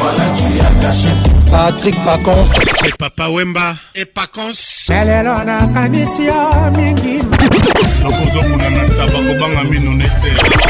Voilà, 0.00 0.30
tu 0.30 0.58
as 0.58 0.70
caché. 0.86 1.10
Patrick 1.50 2.04
Pacons. 2.06 2.46
C'est 2.80 2.96
Papa 2.96 3.28
Wemba 3.28 3.74
et 3.94 4.06
Pacons. 4.06 4.86
Lelo 4.88 5.34
nakanisi 5.44 6.24
yo 6.24 6.40
mingi. 6.74 7.18
Nakozomona 8.02 8.68
na 8.70 8.84
taba 8.96 9.18
kobanga 9.28 9.62
mino 9.64 9.90
nete. 9.92 10.69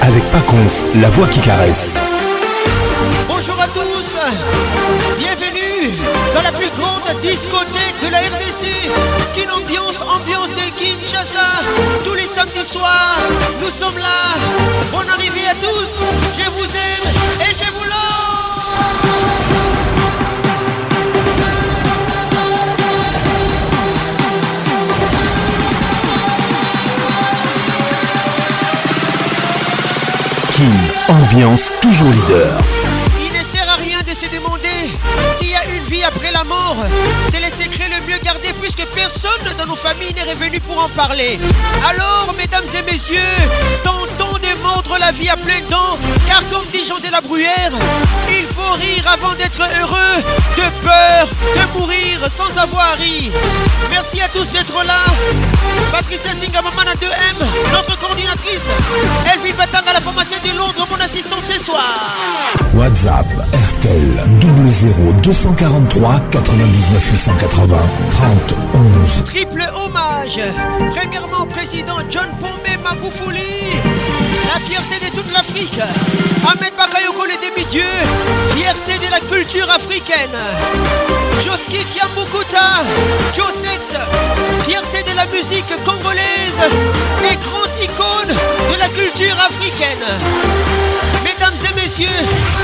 avec 0.00 0.24
Paconce, 0.30 0.82
la 1.02 1.10
voix 1.10 1.26
qui 1.28 1.38
caresse. 1.40 1.94
Bonjour 3.28 3.60
à 3.60 3.66
tous, 3.68 4.16
bienvenue 5.18 5.90
dans 6.34 6.40
la 6.40 6.52
plus 6.52 6.70
grande 6.70 7.20
discothèque 7.22 7.94
de 8.02 8.08
la 8.10 8.20
RDC. 8.20 8.70
Quelle 9.34 9.50
ambiance, 9.50 10.00
ambiance 10.08 10.48
de 10.50 10.70
Kinshasa. 10.78 11.44
Tous 12.04 12.14
les 12.14 12.26
samedis 12.26 12.64
soirs, 12.70 13.18
nous 13.62 13.70
sommes 13.70 13.98
là. 13.98 14.34
Bonne 14.90 15.10
arrivée 15.10 15.46
à 15.50 15.54
tous, 15.54 16.42
je 16.42 16.48
vous 16.50 16.64
aime 16.64 17.42
et 17.42 17.52
je 17.54 17.70
vous 17.72 17.84
l'aime. 17.84 19.81
ambiance 31.12 31.70
toujours 31.80 32.08
leader. 32.10 32.58
Il 33.20 33.32
ne 33.38 33.44
sert 33.44 33.68
à 33.68 33.74
rien 33.76 33.98
de 34.00 34.14
se 34.14 34.26
demander 34.34 34.90
s'il 35.38 35.48
y 35.50 35.54
a 35.54 35.64
une 35.66 35.84
vie 35.90 36.04
après 36.04 36.32
la 36.32 36.44
mort. 36.44 36.76
C'est 37.30 37.40
le 37.40 37.48
secret 37.48 37.88
le 37.90 38.06
mieux 38.12 38.18
gardé 38.24 38.52
puisque 38.60 38.84
personne 38.94 39.30
dans 39.58 39.66
nos 39.66 39.76
familles 39.76 40.14
n'est 40.14 40.32
revenu 40.32 40.58
pour 40.60 40.82
en 40.82 40.88
parler. 40.88 41.38
Alors, 41.88 42.34
mesdames 42.36 42.64
et 42.78 42.90
messieurs, 42.90 43.38
tentons 43.84 44.38
de 44.38 45.00
la 45.00 45.10
vie 45.12 45.28
à 45.30 45.36
plein 45.36 45.60
dents, 45.70 45.96
car 46.28 46.42
comme 46.50 46.64
dit 46.72 46.84
Jean 46.86 46.98
de 46.98 47.10
la 47.10 47.20
Bruyère, 47.20 47.72
Rire 48.74 49.06
avant 49.20 49.34
d'être 49.34 49.60
heureux, 49.60 50.22
de 50.56 50.62
peur 50.82 51.28
de 51.56 51.78
mourir 51.78 52.20
sans 52.34 52.56
avoir 52.58 52.94
ri. 52.94 53.30
Merci 53.90 54.18
à 54.22 54.28
tous 54.28 54.48
d'être 54.48 54.82
là. 54.86 55.04
Patricia 55.90 56.30
Zingamaman 56.40 56.86
2M, 56.98 57.44
notre 57.72 57.98
coordinatrice. 57.98 58.62
Elvin 59.30 59.54
Batang 59.58 59.86
à 59.88 59.92
la 59.92 60.00
formation 60.00 60.38
de 60.42 60.56
Londres, 60.56 60.86
mon 60.90 60.98
assistante 61.04 61.42
ce 61.46 61.62
soir. 61.62 62.14
WhatsApp 62.74 63.26
RTL 63.76 64.24
00 64.66 64.96
243 65.22 66.20
99 66.30 67.10
880 67.12 67.76
30 68.10 68.54
11. 68.72 69.24
Triple 69.26 69.64
hommage. 69.76 70.40
Premièrement, 70.98 71.46
président 71.46 71.98
John 72.08 72.28
Pombe 72.40 72.82
Maboufouli, 72.82 73.42
La 74.54 74.60
fierté 74.60 74.94
de 75.04 75.14
toute 75.14 75.30
l'Afrique. 75.32 75.78
Ahmed 76.46 76.72
Bakayoko, 76.76 77.22
les 77.26 77.36
demi 77.36 77.66
fierté 78.62 78.96
de 79.04 79.10
la 79.10 79.18
culture 79.20 79.68
africaine. 79.70 80.36
Joski 81.44 81.84
Kiambukuta, 81.92 82.82
Josex, 83.34 83.82
fierté 84.64 85.02
de 85.02 85.14
la 85.16 85.26
musique 85.26 85.74
congolaise 85.84 86.62
et 87.24 87.36
grande 87.46 87.74
icône 87.82 88.34
de 88.72 88.78
la 88.78 88.88
culture 88.90 89.36
africaine. 89.48 90.06
Mesdames 91.24 91.54
et 91.58 91.74
messieurs, 91.74 92.22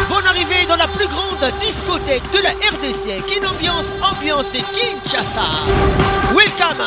bon 0.08 0.24
arrivée 0.24 0.66
dans 0.68 0.76
la 0.76 0.86
plus 0.86 1.08
grande 1.08 1.52
discothèque 1.62 2.30
de 2.32 2.42
la 2.46 2.50
RDC, 2.74 3.24
qui 3.26 3.44
ambiance 3.44 3.92
ambiance 4.00 4.52
de 4.52 4.58
Kinshasa. 4.60 5.48
Welcome! 6.34 6.84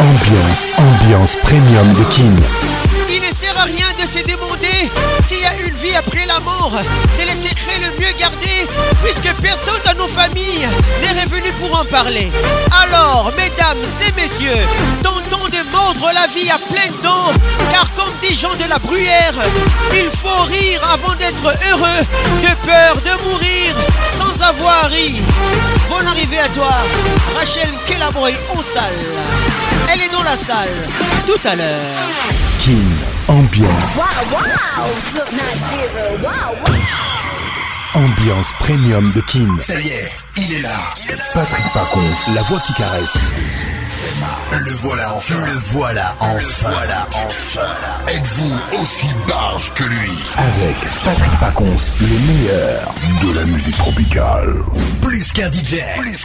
Ambiance, 0.00 0.74
ambiance 0.76 1.36
premium 1.44 1.88
de 1.92 2.02
King. 2.10 2.34
Il 3.08 3.22
ne 3.22 3.32
sert 3.32 3.56
à 3.56 3.62
rien 3.62 3.86
de 3.96 4.08
se 4.08 4.18
demander 4.26 4.90
s'il 5.24 5.38
y 5.40 5.44
a 5.46 5.54
une 5.54 5.72
vie 5.76 5.94
après 5.94 6.26
la 6.26 6.40
mort. 6.40 6.72
C'est 7.16 7.24
le 7.24 7.32
secret 7.40 7.78
le 7.78 7.96
mieux 8.04 8.12
gardé, 8.18 8.66
puisque 9.04 9.32
personne 9.40 9.80
dans 9.84 9.94
nos 9.94 10.08
familles 10.08 10.66
n'est 11.00 11.22
revenu 11.22 11.52
pour 11.60 11.78
en 11.78 11.84
parler. 11.84 12.32
Alors, 12.82 13.30
mesdames 13.36 13.78
et 14.04 14.10
messieurs, 14.20 14.66
tentons 15.04 15.46
de 15.48 15.70
mordre 15.70 16.10
la 16.12 16.26
vie 16.26 16.50
à 16.50 16.58
pleines 16.58 16.94
dents, 17.04 17.30
car 17.70 17.86
comme 17.94 18.12
des 18.20 18.34
gens 18.34 18.54
de 18.56 18.68
la 18.68 18.80
bruyère, 18.80 19.34
il 19.92 20.10
faut 20.10 20.42
rire 20.44 20.80
avant 20.92 21.14
d'être 21.14 21.46
heureux, 21.70 22.02
de 22.42 22.66
peur 22.66 22.96
de 22.96 23.28
mourir 23.30 23.76
sans 24.18 24.42
avoir 24.44 24.86
ri. 24.88 25.20
Bonne 25.88 26.08
arrivée 26.08 26.40
à 26.40 26.48
toi, 26.48 26.72
Rachel 27.38 27.68
Kelaboy, 27.86 28.34
en 28.58 28.60
salle 28.62 29.70
elle 30.02 30.10
dans 30.10 30.22
la 30.22 30.36
salle. 30.36 30.68
Tout 31.26 31.48
à 31.48 31.54
l'heure. 31.54 31.94
King 32.60 32.80
ambiance. 33.28 33.96
Wow, 33.96 35.20
wow, 36.24 36.70
ambiance 37.94 38.52
premium 38.60 39.12
de 39.12 39.20
King. 39.22 39.56
Ça 39.58 39.74
y 39.80 39.88
est, 39.88 40.10
il 40.36 40.54
est 40.54 40.62
là. 40.62 40.94
Patrick 41.34 41.72
Parcon, 41.72 42.00
la 42.34 42.42
voix 42.42 42.60
qui 42.66 42.74
caresse. 42.74 43.14
Le 44.52 44.72
voilà 44.74 45.14
enfin. 45.14 45.34
Le 45.46 45.58
voilà 45.72 46.14
enfin. 46.18 46.36
Le 46.36 46.70
voilà 46.74 47.08
enfin. 47.26 47.60
Êtes-vous 48.08 48.60
aussi 48.80 49.06
barge 49.28 49.72
que 49.74 49.84
lui 49.84 50.10
Avec 50.36 50.76
Patrick 51.04 51.40
Pacons, 51.40 51.76
le 52.00 52.32
meilleur 52.32 52.94
de 53.22 53.38
la 53.38 53.44
musique 53.44 53.76
tropicale. 53.76 54.54
Plus 55.00 55.32
qu'un 55.32 55.50
DJ, 55.50 55.76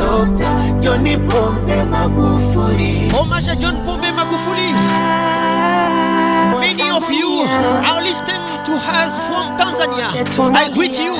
Dr. 0.09 0.49
John 0.81 1.05
Pombe 1.29 1.77
Magufuli. 1.85 3.13
Omasha 3.15 3.53
John 3.57 3.77
Pombe 3.85 4.09
Magufuli. 4.09 4.73
Many 6.59 6.89
of 6.89 7.05
you 7.13 7.27
are 7.45 8.01
listening 8.01 8.41
to 8.65 8.71
us 8.73 9.19
from 9.29 9.53
Tanzania. 9.61 10.09
I 10.57 10.73
greet 10.73 10.97
you. 10.97 11.13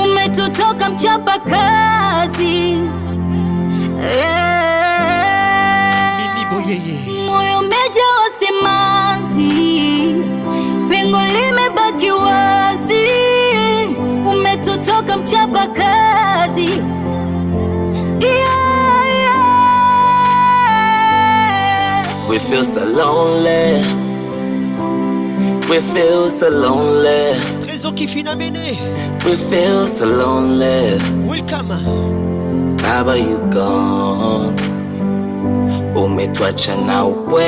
umetutoka 0.04 0.90
mchapa 0.90 1.38
kazi. 1.38 2.58
Hey. 4.00 4.22
Eh. 4.24 6.18
Bibi 6.18 6.54
Boyeye 6.62 7.11
feel 22.52 22.66
so 22.66 22.84
lonely. 22.84 23.80
We 25.70 25.80
feel 25.80 26.30
so 26.30 26.48
lonely. 26.50 27.32
Trésor 27.62 27.94
qui 27.94 28.06
finit 28.06 28.28
We 29.24 29.38
feel 29.38 29.86
so 29.86 30.04
lonely. 30.04 30.98
Welcome. 31.26 31.72
How 32.80 33.00
about 33.00 33.16
you 33.20 33.38
gone. 33.50 34.56
Umetwacha 35.96 36.74
oh, 36.76 36.84
na 36.86 37.04
upweke, 37.04 37.46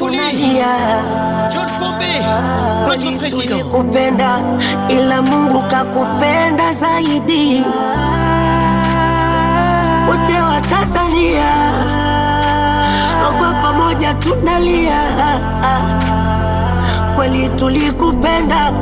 unalia, 0.00 0.76
kupenda 3.70 4.40
ila 4.88 5.22
Mungu 5.22 5.62
kakupenda 5.62 6.72
zaidi. 6.72 7.64
ute 10.10 10.40
wa 10.43 10.60
Tanzania 10.60 11.72
kwa 13.38 13.52
pamoja 13.52 14.14
tunalia 14.14 15.02
kweli 17.17 17.49
tulikupenda, 17.49 18.73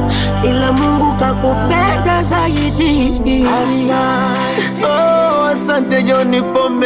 ila 0.44 0.72
Mungu 0.72 1.12
kakupenda 1.18 2.22
zaidi. 2.22 3.46
Asante, 3.46 4.86
oh, 4.86 5.44
asante 5.46 6.02
John 6.02 6.32
Pombe. 6.54 6.84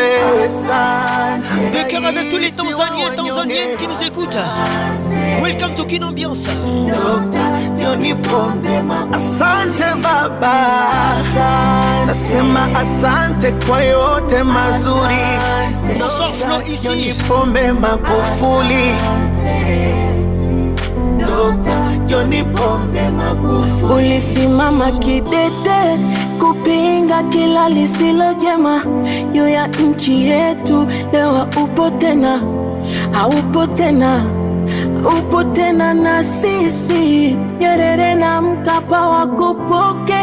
De 1.73 1.83
cœur 1.89 2.03
avec 2.07 2.31
tous 2.31 2.37
les 2.37 2.51
Tanzaniens 2.51 3.11
Tanzaniennes 3.17 3.77
qui 3.79 3.89
nous 3.89 4.03
écoutent. 4.07 4.37
Welcome 5.43 5.75
to 5.77 5.85
Kin 5.87 6.03
Ambiance. 6.03 6.47
Asante 9.13 9.85
baba, 10.03 10.55
nasema 12.07 12.69
asante 12.77 13.53
kwa 13.67 13.83
yote 13.85 14.43
mazuri. 14.43 15.27
Bonsoir 15.99 16.35
Flo 16.35 16.63
ici. 16.73 16.89
John 16.89 17.15
Pombe 17.29 17.73
Magufuli. 17.73 18.95
Asante 18.99 20.08
dokta 21.39 21.75
Joni 22.09 22.43
Pombe 22.53 23.05
Magufuli. 23.11 23.95
Ulisimama 23.95 24.91
kidete 24.91 25.99
kupinga 26.41 27.23
kila 27.23 27.69
lisilo 27.69 28.35
jema 28.35 28.83
juu 29.33 29.49
ya 29.49 29.67
nchi 29.67 30.29
yetu, 30.29 30.87
leo 31.13 31.47
upo 31.65 31.91
tena, 31.91 32.41
haupo 33.13 33.67
tena, 33.67 34.23
upo 35.19 35.45
tena 35.45 35.95
na 35.95 36.23
sisi. 36.23 37.37
Nyerere 37.61 38.15
na 38.15 38.43
Mkapa 38.43 39.09
wakupoke 39.09 40.23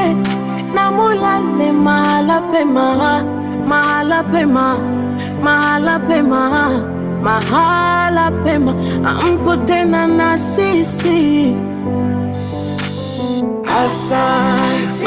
na 0.73 0.91
mulale 0.91 1.71
mahala 1.71 2.41
pema, 2.41 3.23
mahala 3.67 4.23
pema, 4.23 4.77
mahala 5.43 5.99
pema 5.99 6.75
mahala 7.25 8.25
pema, 8.43 8.73
amko 9.05 9.55
tena 9.65 10.07
na 10.07 10.37
sisi. 10.37 11.53
Asante 13.81 15.05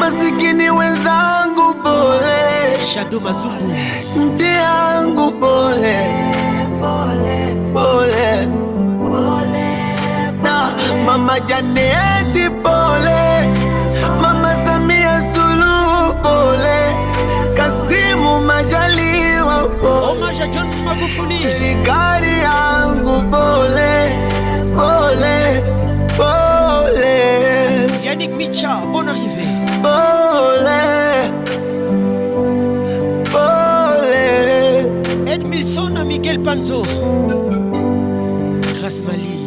masikini 0.00 0.70
wenzangu 0.70 1.74
pole, 1.82 2.42
Shadu 2.92 3.20
Mazumbu 3.20 3.66
nchi 4.16 4.44
yangu 4.44 5.30
pole, 5.40 6.06
pole, 6.80 7.38
pole, 7.74 8.30
pole, 9.02 9.68
na 10.42 10.70
mama 11.06 11.40
Janeti 11.40 12.50
pole 12.62 13.57
Magufuli. 20.88 21.36
Serikali 21.36 22.32
yangu 22.48 23.14
pole 23.30 23.94
pole 24.76 25.38
pole. 26.16 27.20
Yannick 28.06 28.32
Micha, 28.38 28.80
bonne 28.90 29.10
arrivée. 29.10 29.50
Pole 29.82 30.80
pole. 33.32 34.28
Edmilson 35.30 35.94
Miguel 36.06 36.38
Panzo. 36.38 36.82
Grace 38.80 39.02
Mali. 39.02 39.38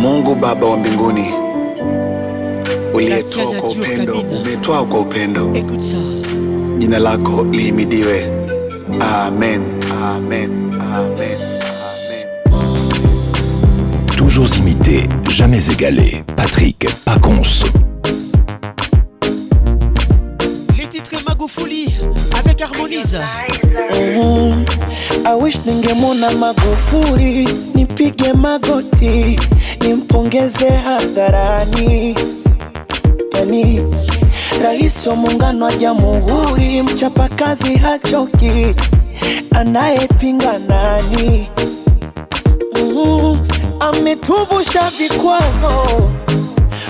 Mungu 0.00 0.34
Baba 0.36 0.66
wa 0.66 0.76
mbinguni 0.76 1.26
uliyetoa 2.94 3.46
kwa 3.52 3.68
upendo, 3.70 4.14
umetoa 4.20 4.84
kwa 4.86 5.00
upendo, 5.00 5.46
jina 6.84 6.98
lako 6.98 7.44
lihimidiwe. 7.44 8.24
Amen. 9.00 9.62
Amen. 10.04 10.50
Amen. 10.94 11.30
Amen. 11.84 12.18
Toujours 14.16 14.56
imité, 14.58 15.04
jamais 15.30 15.66
égalé. 15.74 16.22
Patrick 16.36 16.86
Pacons. 17.06 17.64
Les 20.78 20.86
titres 20.86 21.24
Magufuli 21.26 21.86
avec 22.44 22.60
Harmonise. 22.60 23.14
awish 23.16 23.94
-hmm. 23.94 25.28
I 25.28 25.42
wish 25.42 25.58
ningemona 25.66 26.28
Magufuli, 26.36 27.46
nipige 27.74 28.32
magoti, 28.34 29.36
nimpongeze 29.80 30.68
hadharani. 30.86 32.14
Yani 33.34 33.80
rais 34.62 35.06
wa 35.06 35.16
muungano 35.16 35.64
wa 35.64 35.72
jamhuri, 35.72 36.82
mchapakazi 36.82 37.76
hachoki, 37.76 38.74
anayepinga 39.54 40.58
nani? 40.68 41.48
Mm, 42.84 43.46
ametuvusha 43.80 44.90
vikwazo, 44.98 46.02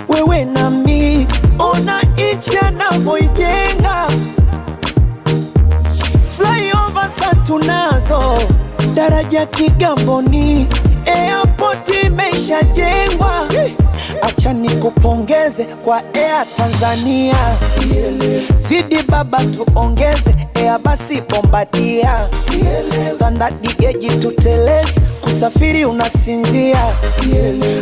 wewe 0.09 0.45
nami, 0.45 1.27
ona 1.59 2.03
nchi 2.03 2.59
anavyoijenga. 2.59 4.09
Flyover 6.37 7.09
sa 7.21 7.35
tunazo, 7.47 8.23
daraja 8.95 9.47
Kigamboni, 9.47 10.67
airport 11.07 11.94
tuongeze 15.55 15.65
kwa 15.65 15.97
Air 16.15 16.47
Tanzania, 16.57 17.35
zidi 18.57 18.99
baba 19.09 19.39
tuongeze 19.45 20.35
Air 20.55 20.79
basi 20.85 21.21
bombadia, 21.21 22.29
standard 23.15 23.55
geji 23.79 24.09
tutelezi 24.09 24.95
kusafiri 25.23 25.85
unasinzia, 25.85 26.85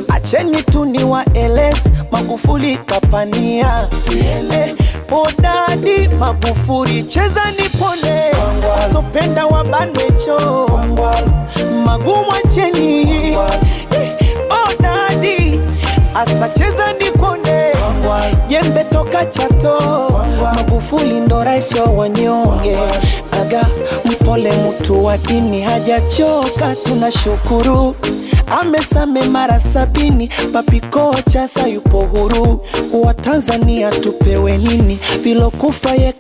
acheni 0.08 0.62
tu 0.62 0.84
niwaeleze, 0.84 1.90
Magufuli 2.10 2.76
kapania 2.76 3.88
Bodadi 5.10 6.08
Magufuli 6.08 7.02
cheza 7.02 7.50
nipone 7.58 8.30
sopenda 8.92 9.46
wabanecho 9.46 10.68
magumu 11.84 12.32
acheni 12.44 13.36
bodadi 14.48 15.28
eh, 15.28 15.41
asacheza 16.14 16.86
kone 17.20 17.72
jembe 18.48 18.84
toka 18.92 19.24
Chato, 19.24 19.78
Magufuli 20.56 21.20
ndo 21.20 21.44
raisi 21.44 21.76
wa 21.78 21.84
wanyonge, 21.90 22.76
aga 23.42 23.66
mpole 24.04 24.52
mtu 24.52 25.04
wa 25.04 25.18
dini 25.18 25.62
hajachoka, 25.62 26.76
tunashukuru 26.84 27.94
amesame 28.60 29.22
mara 29.22 29.60
sabini, 29.60 30.30
papikochasa 30.52 31.66
yupo 31.66 31.98
huru. 32.00 32.62
tanzania 33.20 33.90
tupewe 33.90 34.58
nini? 34.58 34.98
Vilokufa 35.22 35.90
ye 35.94 36.12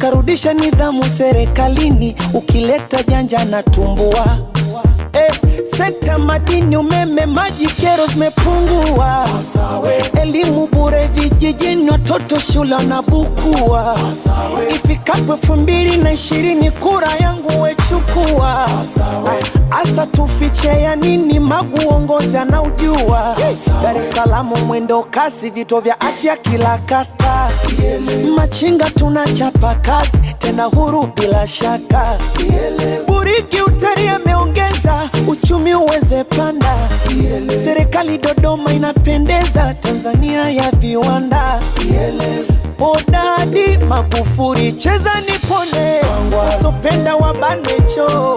karudisha 0.00 0.54
nidhamu 0.54 1.04
serikalini, 1.04 2.16
ukileta 2.34 3.02
janja 3.02 3.44
na 3.44 3.62
tumbua 3.62 4.36
eh 5.12 5.30
sekta 5.76 6.18
madini, 6.18 6.76
umeme, 6.76 7.26
maji, 7.26 7.66
kero 7.66 8.06
zimepungua, 8.06 9.28
elimu 10.22 10.66
bure 10.66 11.06
vijijini, 11.06 11.90
watoto 11.90 12.38
shule 12.38 12.74
wanabukua. 12.74 13.96
Ifikapo 14.74 15.32
elfu 15.32 15.56
mbili 15.56 15.96
na 15.96 16.12
ishirini 16.12 16.70
kura 16.70 17.08
yangu 17.20 17.62
wechukua, 17.62 18.68
asa 19.82 20.06
tufiche 20.06 20.68
ya 20.68 20.96
nini? 20.96 21.38
Magu 21.40 21.78
uongozi 21.88 22.36
anaujua. 22.36 23.36
Dar 23.82 23.96
es 23.96 24.12
Salaam 24.14 24.52
mwendo 24.66 25.02
kasi, 25.10 25.50
vituo 25.50 25.80
vya 25.80 26.00
afya 26.00 26.36
kila 26.36 26.78
kata, 26.78 27.48
machinga 28.36 28.84
tunachapa 28.90 29.74
kazi 29.74 30.18
tena 30.38 30.64
huru 30.64 31.08
bila 31.16 31.48
shaka, 31.48 32.18
buriki 33.08 33.62
utari 33.62 34.08
ameongea 34.08 34.71
uchumi 35.26 35.74
uweze 35.74 36.24
panda, 36.24 36.74
serikali 37.64 38.18
Dodoma 38.18 38.72
inapendeza, 38.72 39.74
Tanzania 39.74 40.50
ya 40.50 40.70
viwanda, 40.70 41.60
bodadi 42.78 43.78
Magufuli 43.88 44.72
cheza 44.72 45.12
nipone, 45.20 46.00
wasopenda 46.38 47.14
wabanecho 47.14 48.36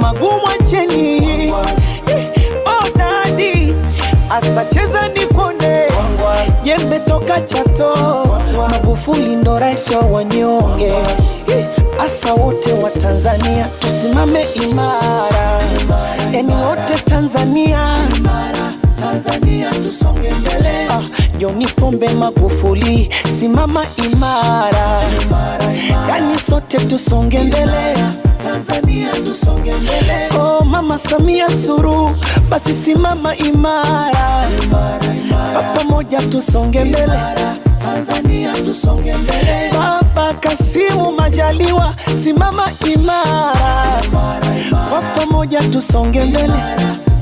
magumu 0.00 0.40
acheni, 0.60 1.46
eh, 1.48 1.54
bodadi 2.64 3.57
asacheza 4.30 5.08
nipone 5.08 5.88
jembe 6.64 6.98
toka 7.08 7.40
Chato, 7.40 7.94
Magufuli 8.70 9.36
ndo 9.36 9.58
rais 9.58 9.90
wa 9.90 10.00
wanyonge, 10.00 10.92
eh, 11.48 11.66
asa 11.98 12.34
wote 12.34 12.72
wa 12.72 12.90
Tanzania 12.90 13.66
tusimame 13.78 14.42
imara, 14.54 15.62
yani 16.32 16.54
wote 16.54 16.94
Tanzania 17.04 17.78
Tanzania 19.00 19.70
tusonge 19.70 20.32
mbele. 20.40 20.88
Ah, 20.88 20.98
Pombe 21.76 22.08
Magufuli 22.08 23.08
simama 23.38 23.86
imara, 24.04 25.02
yani 26.08 26.38
sote 26.38 26.76
tusonge 26.78 27.38
mbele 27.38 27.94
imara. 27.94 28.27
Tanzania 28.48 29.12
tusonge 29.12 29.74
mbele. 29.74 30.28
Oh, 30.40 30.64
Mama 30.64 30.98
Samia 30.98 31.50
Suru, 31.50 32.10
basi 32.48 32.74
simama 32.74 33.36
imara, 33.36 34.46
imara, 34.64 35.14
imara. 35.24 35.62
Pamoja 35.74 36.18
tusonge 36.18 36.84
mbele. 36.84 37.18
Tanzania 37.82 38.52
tusonge 38.52 39.14
mbele. 39.14 39.70
Baba 39.72 40.34
Kasimu 40.34 41.12
Majaliwa, 41.12 41.94
simama 42.24 42.72
imara, 42.94 43.54
imara, 44.06 44.58
imara. 44.68 45.02
pamoja 45.18 45.60
tusonge 45.60 46.24
mbele. 46.24 46.58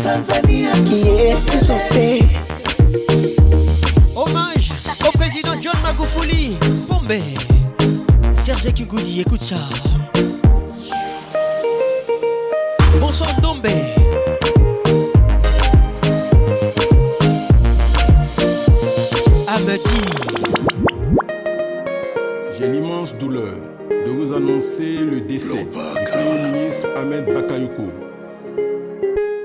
Tanzania 0.02 0.72
tusonge 0.72 1.22
yeah, 1.22 1.38
mbele. 1.90 2.28
Hommage 4.14 4.72
au 5.06 5.10
président 5.18 5.56
John 5.62 5.76
Magufuli. 5.82 6.56
Bombe. 6.88 7.20
Serge 8.44 8.72
Kigudi, 8.72 9.20
écoute 9.20 9.42
ça. 9.42 9.56
Bonsoir 13.00 13.28
Dombe. 13.42 13.66
Amadi. 19.46 20.00
J'ai 22.58 22.68
l'immense 22.68 23.14
douleur 23.14 23.56
de 23.90 24.10
vous 24.10 24.32
annoncer 24.32 24.96
le 24.96 25.20
décès 25.20 25.58
du 25.58 25.66
Premier 25.66 26.50
ministre 26.52 26.86
Ahmed 26.96 27.26
Bakayoko. 27.26 27.82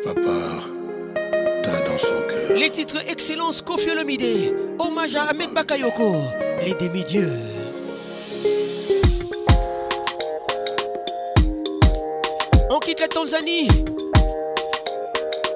Papa, 0.05 1.19
t'as 1.63 1.79
dans 1.89 1.97
son 1.97 2.07
cœur. 2.29 2.57
Les 2.57 2.69
titres 2.69 3.01
Excellence 3.09 3.61
Kofiolomide. 3.61 4.53
hommage 4.79 5.15
à 5.15 5.23
Ahmed 5.23 5.49
Bakayoko, 5.53 6.15
les 6.65 6.73
demi-dieux. 6.73 7.31
quitte 12.81 12.99
la 13.01 13.07
Tanzanie. 13.07 13.67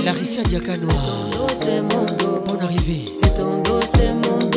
Larissa 0.05 0.43
Diakanoa. 0.43 0.93
Ton 1.33 1.39
dos 1.39 1.53
c'est 1.59 1.81
mon 1.81 2.05
dos. 2.19 2.45
Bonne 2.47 2.61
arrivée. 2.61 3.11
Et 3.25 3.31
ton 3.39 3.63
dos 3.63 3.81
est 3.81 4.13
mon 4.29 4.39
dos. 4.41 4.48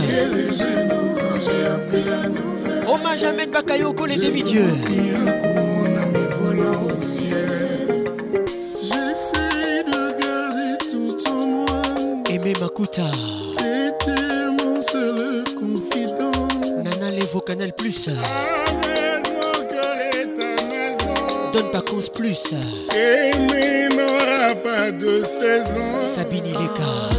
Hommage 2.89 3.25
à 3.25 3.33
Maître 3.33 3.53
Bakayoko, 3.53 4.07
les 4.07 4.17
demi-dieux. 4.17 4.65
Aimé 12.29 12.53
Makuta. 12.61 13.03
Nana 16.85 17.25
vos 17.33 17.41
Canal 17.41 17.73
Plus. 17.75 18.09
Amen. 18.09 19.00
Donne 21.53 21.71
pas 21.73 21.83
cause 21.83 22.09
plus. 22.09 22.41
Aimer 22.95 23.89
n'aura 23.91 24.55
pas 24.55 24.93
de 24.93 25.23
saison. 25.25 25.99
Sabine 25.99 26.45
Lécart. 26.47 27.11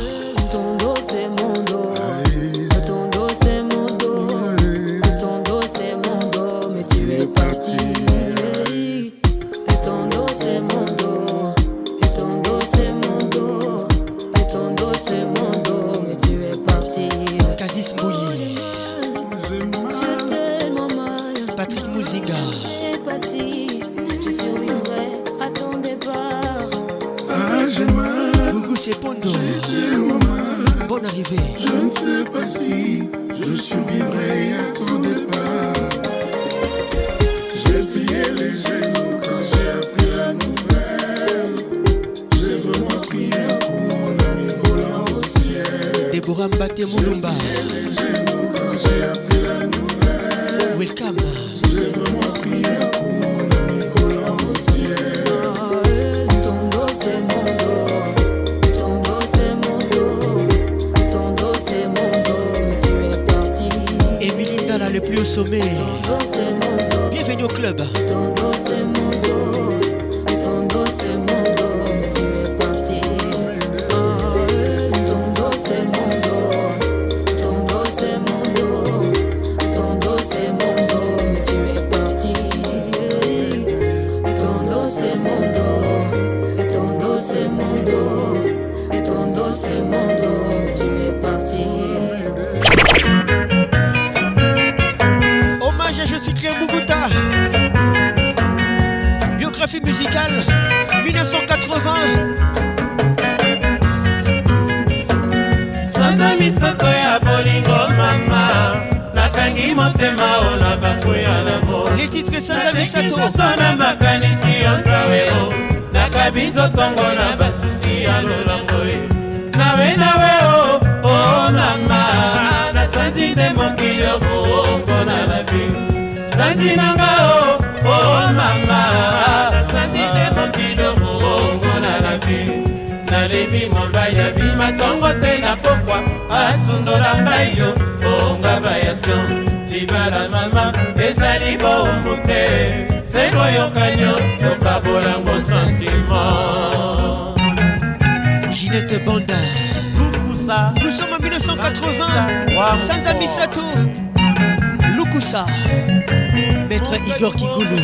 Jorge 157.22 157.46
Goulou. 157.56 157.78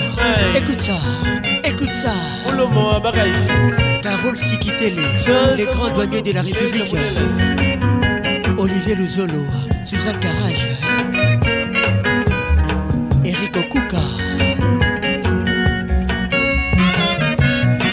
Écoute 0.56 0.80
ça, 0.80 0.96
écoute 1.64 1.92
ça. 1.94 2.12
Carole 4.02 4.36
Sikitele, 4.36 4.96
les 5.56 5.66
grands 5.66 5.94
douaniers 5.94 6.24
de 6.24 6.32
la 6.32 6.42
République. 6.42 6.92
Olivier 8.58 8.96
Luzolo, 8.96 9.46
Suzanne 9.84 10.20
Carrage, 10.20 10.68
Eric 13.24 13.56
Okuka, 13.58 14.08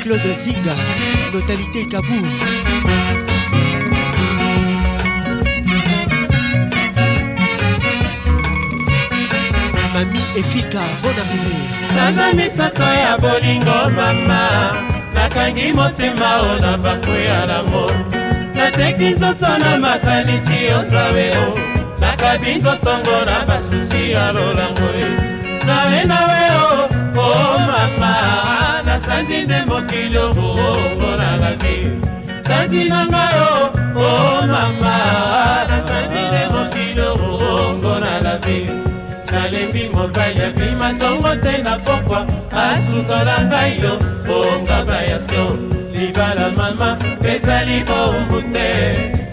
Claude 0.00 0.34
Zinga, 0.38 0.76
Notalité 1.34 1.86
Kabou. 1.88 2.26
efika 10.36 10.80
bon 11.02 11.10
arrivé 11.22 11.56
sanza 11.94 12.32
misato 12.32 12.82
ya 12.82 13.16
bolingo 13.18 13.90
mama 13.96 14.40
nakangi 15.14 15.72
motema 15.72 16.30
o 16.42 16.60
na 16.60 16.78
bakweya 16.78 17.46
lango 17.46 17.86
nateki 18.54 19.04
nzoto 19.14 19.48
na 19.58 19.76
makanisi 19.78 20.64
yo 20.64 20.82
nzabe 20.82 21.30
o 21.38 21.58
nakabi 22.00 22.54
nzotongo 22.54 23.16
na 23.26 23.44
basusi 23.46 24.10
ya 24.12 24.32
lolango 24.32 24.88
e 25.00 25.04
nawe 25.66 26.04
nawe 26.04 26.40
o 26.60 26.88
o 27.18 27.58
mama 27.58 28.14
nasanzi 28.86 29.36
nde 29.42 29.62
mokili 29.66 30.18
obuo 30.18 30.78
mpona 30.96 31.36
laki 31.36 31.76
sanzi 32.46 32.84
na 32.84 33.06
ngai 33.06 33.34
o 33.40 33.70
o 34.06 34.46
mama 34.46 34.94
nasanzi 35.68 36.20
nde 36.28 36.42
mokili 36.52 37.00
obuo 37.00 37.72
mpona 37.78 38.20
laki 38.20 38.83
nalembi 39.34 39.88
mobali 39.94 40.40
abima 40.48 40.88
ntongo 40.92 41.30
te 41.42 41.54
na 41.66 41.74
pokwa 41.84 42.18
asukola 42.68 43.36
ngai 43.48 43.72
yo 43.82 43.92
bongaba 44.26 44.98
ya 45.10 45.18
so 45.28 45.42
libala 45.94 46.46
mama 46.58 46.88
pezali 47.22 47.76
bombu 47.88 48.38
te 48.54 48.68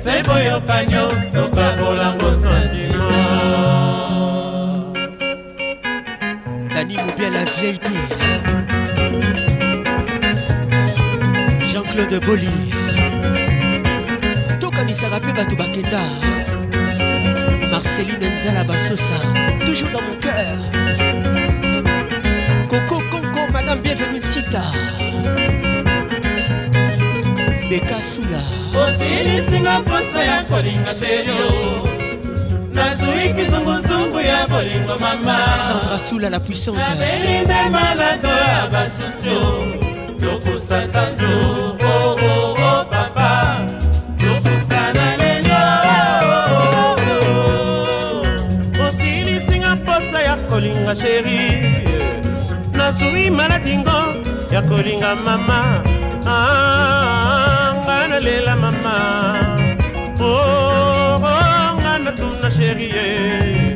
se 0.04 0.14
boyokani 0.28 0.94
yo 0.96 1.06
tokabolango 1.34 2.30
santima 2.42 3.20
dani 6.74 6.96
mobia 7.04 7.28
la 7.36 7.42
vieille 7.54 7.80
pire 7.86 8.06
jean-claude 11.70 12.18
boli 12.26 12.54
tokanisaka 14.60 15.18
mpe 15.22 15.32
bato 15.38 15.54
bakenda 15.62 16.04
Céline 18.02 18.30
Nzala 18.30 18.64
Bassosa, 18.64 19.18
toujours 19.66 19.90
dans 19.92 20.02
mon 20.02 20.16
cœur. 20.16 20.58
Coco 22.68 23.00
Conco, 23.12 23.42
Madame 23.54 23.80
Bienvenue 23.82 24.20
Tsita. 24.20 24.62
Beka 27.70 28.02
Sula. 28.02 28.42
osilisinga 28.84 29.82
posa 29.82 30.24
ya 30.26 30.44
kolinga 30.50 30.94
sherio 30.94 31.86
nazwi 32.74 33.34
kizunguzungu 33.36 34.20
ya 34.20 34.48
bolingo 34.48 34.98
mama 35.00 35.38
sandra 35.68 36.00
sula 36.00 36.30
la 36.30 36.40
puissante 36.40 36.78
nabelinda 36.78 37.70
malako 37.70 38.28
ya 38.28 38.68
basusio 38.72 39.42
lokosaka 40.26 41.02
nzoo 41.12 41.71
azwi 53.02 53.30
malatingo 53.32 54.00
ya 54.54 54.62
kolinga 54.62 55.16
mama 55.26 55.60
ah, 56.26 56.34
oh, 56.34 57.68
nga 57.84 57.98
nalela 58.10 58.54
mama 58.64 58.98
nga 61.82 61.94
natuna 62.06 62.48
sherie 62.52 63.74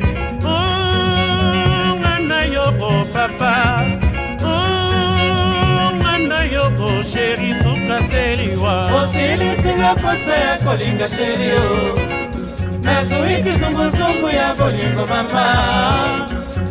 nga 2.02 2.12
nayoko 2.30 2.90
papa 3.14 3.54
nga 6.00 6.14
nayoko 6.30 6.90
sheri 7.12 7.50
sukaseliwa 7.62 8.74
osilisinga 9.00 9.90
posa 10.02 10.34
ya 10.46 10.54
kolinga 10.64 11.06
sherio 11.16 11.64
nazwi 12.86 13.34
kizunguzungu 13.44 14.28
ya 14.38 14.48
bolingo 14.58 15.02
mama 15.12 15.46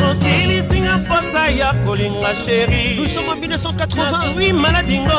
mosilisinga 0.00 0.98
mposa 0.98 1.48
ya 1.48 1.72
kolinga 1.72 2.36
sheri 2.36 2.94
lusomo 2.94 3.32
1988 3.34 4.52
maladingo 4.52 5.12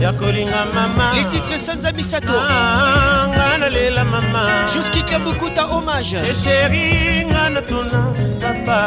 ya 0.00 0.12
kolinga 0.12 0.66
mama 0.74 1.14
les 1.14 1.26
titres 1.26 1.66
sanza 1.66 1.92
misato 1.92 2.32
ah, 2.40 3.26
nga 3.28 3.58
nalela 3.58 4.04
mama 4.04 4.44
juski 4.74 5.02
kabukuta 5.02 5.62
hommage 5.62 6.16
sheri 6.44 7.26
nga 7.26 7.48
natuna 7.50 7.98
papa 8.40 8.82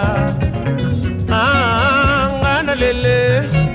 ah, 1.32 2.30
nga 2.40 2.64
nalele 2.64 3.69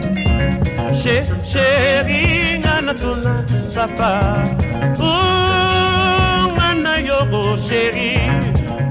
che, 0.94 1.26
chéri 1.44 2.58
nga 2.58 2.80
na 2.80 2.94
tuna 2.94 3.44
papa 3.74 4.42
o 4.98 6.50
nga 6.54 6.68
na 6.78 6.94
yobo 7.02 7.58
chéri 7.58 8.14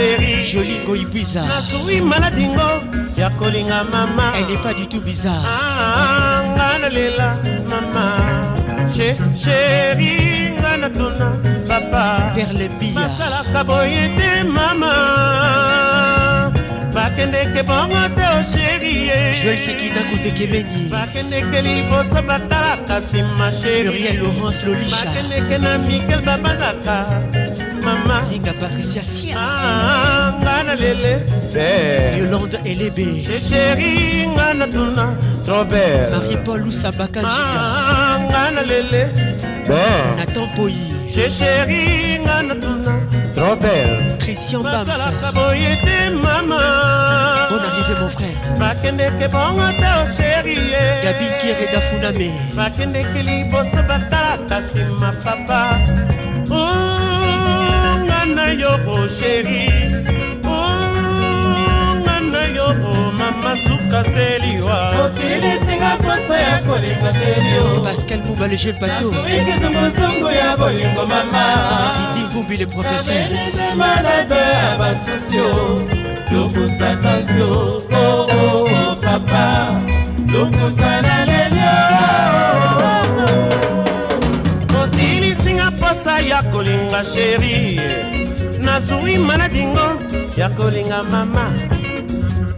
chéri 0.00 0.42
jolie 0.50 0.78
goibwiza 0.86 1.42
nazwi 1.50 1.96
maladi 2.10 2.46
ngo 2.54 2.68
ya 3.20 3.28
kolinga 3.38 3.78
mama 3.92 4.26
elle 4.38 4.46
n'est 4.54 4.62
pas 4.64 4.74
du 4.78 4.86
tout 4.92 5.00
bizarre 5.00 5.44
ah, 5.44 6.40
nga 6.52 6.68
nalela 6.82 7.28
mama 7.70 8.04
che 8.94 9.08
chéri 9.42 10.14
nga 10.58 10.72
natuna 10.82 11.28
papa 11.68 12.04
perle 12.34 12.66
bia 12.80 12.94
basalaka 12.96 13.60
boye 13.68 14.02
te 14.18 14.30
mama 14.56 14.92
bakendeke 16.94 17.60
bongo 17.68 18.00
te 18.16 18.24
osherie 18.40 19.16
joel 19.42 19.58
sekina 19.66 20.00
kotekemeni 20.08 20.78
bakendeke 20.92 21.58
liboso 21.66 22.20
batalaka 22.28 22.94
nsima 23.02 23.46
sheri 23.60 23.98
laurence 24.16 24.58
lolisha 24.66 24.96
bakendeke 25.04 25.54
na 25.64 25.72
mikel 25.86 26.20
babangaka 26.26 26.96
mama 27.90 28.20
zinga 28.20 28.52
patricia 28.54 29.02
sianga 29.02 30.38
ah, 30.40 30.62
na 30.66 30.74
lele 30.82 31.14
yolande 32.18 32.58
elebe 32.70 33.06
cheri 33.48 33.94
nga 34.34 34.48
na 34.58 34.66
tuna 34.74 35.06
robert 35.50 36.10
marie 36.12 36.36
paul 36.46 36.60
lusabaka 36.64 37.20
jiga 37.30 37.60
ah, 37.62 38.14
nga 38.30 38.42
na 38.54 38.62
lele 38.70 39.02
natan 40.18 40.46
poyi 40.56 40.84
cheri 41.38 41.84
nga 42.24 42.36
na 42.48 42.54
tuna 42.62 42.92
robert 43.42 43.98
christian 44.22 44.62
bamsa 44.72 45.10
boye 45.36 45.72
te 45.84 45.96
mama 46.22 46.62
bon 47.50 47.62
arrivé 47.68 47.94
mon 48.02 48.10
frère 48.16 48.38
bakendeke 48.62 49.26
bongo 49.34 49.66
te 49.80 49.90
osherie 50.02 50.86
gabi 51.04 51.26
kiere 51.40 51.66
dafuname 51.74 52.30
bakendeke 52.58 53.20
liboso 53.28 53.80
batala 53.90 54.34
ta 54.48 54.58
nsima 54.62 55.10
papa 55.24 55.62
na 58.50 58.56
yoko 58.62 58.94
sheri 59.08 59.70
onga 60.42 62.16
na 62.20 62.44
yoko 62.56 62.90
mama 63.18 63.52
sukaseliwa 63.62 64.78
osilisinga 65.04 65.96
posa 65.96 66.36
ya 66.40 66.58
kolinga 66.62 67.12
sherio 67.18 67.82
pascal 67.84 68.20
muba 68.26 68.46
le 68.48 68.56
jeune 68.56 68.78
bateau 68.80 69.10
nasukikisunguzungu 69.12 70.26
ya 70.40 70.56
bolingo 70.56 71.06
mama 71.06 71.44
didi 72.14 72.22
vumbi 72.32 72.56
le 72.56 72.66
professeur 72.66 73.28
malade 73.76 74.34
ya 74.54 74.76
basusio 74.78 75.48
lokusa 76.34 76.88
tansio 77.02 77.50
oo 78.02 78.02
oh, 78.02 78.26
oh, 78.40 78.62
oh, 78.62 78.96
papa 79.06 79.46
lokusa 80.32 80.92
na 81.06 81.16
lelio 81.28 81.76
osilisinga 84.82 85.70
posa 85.70 86.18
ya 86.20 86.42
kolinga 86.42 87.04
sherie 87.14 88.19
nazwi 88.80 89.14
manadingo 89.28 89.86
ya 90.40 90.48
kolinga 90.56 91.00
mama 91.12 91.44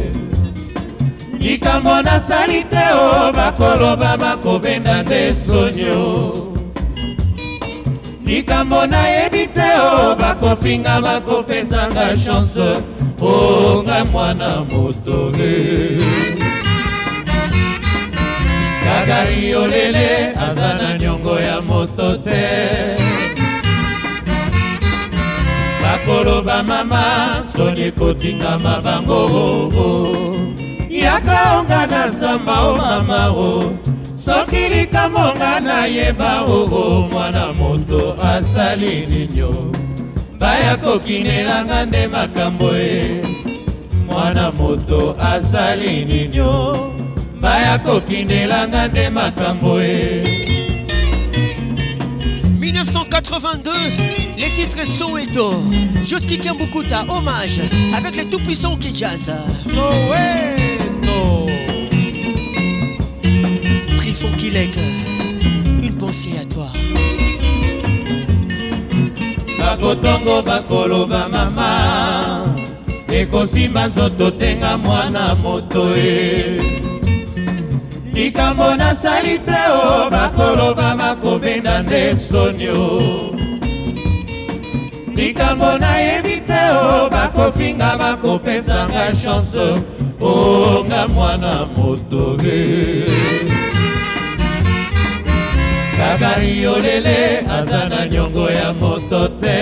likambo 1.38 1.94
nasali 2.02 2.58
te 2.70 2.84
o 3.04 3.32
bakoloba 3.36 4.10
bakobenda 4.22 5.02
nde 5.02 5.20
sonio 5.44 6.00
likambo 8.26 8.80
nayebi 8.86 9.44
te 9.56 9.70
o 9.94 10.16
bakofinga 10.20 10.94
bakopesanga 11.06 12.04
chanse 12.22 12.70
o 13.32 13.36
ngai 13.82 14.04
mwana 14.12 14.48
moto 14.70 15.18
e 15.50 15.54
kaka 18.84 19.18
riolele 19.30 20.06
aza 20.46 20.68
na 20.78 20.88
niongo 21.00 21.34
ya 21.48 21.56
moto 21.68 22.08
te 22.26 22.44
koloba 26.06 26.62
mama 26.62 27.42
soni 27.56 27.90
kotingama 27.92 28.80
bango 28.84 29.14
oh, 29.44 29.70
oh. 29.86 30.36
yaka 30.90 31.36
onga 31.58 31.80
na 31.90 32.08
zamba 32.10 32.56
o 32.60 32.70
oh, 32.72 32.76
mama 32.76 33.22
o 33.34 33.44
oh. 33.50 33.62
soki 34.24 34.62
likamonga 34.74 35.60
nayeba 35.60 36.32
oo 36.48 36.64
oh, 36.72 37.08
mwana 37.12 37.44
moto 37.52 38.16
asali 38.34 39.06
ninyo 39.06 39.54
baya 40.40 40.76
kokinelanga 40.76 41.86
nde 41.86 42.06
makambo 42.08 42.70
e 42.88 43.22
mwana 44.06 44.50
moto 44.52 45.16
asali 45.32 46.04
ninyo 46.04 46.52
baya 47.40 47.78
kokinelanga 47.78 48.88
nde 48.88 49.10
makambo 49.10 49.82
e 49.82 50.41
1982, 52.72 53.70
les 54.38 54.50
titres 54.52 54.86
Soweto, 54.86 55.62
Joski 56.06 56.38
Bukuta, 56.56 57.04
hommage 57.06 57.60
avec 57.94 58.16
les 58.16 58.24
tout-puissants 58.24 58.78
qui 58.78 58.94
jazz. 58.94 59.30
Soweto. 59.64 61.46
Trifon 63.98 64.30
Kilek, 64.38 64.74
une 65.82 65.94
pensée 65.98 66.34
à 66.40 66.44
toi. 66.46 66.68
bakotongo 69.58 70.42
bakoloba 70.42 71.28
mama 71.28 72.44
ekosimba 73.10 73.86
nzoto 73.88 74.30
tenga 74.30 74.78
mwana 74.78 75.34
moto 75.34 75.90
e 75.94 76.81
likambo 78.12 78.74
nasali 78.76 79.36
te 79.44 79.60
o 79.72 80.10
bakoloba 80.12 80.94
makobenda 80.94 81.78
nde 81.82 82.16
sonio 82.16 82.82
likambo 85.16 85.70
nayebi 85.80 86.36
te 86.48 86.60
o 86.76 87.08
bakofinga 87.10 87.90
bakopesanga 88.00 89.04
chanse 89.20 89.68
onga 90.20 91.00
mwana 91.08 91.52
moto 91.76 92.36
e 92.60 92.62
kaka 95.96 96.40
yolele 96.64 97.18
aza 97.58 97.88
na 97.88 98.00
nyongo 98.10 98.50
ya 98.50 98.72
moto 98.80 99.28
te 99.40 99.60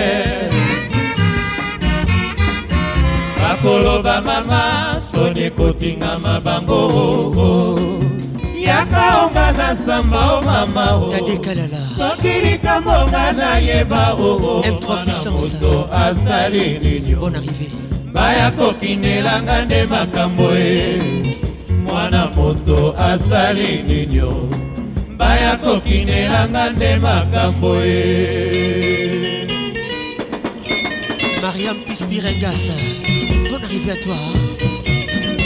bakoloba 3.41 4.21
mama 4.21 4.99
soni 5.11 5.49
kotingama 5.51 6.39
bango 6.39 6.77
oh, 6.87 7.39
oh. 7.49 7.90
yaka 8.61 9.01
onga 9.25 9.45
na 9.57 9.73
samba 9.75 10.21
o 10.33 10.37
oh 10.37 10.41
mama 10.45 10.85
o 10.91 11.03
oh. 11.05 11.11
tadekalala 11.13 11.79
soki 11.97 12.33
likambo 12.45 12.93
nga 13.09 13.25
nayeba 13.39 14.03
oo 14.15 14.61
oh, 14.61 14.61
moto 15.33 15.89
asali 16.07 16.63
nini 16.83 17.13
bon 17.19 17.33
arrivé 17.39 17.67
baya 18.15 18.47
kokindelanga 18.57 19.57
nde 19.65 19.79
makambo 19.93 20.49
e 20.53 20.69
mwana 21.85 22.21
moto 22.37 22.77
asali 23.09 23.69
nini 23.87 24.21
baya 25.19 25.51
kokindelanga 25.63 26.63
nde 26.75 26.89
makambo 27.05 27.71
e 27.81 27.99
mariam 31.41 31.77
pispirengas 31.85 32.63
bon 33.49 33.61
arrivé 33.65 33.91
à 33.97 33.97
toi 33.97 34.21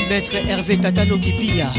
maître 0.10 0.36
hervé 0.48 0.74
tatano 0.84 1.16
kipia 1.24 1.70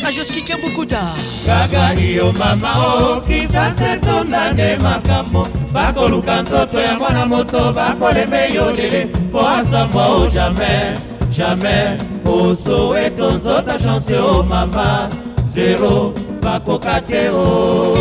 à 0.04 0.10
Joski 0.10 0.42
Kiambukuta 0.42 1.14
kaka 1.46 1.94
iyo 2.00 2.32
mama 2.32 2.72
o 2.94 3.20
kisase 3.20 3.96
tonane 4.00 4.76
makambo 4.78 5.46
bakoluka 5.72 6.42
nzoto 6.42 6.80
ya 6.80 6.98
mwana 6.98 7.26
moto 7.26 7.72
bakolema 7.72 8.36
eyolele 8.46 9.04
mpo 9.04 9.48
asambwa 9.48 10.06
o 10.08 10.26
jamai 10.28 10.94
jamai 11.30 11.98
osoweto 12.24 13.30
nzota 13.30 13.78
chanse 13.78 14.16
o 14.18 14.42
mama 14.42 15.08
zero 15.46 16.12
bakoka 16.42 17.00
te 17.00 17.28
o 17.30 17.96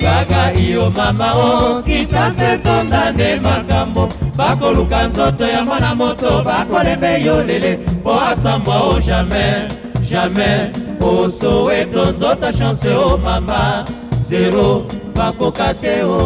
kaka 0.00 0.54
iyo 0.60 0.90
mama 0.96 1.32
o 1.34 1.82
kisase 1.82 2.58
tonda 2.58 3.10
nde 3.12 3.40
makambo 3.40 4.08
bakoluka 4.38 5.06
nzoto 5.06 5.44
ya 5.48 5.64
mwana 5.66 5.90
moto 5.94 6.30
bakolembe 6.46 7.22
yo 7.26 7.42
lele 7.44 7.76
mpo 8.00 8.20
asambwa 8.20 8.76
o 8.80 8.94
jamai 9.06 9.62
jamai 10.10 10.62
osoweto 11.00 12.02
nzoto 12.12 12.48
chanse 12.58 12.88
o 12.90 13.18
mama 13.24 13.84
zero 14.28 14.86
bakoka 15.16 15.74
te 15.80 16.02
o 16.06 16.18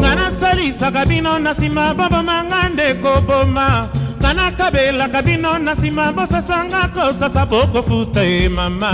nga 0.00 0.14
nasalisaka 0.14 1.06
bino 1.06 1.38
na 1.38 1.50
nsima 1.50 1.94
bobomanga 1.98 2.68
ndeko 2.68 3.12
boma 3.28 3.88
nga 4.20 4.30
nakabelaka 4.34 5.22
bino 5.22 5.58
na 5.58 5.72
nsima 5.72 6.12
bosasanga 6.16 6.80
kosasa 6.94 7.42
bokofuta 7.50 8.20
e 8.24 8.48
mama 8.58 8.92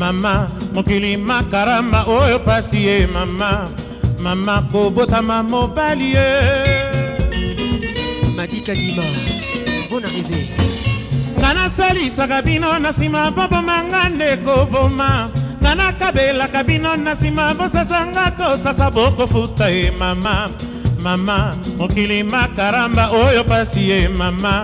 mama 0.00 0.34
mokili 0.74 1.16
makarama 1.16 1.98
oyo 2.18 2.38
pasi 2.38 2.78
ye 2.86 3.06
mama 3.14 3.50
mama 4.24 4.54
kobotama 4.72 5.36
mobali 5.50 6.08
ye 6.16 6.30
madikadima 8.36 9.02
bon 9.90 10.04
arrivé 10.04 10.48
nga 11.38 11.52
nasalisaka 11.54 12.42
bino 12.42 12.72
na 12.80 12.90
nsima 12.90 13.22
boboma 13.36 13.76
nga 13.88 14.02
ndeko 14.14 14.56
boma 14.72 15.30
nga 15.62 15.72
nakabelaka 15.78 16.60
bino 16.68 16.90
na 16.96 17.12
nsima 17.14 17.44
bosasa 17.58 17.98
nga 18.10 18.24
kosasa 18.38 18.86
bokofuta 18.94 19.66
e 19.80 19.90
mama 20.00 20.38
mama 21.04 21.38
mokili 21.78 22.22
makaramba 22.24 23.04
oyo 23.24 23.42
pasi 23.50 23.80
ye 23.90 24.00
mama 24.18 24.54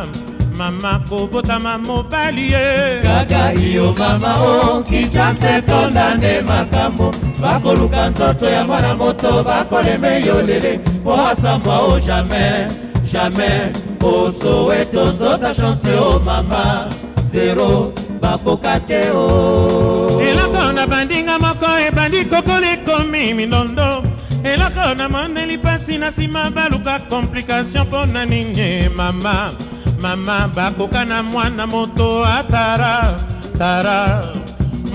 mama 0.59 0.93
kobotama 1.09 1.73
mobali 1.87 2.45
ye 2.57 2.65
kaka 3.07 3.45
iyo 3.67 3.87
mama 3.99 4.33
o 4.41 4.83
kisanse 4.89 5.61
tonda 5.69 6.07
nde 6.17 6.35
makambo 6.43 7.09
bakoluka 7.43 8.01
nzoto 8.11 8.47
ya 8.55 8.63
mwana 8.69 8.91
moto 9.01 9.31
bakoleme 9.49 10.13
yo 10.27 10.37
lele 10.47 10.73
po 11.05 11.13
asambwa 11.31 11.77
o 11.93 12.01
jamai 12.07 12.88
jamais 13.09 13.73
kosowe 13.99 14.85
tozota 14.87 15.55
chance 15.55 15.89
o 15.95 16.21
mama 16.21 16.89
zero 17.31 17.93
bakoka 18.21 18.79
te 18.85 19.09
oh. 19.13 20.17
o 20.21 20.21
eloko 20.21 20.73
na 20.77 20.85
bandinga 20.87 21.39
moko 21.41 21.67
ebandi 21.89 22.25
kokola 22.29 22.67
ekomi 22.77 23.33
minondo 23.35 24.05
eloko 24.45 24.95
na 24.95 25.09
mondeli 25.09 25.57
mpasi 25.57 25.99
na 25.99 26.09
nsima 26.09 26.51
baluka 26.51 26.99
komplikatio 27.09 27.85
mpo 27.85 28.07
na 28.07 28.25
ningi 28.25 28.89
mama 28.95 29.53
mama 30.01 30.49
bakoka 30.55 31.05
na 31.05 31.23
mwana 31.23 31.67
moto 31.67 32.25
atara 32.27 33.17
tara 33.59 34.23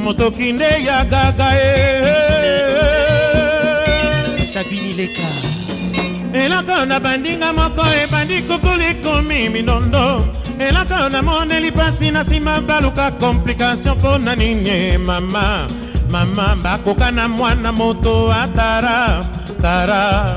moto 0.03 0.31
kinde 0.31 0.85
ya 0.85 1.03
gaga 1.05 1.49
e 1.53 1.67
eh, 2.01 2.07
eh, 2.45 4.37
eh, 4.37 4.45
sabini 4.45 4.93
leka 4.93 5.52
eloko 6.33 6.85
na 6.87 6.99
bandinga 6.99 7.53
moko 7.53 7.85
ebandi 8.01 8.41
kukuli 8.41 8.95
komi 9.05 9.49
midondo 9.49 10.25
eloko 10.59 11.09
namoneli 11.09 11.71
mpasi 11.71 12.11
na 12.11 12.23
nsima 12.25 12.57
baluka 12.67 13.11
komplikatio 13.21 13.95
mpo 13.95 14.17
na 14.17 14.35
nini 14.35 14.97
mama 14.97 15.67
mama 16.11 16.55
bakoka 16.63 17.11
na 17.11 17.27
mwana 17.27 17.71
moto 17.71 18.33
atara 18.33 19.25
tara 19.61 20.35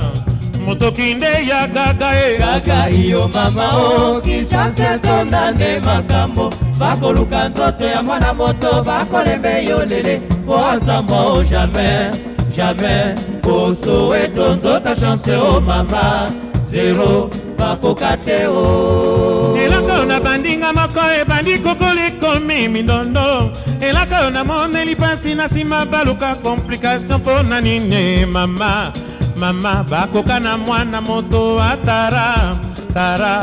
moto 0.66 0.92
kinde 0.92 1.48
ya 1.48 1.66
gaga 1.66 2.10
e 2.28 2.38
gaga 2.38 2.90
iyo 2.90 3.28
mama 3.32 3.64
o 3.76 4.20
kinshasa 4.20 4.98
tondane 4.98 5.80
makambo 5.80 6.50
bakoluka 6.78 7.48
nzoto 7.48 7.84
ya 7.84 8.02
mwana 8.02 8.34
moto 8.34 8.82
bakolembe 8.84 9.64
yo 9.64 9.84
lele 9.84 10.20
po 10.46 10.56
azamwa 10.66 11.20
o 11.32 11.42
jamais 11.44 12.35
jamais 12.56 13.14
poso 13.42 14.14
etonzota 14.14 14.96
chance 14.96 15.28
o 15.30 15.58
oh 15.60 15.60
mama 15.60 16.24
zero 16.72 17.28
bakoka 17.54 18.14
oh. 18.16 18.16
te 18.16 18.38
o 18.48 19.56
elaka 19.60 19.92
oyo 20.00 20.04
nabandinga 20.08 20.68
moko 20.72 21.02
ebandi 21.20 21.60
kokola 21.60 22.00
ekomi 22.08 22.58
mindondo 22.72 23.52
elaka 23.84 24.16
oyo 24.20 24.30
namoneli 24.30 24.94
mpasi 24.96 25.34
na 25.36 25.44
nsima 25.52 25.84
baluka 25.84 26.34
komplikatio 26.40 27.18
mpo 27.18 27.42
na 27.44 27.60
nini 27.60 28.24
mama 28.26 28.92
mama 29.36 29.84
bakoka 29.84 30.40
na 30.40 30.56
mwana 30.58 31.00
moto 31.00 31.60
atara 31.60 32.56
tara 32.94 33.34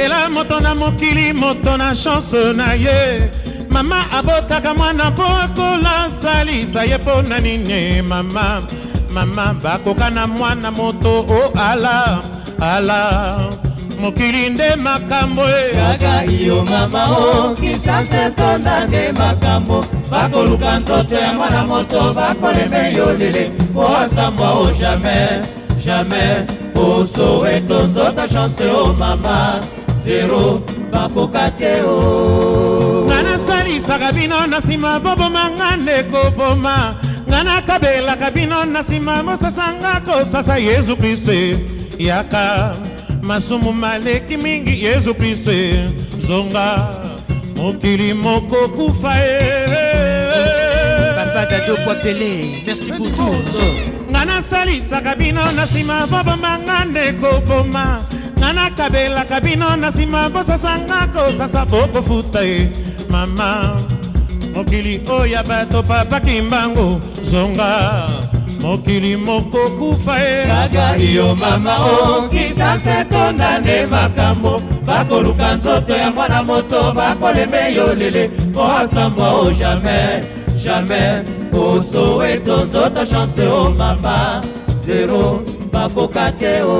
nzela 0.05 0.29
moto 0.29 0.59
na 0.59 0.75
mokili 0.75 1.33
moto 1.33 1.77
na 1.77 1.95
chanse 1.95 2.53
na 2.55 2.73
ye 2.73 3.29
mama 3.69 4.05
abotaka 4.11 4.73
mwana 4.77 5.11
mpo 5.11 5.23
akolasalisa 5.25 6.83
ye 6.89 6.97
mpo 6.97 7.21
na 7.21 7.39
nini 7.39 8.01
mama 8.01 8.61
mama 9.13 9.53
bakoka 9.63 10.09
na 10.09 10.27
mwana 10.27 10.71
moto 10.71 11.25
o 11.29 11.39
oh, 11.39 11.59
ala 11.59 12.21
ala 12.61 13.49
mokili 13.99 14.49
nde 14.49 14.75
makambo 14.75 15.41
e. 15.49 15.73
kaka 15.75 16.25
iyo 16.25 16.63
mama 16.65 17.05
o 17.09 17.19
oh, 17.41 17.55
kisase 17.55 18.29
tonda 18.37 18.85
nde 18.85 19.11
makambo 19.11 19.85
bakoluka 20.11 20.79
nzoto 20.79 21.15
ya 21.15 21.33
mwana 21.33 21.65
moto 21.65 22.13
bakoleme 22.13 22.93
yo 22.93 23.13
lele 23.13 23.51
po 23.73 23.97
asambwa 23.97 24.51
o 24.51 24.61
oh, 24.61 24.71
jamai 24.71 25.41
jamai 25.85 26.45
osoweto 26.75 27.83
nzota 27.83 28.27
chance 28.29 28.63
o 28.71 28.93
mama 28.93 29.59
zero 30.05 30.41
bakoka 30.93 31.45
te 31.57 31.73
o 31.81 31.95
nga 33.09 33.19
nasalisaka 33.29 34.09
bino 34.17 34.37
na 34.45 34.57
nsima 34.61 34.91
bobomanga 35.03 35.69
ndeko 35.83 36.21
boma 36.37 36.77
nga 37.29 37.39
nakabelaka 37.47 38.27
bino 38.35 38.57
na 38.73 38.81
nsima 38.85 39.15
bosasanga 39.27 39.93
kosasa 40.07 40.55
yezu 40.67 40.93
kristo 41.01 41.33
yaka 42.09 42.45
masumu 43.27 43.71
maleki 43.81 44.35
mingi 44.43 44.73
yezu 44.85 45.11
kristo 45.19 45.51
zonga 46.25 46.69
mokili 47.57 48.09
moko 48.23 48.59
kufa 48.77 49.13
ye 49.17 49.37
papa 51.17 51.41
dado 51.49 51.73
poapele 51.85 52.31
merci 52.65 52.89
pour 52.97 53.09
tout 53.17 53.57
nga 54.13 54.21
nasalisaka 54.31 55.11
bino 55.21 55.41
na 55.57 55.63
nsima 55.65 55.97
bobomanga 56.11 56.77
ndeko 56.93 57.31
boma 57.49 57.87
nga 58.45 58.53
nakabelaka 58.69 59.41
bino 59.41 59.65
na 59.75 59.89
nsima 59.89 60.21
bosasanga 60.29 60.99
kosasa 61.13 61.61
bokofuta 61.71 62.41
ye 62.49 62.59
mama 63.09 63.73
mokili 64.53 65.01
oyo 65.09 65.41
bato 65.49 65.81
papaki 65.81 66.41
mbango 66.45 67.01
zonga 67.29 67.71
mokili 68.61 69.17
moko 69.17 69.61
kufa 69.79 70.15
ye 70.25 70.37
kaka 70.45 70.85
yo 71.15 71.33
mama 71.35 71.73
o 71.89 72.29
kisasa 72.29 72.91
etonda 73.01 73.49
nde 73.61 73.77
makambo 73.93 74.53
bakoluka 74.87 75.47
nzoto 75.57 75.93
ya 76.01 76.09
mwana 76.15 76.39
moto 76.43 76.79
bakoleme 76.97 77.61
yo 77.75 77.95
lele 77.97 78.23
po 78.53 78.61
asambwa 78.77 79.27
o 79.41 79.45
jamai 79.59 80.21
jamai 80.61 81.25
osoweto 81.65 82.55
nzoto 82.65 83.01
chance 83.09 83.41
o 83.59 83.73
mama 83.79 84.17
zero 84.85 85.41
bakoka 85.75 86.27
te 86.39 86.55
o 86.69 86.77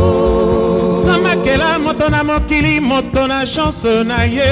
samakela 1.06 1.72
moto 1.84 2.10
na 2.10 2.22
mokili 2.24 2.80
moto 2.92 3.22
na 3.32 3.40
chanse 3.54 3.94
na 4.10 4.20
ye 4.36 4.50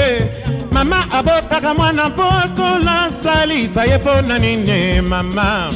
mama 0.74 0.98
abotaka 1.18 1.70
mwana 1.78 2.04
mpo 2.10 2.22
akolasalisa 2.44 3.82
ye 3.90 3.96
mpo 3.98 4.14
na 4.28 4.36
nini 4.38 5.00
mama 5.10 5.70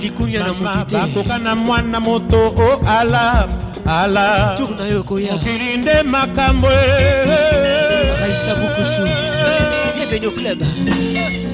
bakoka 0.92 1.38
na 1.44 1.54
mwana 1.54 2.00
moto 2.00 2.40
o 2.68 2.70
ala 2.88 3.48
ala 3.86 4.56
mokili 5.08 5.76
nde 5.76 6.02
makambo 6.02 6.68
e. 6.70 7.08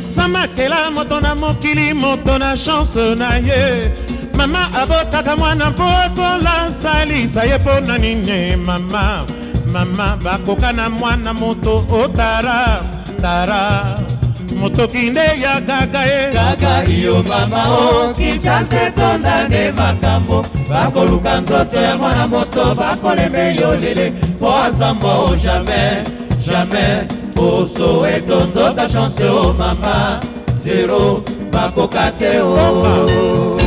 samakela 0.08 0.90
moto 0.90 1.20
na 1.20 1.34
mokili 1.34 1.94
moto 1.94 2.38
na 2.38 2.56
chanse 2.56 3.14
na 3.14 3.28
ye 3.46 3.64
mama 4.36 4.68
abotaka 4.82 5.36
mwana 5.36 5.64
mpo 5.70 5.82
tolansalisa 6.16 7.44
ye 7.44 7.58
mpo 7.58 7.80
na 7.86 7.98
nini 7.98 8.56
mama 8.56 9.24
mama 9.72 10.18
bakoka 10.24 10.72
na 10.72 10.90
mwana 10.90 11.32
moto 11.34 11.84
otara 12.02 12.84
tara 13.22 13.84
moto 14.60 14.88
kinde 14.88 15.20
ya 15.42 15.60
kaka 15.60 16.02
ye 16.06 16.32
kaka 16.34 16.84
iyo 16.90 17.22
mama 17.28 17.62
o 17.80 18.14
kinshase 18.14 18.90
tonda 18.96 19.44
nde 19.48 19.72
makambo 19.72 20.46
bakoluka 20.70 21.40
nzoto 21.40 21.76
ya 21.76 21.96
mwana 21.96 22.26
moto 22.26 22.74
bakolembe 22.74 23.54
yo 23.54 23.76
lele 23.76 24.10
mpo 24.36 24.56
azambwa 24.58 25.14
o 25.18 25.36
jamai 25.36 25.96
jamai 26.46 27.06
osoweto 27.36 28.44
nzota 28.44 28.88
chanse 28.88 29.24
o 29.24 29.52
mama 29.58 30.20
zero 30.64 31.22
bakoka 31.52 32.10
te 32.18 32.40
o 32.40 32.54
oh, 32.54 33.63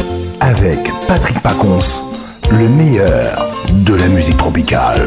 avec 0.47 0.79
Patrick 1.09 1.37
Paconce, 1.41 2.01
le 2.51 2.69
meilleur 2.69 3.49
de 3.85 3.95
la 3.95 4.07
musique 4.07 4.37
tropicale. 4.37 5.05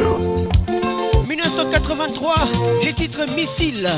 1983, 1.26 2.34
les 2.84 2.92
titres 2.92 3.22
Missiles. 3.34 3.88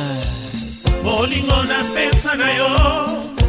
bolingona 1.03 1.83
pensa 1.97 2.37
na 2.37 2.47
yo 2.55 2.69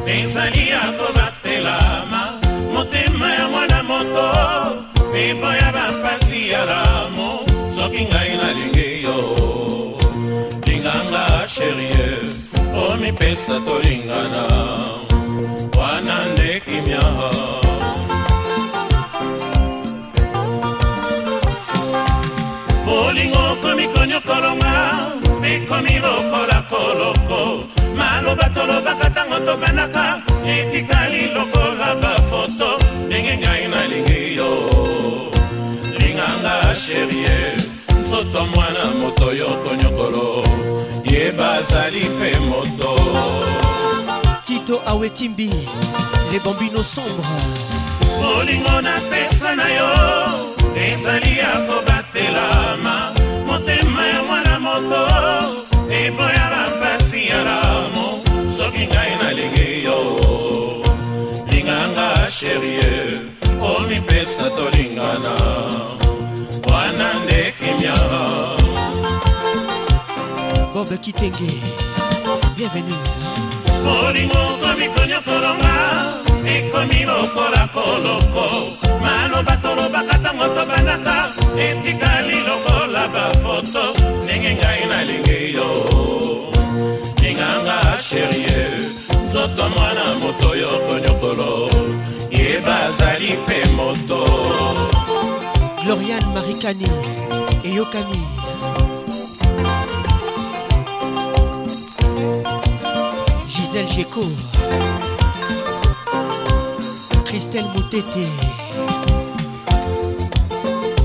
ezali 0.08 0.70
ya 0.70 0.82
kolatelama 0.98 2.24
motema 2.74 3.28
ya 3.40 3.48
mwana 3.48 3.84
moto 3.84 4.26
mebo 5.14 5.48
ya 5.62 5.70
bapasi 5.76 6.50
ya 6.50 6.66
lamo 6.66 7.40
soki 7.70 8.06
ngai 8.10 8.38
nalingi 8.42 9.04
yo 9.04 9.18
linganga 10.66 11.28
sherie 11.48 12.24
to 13.46 13.60
tolingana 13.68 14.46
wana 15.78 16.16
nde 16.34 16.60
kimia 16.66 17.33
nyokolonga 24.14 24.74
ekomi 25.52 25.96
lokola 26.06 26.60
koloko 26.70 27.66
maloba 27.98 28.46
tolobaka 28.54 29.10
ntango 29.10 29.38
tobandaka 29.42 30.22
etikali 30.46 31.34
lokola 31.34 31.90
bafoto 32.02 32.70
ndenge 33.10 33.36
ngai 33.42 33.64
nalingi 33.74 34.22
yo 34.38 34.50
linganga 36.00 36.76
sherie 36.82 37.40
nzoto 38.02 38.40
mwana 38.54 38.84
moto 39.02 39.34
yoko 39.34 39.76
nyokolo 39.82 40.46
yeba 41.04 41.52
azali 41.52 42.02
mpe 42.14 42.30
moto 42.50 42.92
tito 44.46 44.82
awetimbi 44.86 45.50
le 46.32 46.38
bambino 46.46 46.84
sombre 46.84 47.28
molingo 48.22 48.78
napesa 48.82 49.56
na 49.56 49.68
yo 49.78 49.92
ezali 50.92 51.34
ya 51.40 51.52
kobatelama 51.66 53.23
moto 54.64 55.04
lipo 55.92 56.24
ya 56.38 56.46
bapasi 56.54 57.28
ya 57.28 57.40
lamo 57.44 58.24
soki 58.48 58.88
ngai 58.88 59.12
nalingi 59.22 59.84
yo 59.84 60.00
linganga 61.52 62.08
sherie 62.32 62.88
omipesa 63.60 64.48
tolingana 64.56 65.36
wana 66.72 67.08
nde 67.24 67.42
kimia 67.60 67.96
bob 70.74 70.88
kitenge 71.04 71.52
bienvenue 72.56 73.53
kolimoto 73.84 74.68
mikonyokolonga 74.80 75.76
ekomi 76.56 77.02
lokola 77.10 77.64
koloko 77.76 78.46
maloba 79.04 79.56
tolobaka 79.64 80.16
ntango 80.22 80.48
tobanaka 80.56 81.16
etikali 81.68 82.38
lokola 82.50 83.04
bafoto 83.14 83.84
ndenge 84.24 84.52
ngai 84.58 84.84
nalingi 84.92 85.40
yo 85.56 85.70
linganga 87.22 87.78
sherie 88.08 88.64
nzoto 89.26 89.64
mwana 89.76 90.04
moto 90.22 90.50
yo 90.62 90.72
konyokolo 90.88 91.52
ye 92.38 92.50
bazali 92.66 93.30
mpe 93.44 93.58
moto 93.80 94.20
gloriane 95.84 96.28
marikani 96.36 96.88
eyokani 97.68 98.20
Gisèle 103.74 103.88
Géco 103.92 104.22
Christelle 107.26 107.66
Moutete 107.76 108.28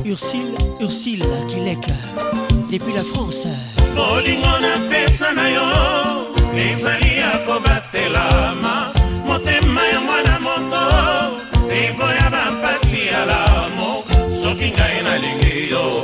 Ursule 0.05 0.53
Ursule 0.79 1.25
Kilek 1.49 1.87
depuis 2.71 2.93
la 2.93 3.01
France 3.03 3.47
bolingo 3.97 4.51
napesa 4.61 5.33
na 5.33 5.49
yo 5.49 5.63
ezali 6.75 7.17
ya 7.19 7.39
kobatelama 7.47 8.93
motema 9.27 9.83
ya 9.93 10.01
mwana 10.01 10.39
moto 10.41 10.83
evo 11.71 12.07
ya 12.07 12.31
bampasi 12.31 13.07
ya 13.13 13.25
lamo 13.25 14.05
soki 14.31 14.73
ngai 14.77 15.03
nalingi 15.05 15.71
yo 15.71 16.03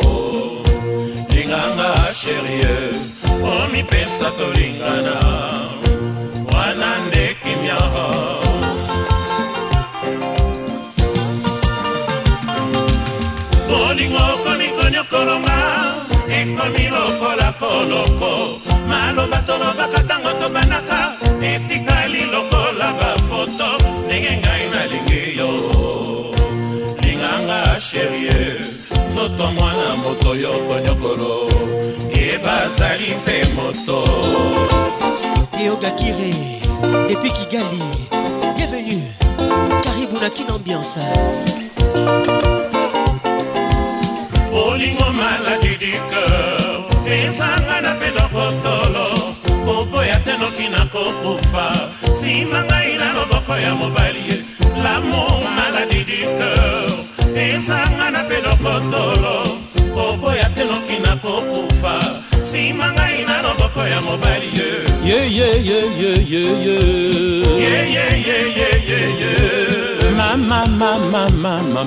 linganga 1.28 2.10
sherie 2.14 2.94
omipesa 3.62 4.30
tolingana 4.30 5.73
bolingo 13.68 14.20
okomi 14.34 14.68
koniokolonga 14.76 15.56
ekomi 16.38 16.84
lokola 16.96 17.48
koloko 17.60 18.30
maloba 18.90 19.38
tolobaka 19.46 19.98
ntango 20.04 20.30
tobanaka 20.40 21.00
etikali 21.52 22.22
lokola 22.34 22.88
bafoto 22.98 23.68
ndenge 24.06 24.32
ngai 24.40 24.64
nalingi 24.72 25.22
yo 25.38 25.50
linganga 27.02 27.60
sherie 27.80 28.60
nzoto 29.06 29.44
mwana 29.56 29.88
moto 30.02 30.30
yo 30.42 30.52
koniokolo 30.68 31.32
ye 32.12 32.38
bazali 32.44 33.08
mpe 33.20 33.36
moto 33.56 33.98
eogakire 35.64 36.63
Depuis 37.08 37.30
Kigali, 37.30 37.78
bienvenue. 38.56 39.02
Caribou 39.82 40.18
n'a 40.20 40.30
qu'une 40.30 40.50
ambiance. 40.52 40.98
bolingo 44.50 45.04
maladi 45.18 45.76
du 45.78 45.92
cœur 46.10 46.84
ezanga 47.06 47.76
na 47.82 47.92
pelo 48.00 48.22
kotolo 48.34 49.34
koboya 49.66 50.16
te 50.24 50.32
noki 50.38 50.68
na 50.70 50.86
kokufa 50.94 51.66
nsima 52.12 52.60
ngai 52.62 52.96
na 52.98 53.08
loboko 53.16 53.54
ya 53.64 53.74
mobali 53.74 54.20
ye 54.28 54.36
lamo 54.84 55.24
maladi 55.58 56.00
du 56.06 56.18
cœur 56.38 56.88
ezanga 57.34 58.06
na 58.14 58.22
pelo 58.30 58.52
kotolo 58.62 59.36
koboya 59.94 60.46
te 60.54 60.62
noki 60.64 60.96
na 61.02 61.16
kokufa 61.16 61.73
osima 62.54 62.86
ngai 62.96 63.16
na 63.28 63.36
loboko 63.44 63.82
ya 63.92 63.98
mobali 64.00 64.46
ye 65.04 65.44
mama 70.18 70.60
mama 70.66 70.98
mama 71.12 71.28
mama 71.40 71.84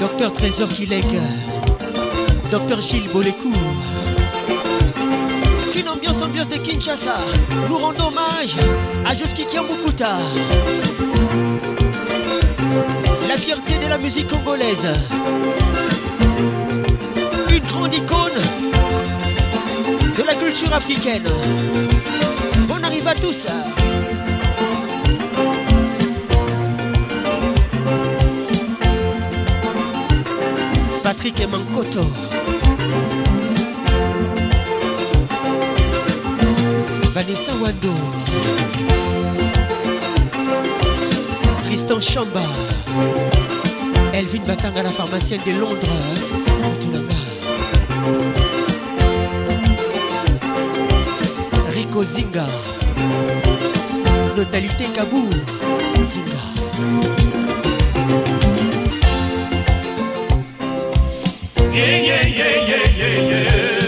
docteur 0.00 0.32
Trésor 0.32 0.68
Kileg, 0.68 1.04
Docteur 2.50 2.80
Gilles 2.80 3.08
Bolécou. 3.12 3.52
Une 5.74 5.88
ambiance, 5.88 6.22
ambiance 6.22 6.48
de 6.48 6.56
Kinshasa. 6.56 7.16
Nous 7.68 7.78
rendons 7.78 8.08
hommage 8.08 8.54
à 9.06 9.14
Joski 9.14 9.46
Kiambukuta 9.46 10.16
la 13.36 13.38
fierté 13.40 13.78
de 13.84 13.88
la 13.88 13.98
musique 13.98 14.28
congolaise. 14.28 14.92
Une 17.50 17.64
grande 17.66 17.92
icône 17.94 18.42
de 20.16 20.22
la 20.24 20.34
culture 20.36 20.72
africaine. 20.72 21.26
On 22.70 22.84
arrive 22.84 23.08
à 23.08 23.14
tout 23.16 23.32
ça 23.32 23.50
Patrick 31.02 31.40
et 31.40 31.46
Mankoto. 31.48 32.04
Vanessa 37.12 37.52
Wando. 37.60 37.90
Tristan 41.64 41.98
Chamba 41.98 42.42
Elvin 44.12 44.42
Batanga 44.46 44.82
la 44.82 44.90
pharmacienne 44.90 45.40
de 45.46 45.52
Londres 45.52 46.26
Rico 51.74 52.04
Zinga 52.04 52.46
Notalité 54.36 54.86
Kabou 54.94 55.26
Zinga 55.96 56.42
yeah, 61.74 61.98
yeah, 62.04 62.24
yeah, 62.26 63.83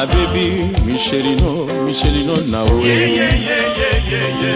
nabebi 0.00 0.80
michelino 0.86 1.66
michelino 1.84 2.32
na 2.50 2.62
oe 2.62 3.28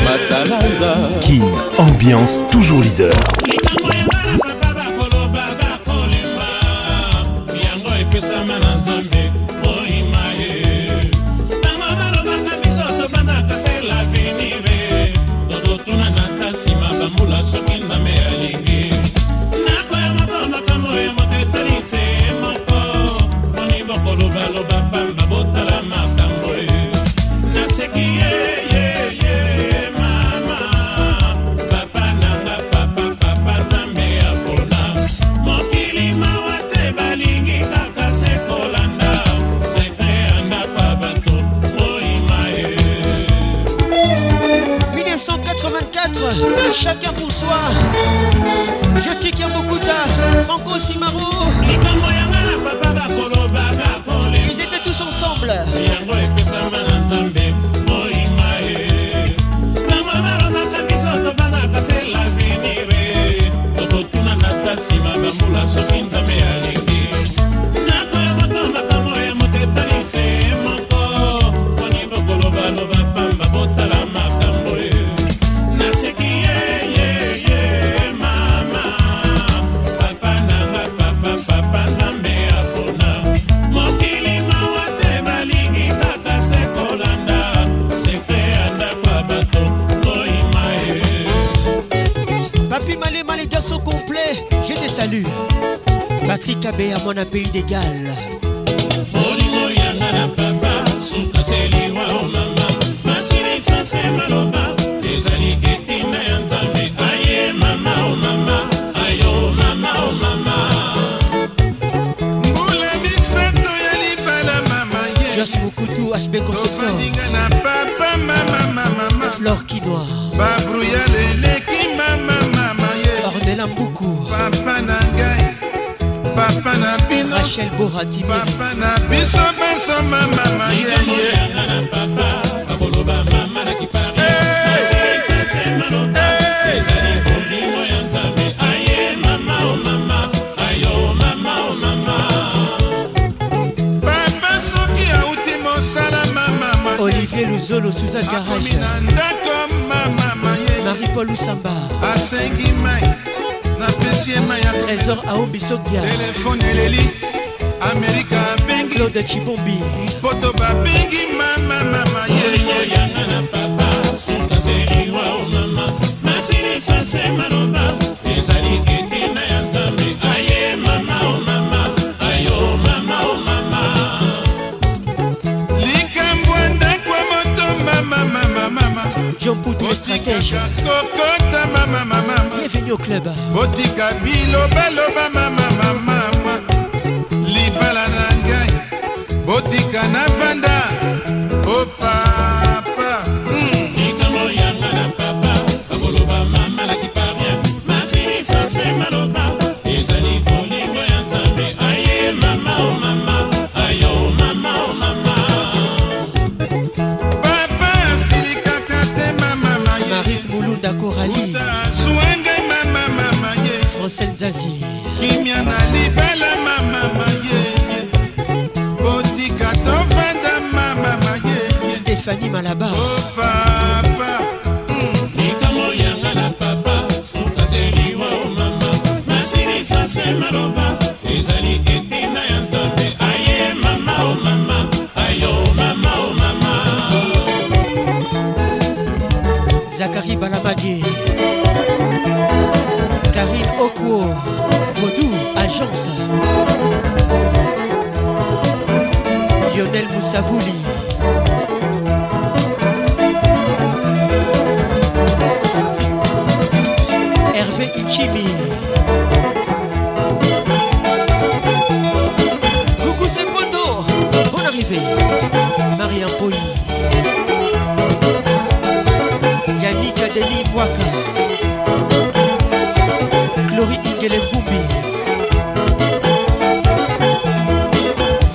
matalanza 0.05 0.90
kin 1.20 1.42
ambiance 1.78 2.38
toujours 2.51 2.84
leader 2.86 3.14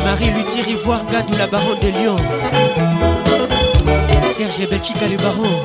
Marie 0.04 0.30
Luthier 0.32 0.64
Ivoire 0.70 1.04
Gadou 1.12 1.34
la 1.38 1.48
baronne 1.48 1.80
de 1.80 1.88
Lyon 1.90 2.16
Serge 4.36 4.70
Belchika 4.70 5.06
le 5.08 5.18
baron 5.18 5.58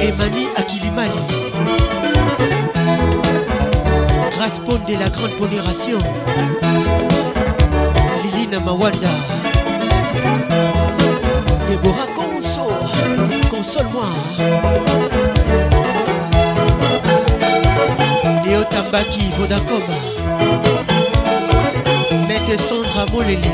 Emani 0.00 0.48
Akilimali 0.56 1.10
Grace 4.36 4.60
de 4.88 4.92
la 4.98 5.08
grande 5.08 5.32
pondération 5.38 5.98
Lilina 8.24 8.60
Mawanda 8.60 9.08
Deborah 11.68 12.06
Conso 12.14 12.68
Console-moi 13.50 14.04
léo 18.52 18.64
tambaki 18.64 19.30
vodacoma 19.38 19.96
maître 22.28 22.56
sandra 22.68 23.04
molele 23.12 23.48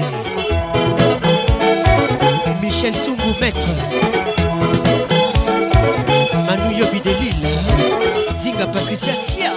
michel 2.61 2.93
sungu 3.05 3.31
maître 3.41 3.73
manu 6.47 6.71
yobi 6.79 7.01
de 7.07 7.11
lille 7.21 7.53
zinga 8.41 8.67
patricia 8.67 9.15
sia 9.15 9.53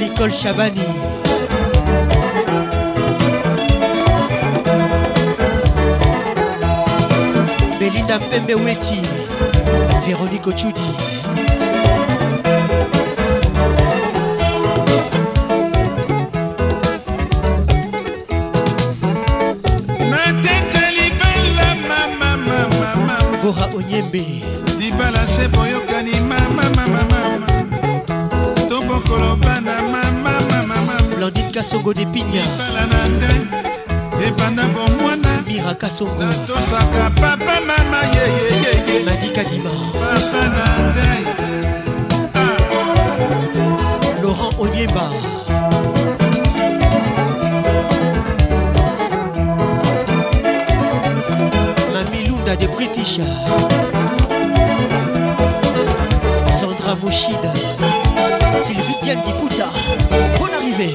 nicole 0.00 0.32
chabani 0.40 0.93
belinda 7.84 8.18
mpembe 8.18 8.54
weti 8.54 8.98
veronike 10.06 10.48
ochudi 10.50 10.88
bora 23.44 23.64
onyembe 23.76 24.24
libala 24.78 25.26
se 25.26 25.48
boyokani 25.48 26.14
mamamamamama 26.30 27.20
tobokoloba 28.68 29.60
na 29.60 29.76
mamamamama 29.92 30.96
blandine 31.16 31.50
kasongo 31.52 31.92
de 31.94 32.06
pignabala 32.06 32.86
na 32.86 33.13
natosaka 35.82 37.10
papa 37.16 37.60
mama 37.68 38.00
nadika 39.06 39.42
dima 39.44 39.70
laurent 44.22 44.52
onyemba 44.60 45.08
la 51.92 52.02
Lunda 52.28 52.56
de 52.56 52.66
british 52.68 53.18
sandra 56.60 56.94
moshida 57.02 57.52
sylvie 58.66 58.94
Kiel 59.02 59.18
diputa 59.26 59.64
bonne 60.38 60.54
arrivée 60.56 60.94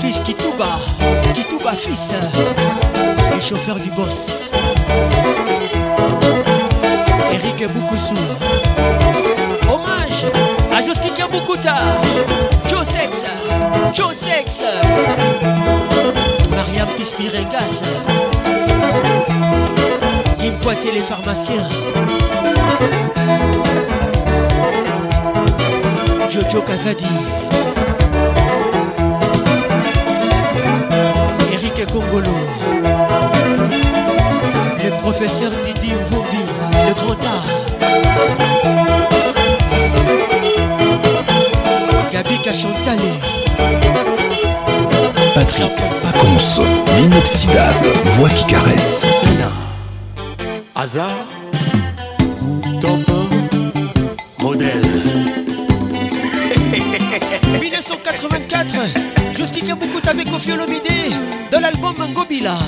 fils 0.00 0.20
Fils, 1.76 2.12
hein. 2.12 2.20
le 3.34 3.40
chauffeur 3.40 3.76
du 3.76 3.90
boss. 3.90 4.50
Eric 7.32 7.72
Boukoussou. 7.72 8.14
Hommage 9.68 10.26
à 10.70 10.82
beaucoup 11.26 11.32
Boukouta, 11.54 11.74
Joe 12.68 12.84
Sex, 12.86 13.24
Joe 13.94 14.12
Sex, 14.12 14.62
Mariam 16.50 16.88
Pispiregas, 16.96 17.82
kim 20.38 20.58
Poitier 20.60 20.92
les 20.92 21.00
pharmaciens. 21.02 21.68
Jojo 26.28 26.60
Kazadi. 26.62 27.06
Le 34.82 34.90
professeur 35.00 35.52
Didi 35.64 35.92
Vobi, 36.08 36.44
Le 36.88 36.92
grand 36.92 37.24
art 37.24 37.46
Gabi 42.12 42.36
Kachantale 42.42 42.98
Patrick 45.36 45.70
Paconce 46.02 46.60
L'inoxydable 46.96 47.86
Voix 48.16 48.30
qui 48.30 48.44
caresse 48.46 49.06
Hasard 50.74 51.10
Top 52.80 53.08
Modèle 54.42 54.82
1984 57.60 58.74
Justique 59.36 59.68
beaucoup 59.70 60.00
avec 60.08 60.32
Ophiolomidé 60.32 61.03
de 61.50 61.58
l'album 61.58 61.94
Ngobila. 62.14 62.58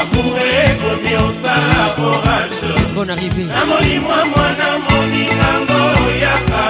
amour 0.03 0.39
ekomi 0.63 1.13
osala 1.27 1.81
orage 2.07 2.71
bon 2.95 3.07
arrivé 3.13 3.43
namoni 3.53 3.99
mwa 4.05 4.15
mwana 4.31 4.67
moningango 4.85 5.81
yaka 6.25 6.65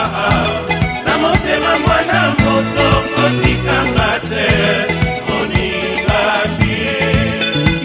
na 1.06 1.14
motema 1.22 1.72
mwana 1.86 2.20
moto 2.44 2.88
kotikanga 3.16 4.10
te 4.30 4.48
moningambi 5.30 6.80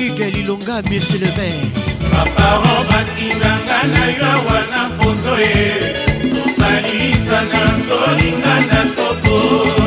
uge 0.07 0.27
lilonga 0.35 0.77
monsieur 0.91 1.21
le 1.25 1.31
maire 1.39 1.69
baparo 2.13 2.75
batindanga 2.91 3.79
na 3.93 4.05
yo 4.17 4.27
awa 4.35 4.59
na 4.73 4.83
poto 4.99 5.35
ye 5.47 5.67
tosalisa 6.33 7.39
na 7.51 7.63
tolingana 7.89 8.81
topo 8.97 9.78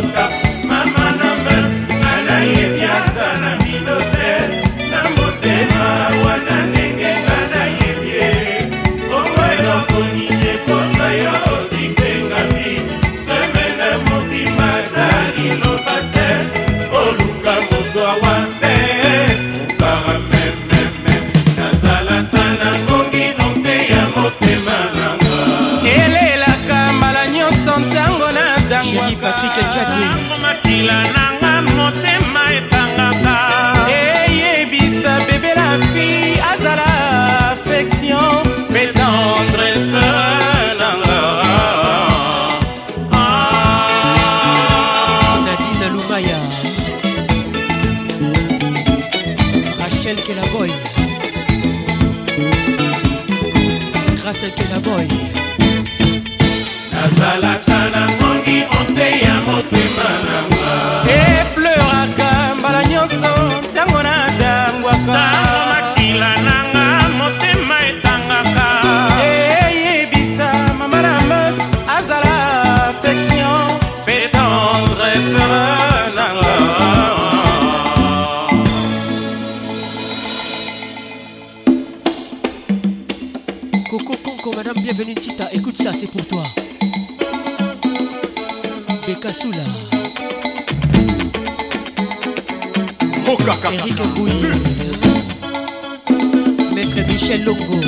Lo 97.43 97.80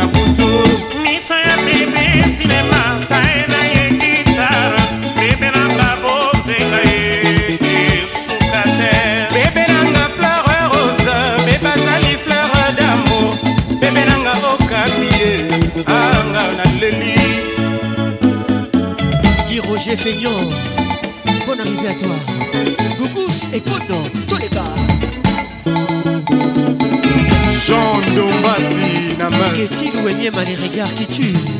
na 0.00 0.06
butu 0.12 0.48
miso 1.04 1.34
ya 1.46 1.54
bebe 1.64 2.04
sinema 2.38 2.80
kae 3.08 3.38
na 3.52 3.60
ye 3.72 3.84
gitara 4.00 4.82
bebe 5.18 5.48
nanga 5.56 5.88
bozenga 6.02 6.80
ye 6.90 7.08
esuka 7.74 8.62
te 8.78 8.92
bebe 9.36 9.64
nanga 9.72 10.04
fleur 10.14 10.46
rose 10.72 11.14
bebe 11.46 11.68
azali 11.76 12.12
fleur 12.24 12.52
damour 12.78 13.28
bebe 13.80 14.02
nanga 14.10 14.32
okapi 14.52 15.08
ye 15.20 15.30
anga 16.00 16.44
naleli 16.58 17.16
guy 19.46 19.58
roger 19.66 19.96
feignon 20.02 20.38
bonne 21.46 21.60
arrivée 21.64 21.88
à 21.92 21.94
toi 22.02 22.18
gougous 22.98 23.38
et 23.56 23.60
kodo 23.68 23.99
main. 29.30 29.52
Que 29.54 29.68
si 29.76 29.90
louez 29.90 30.30
mal 30.30 30.46
les 30.46 30.56
regards 30.56 30.92
qui 30.94 31.06
tuent. 31.06 31.59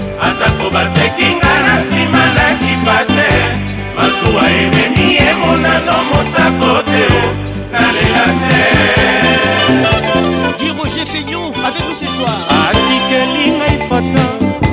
atako 0.27 0.69
basekinga 0.69 1.53
na 1.65 1.73
nsima 1.81 2.23
nakifa 2.37 2.97
te 3.13 3.31
masuwa 3.95 4.43
ememi 4.49 5.07
emonano 5.31 5.95
motako 6.09 6.71
te 6.91 7.05
nalela 7.73 8.25
te 8.41 8.61
di 10.59 10.67
roger 10.77 11.05
feignon 11.11 11.47
avec 11.67 11.83
nous 11.87 11.99
ce 12.01 12.07
soir 12.17 12.37
atikeli 12.65 13.45
ngai 13.57 13.77
foto 13.89 14.21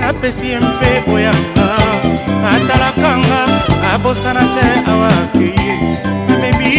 napesi 0.00 0.46
ye 0.52 0.58
mpe 0.66 0.90
oyanga 1.14 1.68
atalakanga 2.52 3.40
abosana 3.92 4.44
te 4.54 4.66
awakeye 4.92 5.72
amemi 6.32 6.74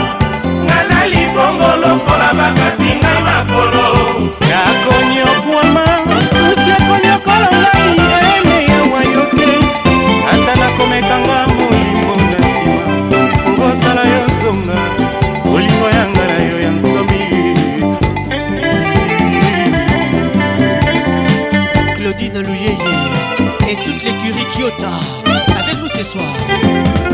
nga 0.64 0.78
na 0.88 1.06
libongo 1.06 1.68
lokola 1.82 2.28
bakati 2.38 2.90
nga 3.00 3.14
makolo 3.26 3.84
nakonyokwama 4.50 5.84
susi 6.30 6.70
akonyokola 6.76 7.48
ngai 7.60 8.22
ene 8.38 8.58
yawa 8.70 9.00
yo 9.12 9.22
te 9.36 9.48
satana 10.26 10.66
komekanga 10.76 11.38
molimo 11.54 12.12
na 12.30 12.36
nsima 12.44 13.56
kosala 13.58 14.02
yo 14.12 14.24
zonga 14.40 14.78
olingo 15.54 15.88
yanga 15.96 16.24
na 16.30 16.36
yo 16.48 16.56
ya 16.64 16.70
nsomi 16.78 17.20
claudine 21.96 22.38
luyeye 22.48 22.96
et 23.70 23.76
toute 23.84 24.02
l'écurie 24.04 24.46
kyota 24.54 24.92
ce 26.02 26.18
soir 26.18 26.34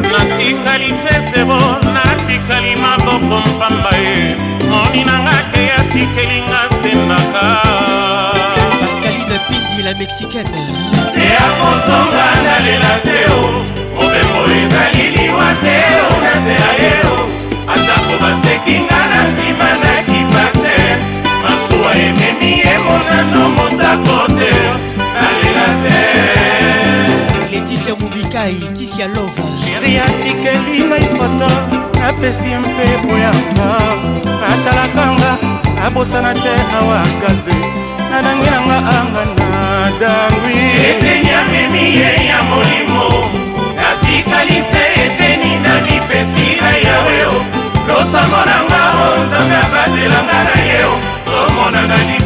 natikali 0.00 0.94
sesebo 1.04 1.60
natikali 1.92 2.72
maboko 2.76 3.36
mpamba 3.44 3.92
ye 4.02 4.34
moni 4.70 5.04
nangake 5.04 5.70
atikelinga 5.80 6.60
sendaka 6.82 7.46
pascaline 8.80 9.36
pindi 9.48 9.80
la 9.84 9.92
mexicaine 10.00 10.56
eya 11.24 11.46
kosonga 11.60 12.28
nalela 12.44 12.92
teo 13.06 13.40
mobembo 13.94 14.40
ezali 14.62 15.04
liwa 15.16 15.48
teo 15.64 16.06
nazela 16.24 16.70
yeo 16.84 17.16
atako 17.74 18.14
basekinga 18.22 19.00
na 19.10 19.18
nsima 19.28 19.68
nakipa 19.84 20.44
te 20.62 20.76
masuwa 21.42 21.90
ememi 22.06 22.52
emonano 22.74 23.42
motako 23.56 24.18
te 24.38 24.52
nalela 25.14 25.66
te 25.84 25.98
leticia 27.58 27.94
mobikai 27.98 28.54
tisia 28.70 29.06
lova 29.10 29.42
sheri 29.60 29.98
atikeli 30.06 30.76
ngai 30.88 31.06
foto 31.18 31.48
apesi 32.08 32.50
mpe 32.62 32.86
boyanga 33.02 33.70
atalakanga 34.50 35.30
abosana 35.86 36.32
te 36.42 36.54
awakaze 36.78 37.56
nadangi 38.10 38.48
nanga 38.54 38.78
anga 38.98 39.22
nadangwi 39.38 40.56
eteni 40.88 41.30
amemi 41.40 41.84
ye 41.98 42.10
ya 42.30 42.38
molimo 42.48 43.04
natikalise 43.78 44.82
eteni 45.04 45.50
na 45.64 45.72
mipesi 45.84 46.48
na 46.62 46.70
yawe 46.86 47.18
losango 47.88 48.40
nanga 48.50 48.80
o 49.02 49.08
nzambe 49.26 49.56
abatelanga 49.66 50.38
na 50.48 50.56
ye 50.66 50.78
o 50.90 50.94
tomonanani 51.26 52.17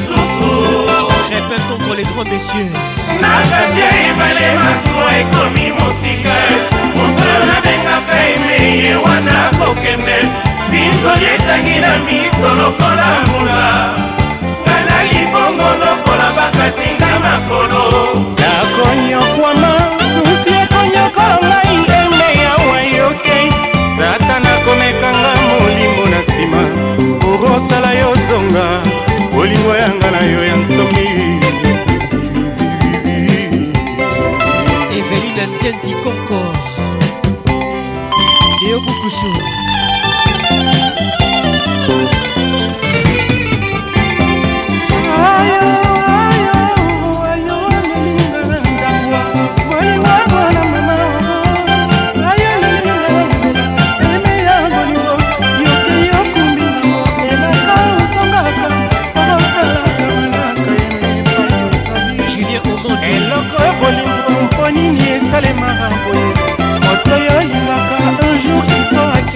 contre 1.73 1.95
les 1.97 2.05
grands 2.05 2.25
messieurs 2.33 2.69
nakatia 3.23 3.89
ebale 4.07 4.49
masuwa 4.63 5.09
ekomi 5.21 5.67
mosika 5.79 6.35
moto 6.95 7.31
nabengaka 7.49 8.17
eme 8.35 8.63
ye 8.83 8.95
wana 9.05 9.39
kokende 9.59 10.19
binzoli 10.71 11.27
etangi 11.35 11.77
na 11.85 11.93
miso 12.07 12.51
lokola 12.59 13.07
mbula 13.25 13.63
ngana 14.63 14.97
libongo 15.09 15.71
lokola 15.85 16.29
bakatinga 16.37 17.13
makolo 17.27 17.83
nakonyokwama 18.41 19.73
susi 20.15 20.53
ekonyoko 20.63 21.23
ngai 21.45 21.77
eme 21.99 22.29
yawa 22.43 22.79
yoke 22.99 23.39
satana 23.97 24.53
komekanga 24.65 25.33
molimo 25.49 26.05
na 26.13 26.19
nsima 26.25 26.63
orosala 27.33 27.91
yozonga 28.01 28.65
bolingo 29.35 29.73
yanga 29.83 30.09
na 30.15 30.21
yo 30.33 30.43
ya 30.51 30.57
nsomi 30.57 31.41
Nzienzi 35.51 35.95
Concord 36.05 36.55
et 37.49 38.75
Obukushu. 38.75 39.62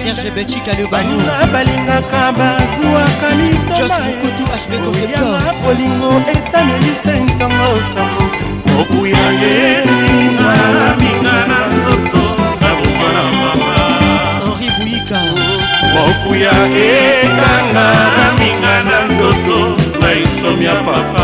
serge 0.07 0.31
betika 0.31 0.71
lebaoa 0.73 1.45
balingaka 1.53 2.31
bazwaka 2.31 3.29
litobaokutu 3.39 4.43
hb 4.45 4.83
conceptor 4.83 5.39
bolingo 5.65 6.09
etamelisa 6.31 7.13
ntongo 7.19 7.71
sambo 7.91 8.81
okuya 8.81 9.17
ye 9.17 9.85
minga 10.99 11.35
na 11.49 11.59
nzoto 11.67 12.23
nabongo 12.61 13.07
na 13.15 13.23
mama 13.41 13.73
henri 14.59 14.69
buyika 14.79 15.21
mokuya 15.93 16.51
ekanga 16.87 17.87
minga 18.39 18.75
na 18.87 18.97
nzoto 19.15 19.59
na 20.01 20.09
isomi 20.23 20.65
ya 20.65 20.75
papa 20.75 21.23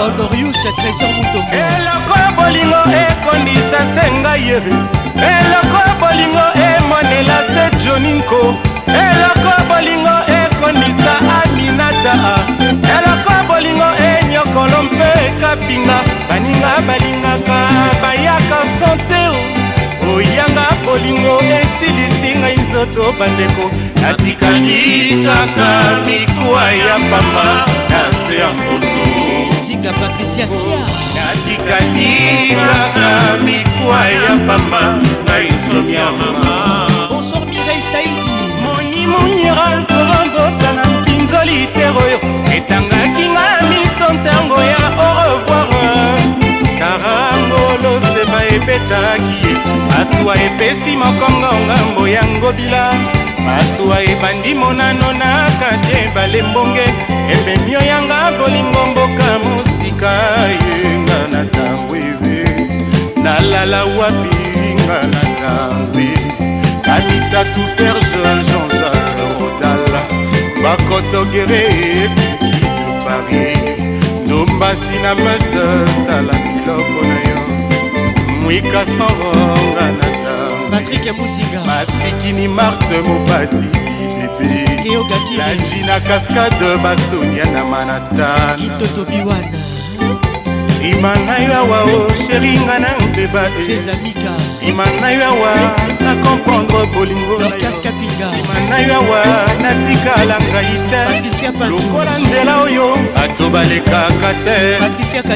honorius 0.00 0.62
trésor 0.76 1.12
mutombo 1.16 1.56
eloko 1.64 2.16
bolingo 2.36 2.78
ekondisa 3.04 3.80
se 3.94 4.12
ngai 4.20 4.48
eloko 5.20 5.80
bolingo 6.00 6.40
ema 6.76 6.97
mopinga 15.68 16.04
baninga 16.28 16.72
balingaka 16.86 17.58
bayaka 18.02 18.60
sante 18.78 19.20
oyanga 20.14 20.66
bolingo 20.84 21.36
esilisi 21.60 22.30
ngai 22.40 22.58
nzoto 22.64 23.04
bandeko 23.18 23.64
natikali 24.02 24.86
kaka 25.26 25.70
mikwa 26.06 26.64
ya 26.82 26.94
pamba 27.10 27.46
na 27.90 28.00
se 28.22 28.32
ya 28.40 28.48
mposo 28.56 29.04
singa 29.66 29.92
patricia 29.92 30.46
sia 30.46 30.82
natikali 31.14 32.12
kaka 32.64 33.12
mikwa 33.44 33.98
ya 34.22 34.30
pamba 34.46 34.80
ngai 35.26 35.48
nzomi 35.58 35.92
ya 35.92 36.08
mama 36.18 36.52
bonsoir 37.10 37.44
mirei 37.48 37.82
saidi 37.92 38.30
monimonira 38.64 39.66
torombosana 39.88 40.82
mpinzoli 41.00 41.60
tero 41.74 42.00
oyo 42.06 42.18
etangaki 42.56 43.26
ngai 43.36 43.57
ebetaki 48.58 49.34
ye 49.48 49.52
masuwa 49.88 50.34
epesi 50.46 50.96
mokongo 50.96 51.50
ngambo 51.66 52.08
ya 52.08 52.24
ngobila 52.26 52.92
masuwa 53.46 54.02
ebandi 54.02 54.54
monano 54.54 55.12
na 55.12 55.32
kati 55.60 55.92
ebale 56.06 56.42
mbonge 56.42 56.86
epemio 57.32 57.80
yanga 57.90 58.32
bolingo 58.38 58.86
mboka 58.90 59.28
mosika 59.44 60.12
yenga 60.62 61.18
na 61.32 61.42
ntango 61.42 61.96
ewe 61.96 62.38
nalala 63.22 63.84
wapi 63.84 64.36
nga 64.82 64.98
na 65.12 65.20
ntango 65.30 66.06
kanita 66.86 67.40
tu 67.54 67.60
serge 67.76 68.18
jean-jacques 68.48 69.14
rodala 69.38 70.02
bakotogere 70.62 71.64
epiki 72.02 72.68
de 72.76 72.90
paris 73.04 73.78
ndombasi 74.24 74.96
na 75.02 75.14
meste 75.14 75.62
sala 76.04 76.34
biloko 76.44 77.00
na 77.08 77.18
yo 77.30 77.47
mwika 78.48 78.86
sangonga 78.86 79.80
na 79.80 79.92
ntango 80.08 80.70
patrik 80.70 81.12
muzinga 81.16 81.60
basikini 81.66 82.48
marte 82.48 83.02
mopati 83.02 83.66
bibebe 84.38 84.90
na 85.36 85.54
jina 85.54 86.00
cascade 86.00 86.76
basonia 86.82 87.44
na 87.44 87.64
manatan 87.64 88.56
kitotobiwana 88.60 89.67
nsima 90.78 91.16
ngai 91.26 91.44
awa 91.46 91.80
o 91.82 92.06
oh, 92.06 92.14
sheri 92.26 92.52
nga 92.66 92.78
na 92.78 92.88
mpeba 93.02 93.42
nsima 93.48 94.84
eh. 94.90 94.98
ngai 95.00 95.16
awa 95.22 95.50
na 96.04 96.10
komprendre 96.24 96.82
bolingo 96.94 97.34
nsima 97.42 98.54
ngai 98.68 98.84
awa 98.98 99.20
natikala 99.62 100.36
ngai 100.40 100.78
te 100.90 101.50
lokola 101.70 102.14
nzela 102.22 102.54
oyo 102.64 102.88
bato 103.14 103.44
balekaka 103.54 104.30
te 104.44 104.58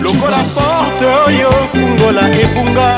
lokola 0.04 0.40
porte 0.54 1.06
oyo 1.26 1.50
fungola 1.74 2.24
ebunga 2.42 2.88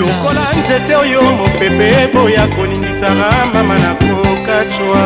lokola 0.00 0.44
nzete 0.60 0.94
oyo 1.02 1.22
mopepe 1.36 1.86
eboya 2.04 2.44
koningisanga 2.54 3.28
mama 3.54 3.74
na 3.82 3.92
kokacwa 4.00 5.04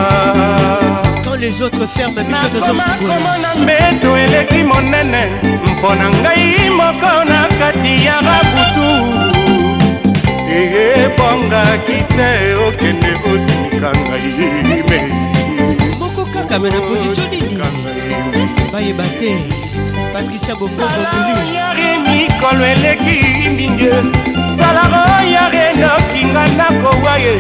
Laissons 1.38 1.38
les 1.38 1.62
autres 1.62 1.86
faire 1.88 2.12
ma 2.12 2.22
biso 2.22 2.46
tozofungola 2.48 3.36
na 3.40 3.54
mbeto 3.56 4.16
eleki 4.16 4.62
monene 4.64 5.22
mpo 5.78 5.94
na 5.94 6.08
ngai 6.10 6.70
moko 6.70 7.24
na 7.30 7.40
kati 7.58 8.04
ya 8.06 8.16
babutu 8.20 8.88
eyebongaki 10.56 11.98
te 12.16 12.30
okende 12.66 13.10
otika 13.32 13.90
ngai 13.98 14.84
me 14.88 15.00
moko 16.00 16.22
kaka 16.34 16.56
me 16.62 16.68
na 16.70 16.80
position 16.88 17.26
nini 17.30 17.56
bayeba 18.72 19.04
te 19.18 19.32
patricia 20.12 20.54
bofobouli 20.60 21.90
mikolo 22.06 22.64
eleki 22.74 23.18
mingi 23.56 23.88
salaro 24.56 25.06
yare 25.34 25.64
nokinga 25.80 26.42
nakowa 26.58 27.14
ye 27.24 27.34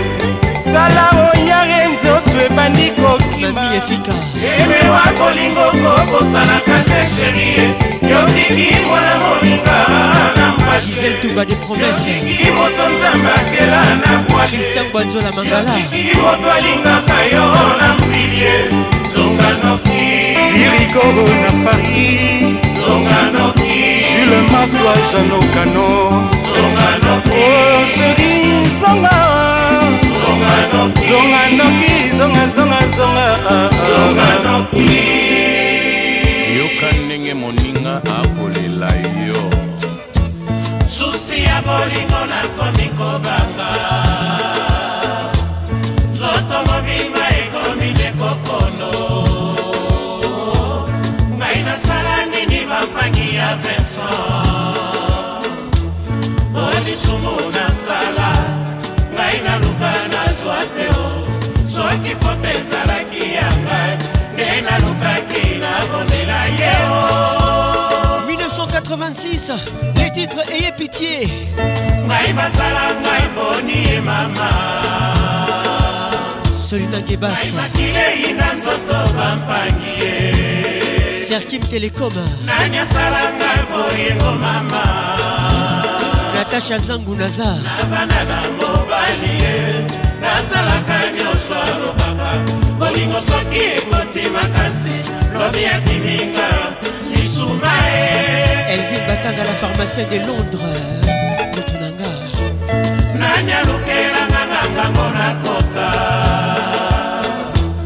salaro 0.70 1.28
yare 1.48 1.78
nzo 1.94 2.21
bato 2.32 2.44
ebandi 2.46 2.90
kokimaemewa 2.92 5.02
kolingo 5.18 5.64
kokosanaka 5.70 6.78
te 6.88 7.00
sherie 7.16 7.66
yokiki 8.10 8.68
mwana 8.86 9.12
moninga 9.18 9.78
na 10.36 10.44
mpasiyokiki 10.52 12.50
moto 12.50 12.84
nzambakela 12.88 13.80
na 13.94 14.10
bwayeyokiki 14.28 16.12
moto 16.16 16.46
alingaka 16.56 17.18
yo 17.32 17.44
na 17.80 17.88
mpilie 17.94 18.54
zonga 19.14 19.50
noki 19.64 20.04
irikoro 20.60 21.24
na 21.42 21.50
paris 21.64 22.40
zonga 22.84 23.20
noki 23.30 23.80
jule 24.14 24.38
maswa 24.52 24.94
janokano 25.12 25.88
zonga 26.56 26.90
noki 27.02 27.30
oh, 27.30 27.42
sheri 27.86 28.32
zonga 28.80 29.16
zonga 30.40 31.52
noki 31.58 31.94
zonga 32.18 32.44
zonga 32.56 32.80
zonga 32.96 33.28
yoka 36.58 36.88
ndenge 37.06 37.34
moninga 37.34 37.94
akolela 38.16 38.90
yo 39.28 39.40
susi 40.88 41.38
ya 41.42 41.56
bolingo 41.66 42.20
nakomi 42.32 42.86
kobanga 42.98 43.68
nzoto 46.12 46.56
mobimba 46.68 47.24
ekomi 47.40 47.88
nekokono 48.00 48.92
ngai 51.38 51.60
nasala 51.66 52.16
nini 52.32 52.58
bampangi 52.70 53.26
ya 53.38 53.48
vincent 53.62 56.56
olisumu 56.66 57.32
nasala 57.56 58.30
ngai 59.32 59.42
naluka 59.46 59.92
nazwa 60.12 60.56
te 60.74 60.86
o 61.00 61.06
soki 61.74 62.12
foto 62.22 62.48
ezalaki 62.58 63.22
ya 63.36 63.48
ngai 63.66 63.94
nde 64.34 64.46
nalukaki 64.66 65.42
nabondela 65.62 66.40
ye 66.58 66.72
o 66.92 66.96
1986 68.28 69.52
les 69.96 70.10
titres 70.14 70.44
ayez 70.54 70.74
pitié 70.80 71.16
ngai 72.08 72.32
basala 72.36 72.84
ngai 73.04 73.24
boni 73.34 73.76
ye 73.88 73.98
mama 74.08 74.50
solina 76.66 77.00
gebasa 77.08 77.54
makilei 77.56 78.32
na 78.38 78.48
nzoto 78.56 78.98
bampangi 79.18 79.92
ye 80.02 80.14
serkim 81.26 81.62
telecom 81.72 82.12
nani 82.46 82.78
asalanga 82.84 83.50
boyengo 83.70 84.32
mama 84.44 84.84
natasha 86.34 86.78
zangunaza 86.86 87.48
nabana 87.64 88.20
nango 88.30 88.81
nani 89.02 89.32
ye 89.42 89.56
nazalaka 90.20 90.96
nyonso 91.16 91.56
alobaka 91.70 92.30
bolingo 92.78 93.20
soki 93.28 93.60
ekoti 93.76 94.22
makasi 94.34 94.96
lobi 95.38 95.62
akimika 95.74 96.46
lisuma 97.10 97.74
e 97.98 97.98
elvin 98.72 99.02
batanga 99.08 99.42
la 99.48 99.54
pharmacien 99.62 100.04
de 100.12 100.18
londres 100.28 100.82
moto 101.52 101.74
nanga 101.82 102.10
nani 103.20 103.50
alukelanga 103.60 104.40
ngangango 104.50 105.06
nakota 105.18 105.88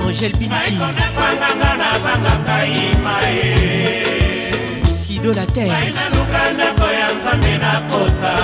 angel 0.05 0.33
bintiakonepanganga 0.41 1.71
nabangaka 1.81 2.57
ima 2.85 3.17
e 3.43 3.43
sido 5.01 5.31
la 5.39 5.45
terre 5.55 5.83
naluka 5.99 6.43
ndako 6.55 6.87
ya 7.01 7.09
nzambe 7.15 7.53
nakota 7.65 8.35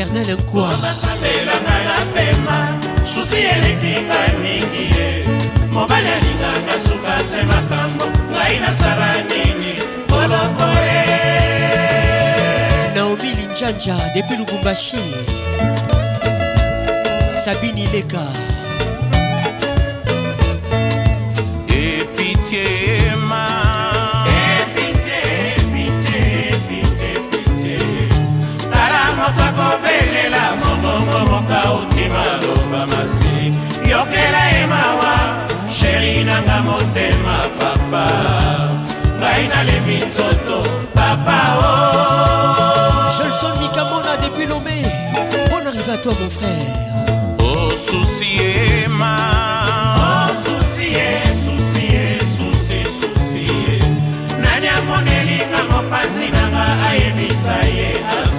bernel 0.00 0.30
nkwasambelanga 0.38 1.76
na 1.88 1.96
pema 2.14 2.58
susi 3.14 3.36
elekinga 3.54 4.18
mingi 4.42 4.82
ye 4.96 5.08
mobali 5.74 6.08
alinganga 6.16 6.74
suka 6.86 7.14
se 7.28 7.40
makambo 7.50 8.04
ngai 8.32 8.56
nasala 8.62 9.08
nini 9.30 9.72
boloko 10.08 10.66
e 10.94 11.96
naomi 12.94 13.30
linjanja 13.38 13.96
depuis 14.14 14.38
lubumbashi 14.40 15.02
sabini 17.44 17.84
leka 17.94 18.24
epitie 21.68 22.99
soki 32.00 32.08
maloba 32.08 32.86
masi 32.86 33.46
yokela 33.90 34.44
ye 34.54 34.66
mawa 34.66 35.48
sheri 35.76 36.24
nanga 36.24 36.58
motema 36.66 37.36
papa 37.58 38.04
ngai 39.18 39.44
nalembi 39.50 39.96
nzoto 40.08 40.58
papa 40.96 41.38
o 41.56 41.66
oh. 41.66 43.18
jelson 43.18 43.52
mikamona 43.60 44.12
depuis 44.22 44.46
lomé 44.50 44.78
bon 45.50 45.64
arrive 45.68 45.90
à 45.90 45.98
toi 46.02 46.12
mon 46.20 46.30
frère 46.30 46.74
osusi 47.38 48.28
ye 48.40 48.88
ma 48.98 49.16
osusi 50.30 50.86
ye 50.96 51.10
susi 51.44 51.84
ye 51.94 52.06
susi 52.36 52.78
susi 52.98 53.40
ye 53.44 53.78
nani 54.42 54.68
amonelinga 54.78 55.60
mopanzi 55.70 56.26
nanga 56.34 56.64
ayebisa 56.88 57.54
ye 57.76 57.88
ala 58.12 58.29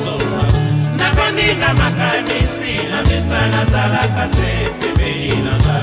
nani 1.42 1.60
na 1.60 1.74
makanisi 1.74 2.74
na 2.92 3.02
mesa 3.04 3.48
nazalaka 3.48 4.28
se 4.28 4.54
pembeni 4.80 5.42
nanga 5.46 5.78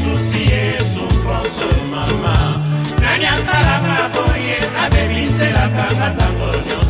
susi 0.00 0.42
ye 0.52 0.64
souffrance 0.94 1.64
mama 1.92 2.36
nani 3.02 3.24
asalaka 3.36 4.02
boye 4.14 4.54
abebiselaka 4.84 5.84
nga 5.96 6.06
ntango 6.14 6.50
nyonso 6.66 6.89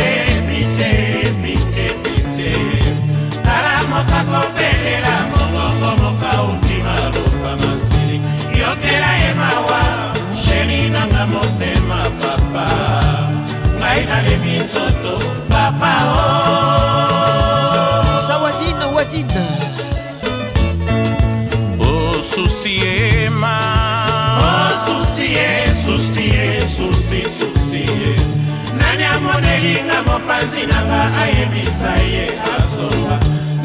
pitié, 0.49 0.91
pitié, 1.43 1.87
pitié. 2.05 2.49
Tala 3.45 3.77
moka 3.91 4.21
kopelela 4.29 5.17
mokongo 5.33 5.91
moka 6.03 6.31
ondima 6.47 6.95
loka 7.15 7.53
masili. 7.65 8.19
Yokela 8.61 9.13
ye 9.23 9.31
mawa, 9.41 9.83
sheri 10.43 10.91
nanga 10.95 11.25
motema 11.33 12.01
papa. 12.21 12.67
Ngai 13.79 14.01
nalemi 14.09 14.55
nzoto, 14.65 15.15
papa 15.49 15.93
oh. 16.07 16.44
susie 25.85 26.63
susi 26.77 27.21
susie 27.39 28.15
nani 28.79 29.05
amonelinga 29.05 29.99
mopanzi 30.07 30.63
nanga 30.73 31.01
ayebisa 31.23 31.93
ye 32.15 32.25
azonga 32.55 33.17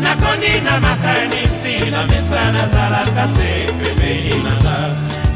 nakondi 0.03 0.53
na 0.67 0.73
makanisi 0.85 1.75
na 1.93 2.01
mesa 2.11 2.41
nazalaka 2.55 3.25
se 3.35 3.49
pembeni 3.79 4.35
nanga 4.45 4.77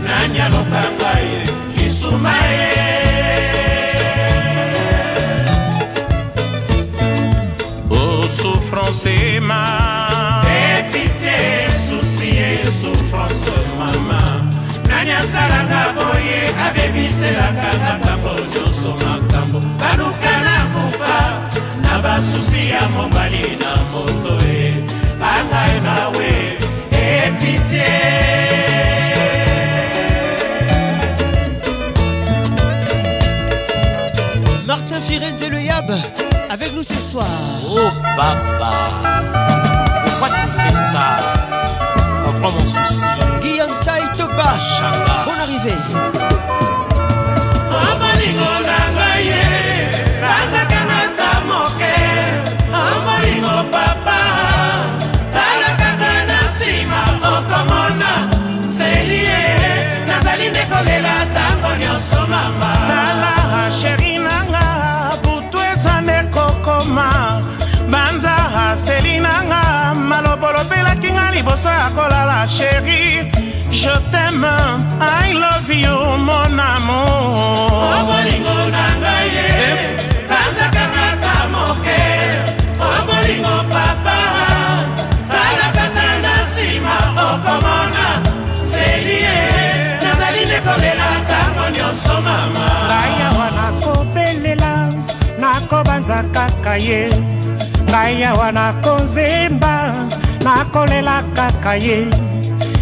nani 0.05 0.37
alokanga 0.45 1.11
ye 1.29 1.41
lisuma 1.77 2.33
ye 2.47 2.63
souffrance 8.43 9.15
ma. 9.47 9.61
Et 10.69 10.81
pitié, 10.93 11.43
souci 11.85 12.29
et 12.53 12.65
souffrance, 12.79 13.47
maman. 13.77 14.32
banyasalanga 15.03 15.81
boye 15.99 16.39
abebiselanga 16.65 17.67
makambo 17.83 18.31
nyonso 18.51 18.89
makambo 19.05 19.59
baluka 19.79 20.33
na 20.45 20.57
kufa 20.73 21.19
na 21.83 21.93
basusi 22.05 22.61
ya 22.71 22.81
mobali 22.95 23.45
na 23.61 23.71
moto 23.91 24.33
e 24.47 24.73
bangai 25.19 25.75
nawe 25.85 26.31
e 26.91 27.03
epitie 27.27 27.85
Martin 34.67 35.01
Firenze 35.07 35.41
et 35.43 35.49
le 35.51 35.61
Yab 35.67 35.91
avec 36.49 36.73
nous 36.73 36.83
ce 36.83 36.95
soir. 36.95 37.25
Oh 37.69 37.91
papa, 38.15 38.73
pourquoi 40.05 40.29
tu 40.29 40.61
fais 40.61 40.79
ça 40.91 41.19
pourquoi 42.23 42.51
mon 42.57 42.65
souci. 42.65 43.32
Saï 43.83 44.01
Togba 44.17 44.51
Bon 45.25 45.35
arrivé 45.45 45.75
obolingo 47.85 48.51
na 48.69 48.77
ngai 48.95 49.21
ye 49.29 49.41
bazaka 50.23 50.79
na 50.89 50.99
ta 51.17 51.31
moke 51.51 51.95
obolingo 52.83 53.55
papa 53.73 54.19
tala 55.35 55.69
kaka 55.81 56.11
na 56.29 56.37
nsima 56.49 56.99
okomona 57.35 58.11
seli 58.77 59.19
ye 59.27 59.41
nazali 60.07 60.45
nde 60.53 60.63
kolela 60.71 61.15
ntango 61.31 61.69
nyonso 61.81 62.19
mama 62.31 62.71
tala 62.89 63.33
sheri 63.79 64.11
nanga 64.27 64.63
butu 65.23 65.57
eza 65.71 65.95
nde 66.05 66.17
kokoma 66.35 67.09
banza 67.91 68.33
aseli 68.65 69.13
nanga 69.25 69.61
malobolobelaki 70.09 71.02
liboso 71.33 71.67
ya 71.69 71.89
kolala 71.95 72.45
sheri 72.47 73.01
je 73.69 73.93
t'aime 74.11 74.53
i 75.01 75.33
love 75.33 75.73
you 75.83 75.97
mon 76.27 76.57
amour 76.59 77.73
obolingo 77.97 78.57
na 78.75 78.85
ngai 79.01 79.27
ye 79.37 79.53
bazaka 80.29 80.85
kaka 80.95 81.35
moke 81.53 82.01
obolingo 82.89 83.55
papa 83.73 84.17
talakata 85.33 86.07
na 86.23 86.33
nsima 86.45 86.95
okomona 87.27 88.05
serie 88.73 89.37
nazali 90.03 90.39
nde 90.47 90.57
kolela 90.65 91.07
ntango 91.23 91.65
nyonso 91.75 92.15
mama 92.27 92.67
ngai 92.89 93.13
awa 93.29 93.47
nakobelela 93.57 94.73
nakobanza 95.41 96.17
kaka 96.35 96.73
ye 96.87 97.03
ngai 97.91 98.15
awa 98.31 98.47
nakozemba 98.57 99.73
nakolela 100.43 101.23
kaka 101.35 101.73
ye 101.85 101.97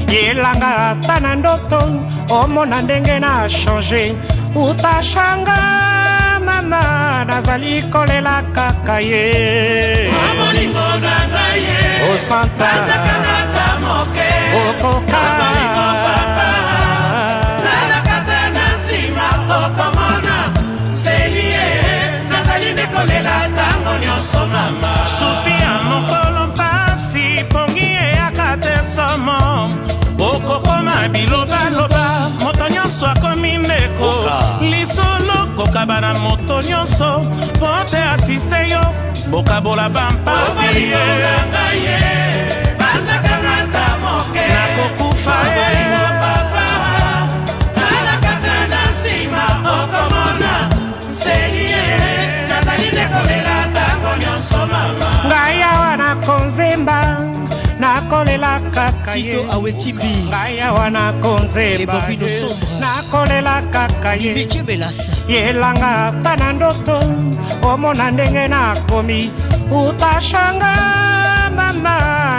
yelanga 0.09 0.71
ata 0.97 1.15
na 1.23 1.31
ndoto 1.37 1.79
omona 2.39 2.81
ndenge 2.81 3.19
na 3.21 3.47
change 3.49 4.15
utashanga 4.57 5.57
mama 6.45 6.81
nazali 7.29 7.81
kolela 7.93 8.41
kaka 8.55 8.95
ye 9.09 9.25
osanta 12.11 12.69
okoka 14.61 15.23
kolela 22.91 23.35
ntango 23.53 23.93
nyonso 24.03 24.41
mama 24.53 24.91
sofia 25.17 25.73
moko 25.89 26.30
etesama 28.63 29.69
okokoma 30.19 30.93
bilobaloba 31.13 32.31
moto 32.43 32.65
nyonso 32.69 33.05
akomi 33.07 33.57
ndeko 33.57 34.13
lisolo 34.61 35.47
kokaba 35.57 36.01
na 36.01 36.13
moto 36.13 36.61
nyonso 36.67 37.19
mpo 37.55 37.67
te 37.91 37.97
asiste 37.97 38.69
yo 38.69 38.81
bokabola 39.29 39.89
bampasi 39.89 40.91
nakokufa 55.29 55.33
ngai 55.35 55.63
awa 55.63 55.97
nakonzemba 55.97 56.99
nakolela 57.83 58.53
kaka 58.75 59.13
tito 59.17 59.41
awetibi 59.53 60.09
ngai 60.29 60.55
awa 60.67 60.85
nakonzebabino 60.95 62.27
sombre 62.39 62.71
nakolela 62.83 63.55
kaka 63.73 64.11
yebelasa 64.23 65.11
yelanga 65.33 65.91
ata 66.09 66.31
na 66.39 66.47
ndoto 66.55 66.97
omona 67.69 68.05
ndenge 68.13 68.45
nakomi 68.53 69.19
utashanga 69.79 70.73
mama 71.57 71.95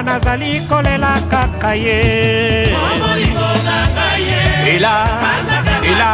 nazali 0.06 0.50
kolela 0.68 1.12
kaka 1.32 1.70
ye 1.84 2.00
ela 4.72 4.96
ela 5.90 6.10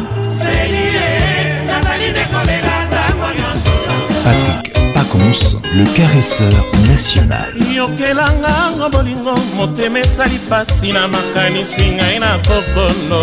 Patrick 4.23 4.72
Conce, 5.13 5.55
le 5.75 5.83
caresseur 5.95 6.49
national 6.89 7.47
yokelanganga 7.75 8.89
bolingo 8.89 9.35
motema 9.55 9.99
esali 9.99 10.39
pasi 10.49 10.91
na 10.91 11.07
makanisi 11.07 11.85
ngai 11.91 12.19
na 12.19 12.39
kokono 12.39 13.21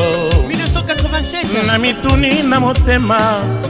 na 1.66 1.78
mituni 1.78 2.42
na 2.48 2.60
motema 2.60 3.18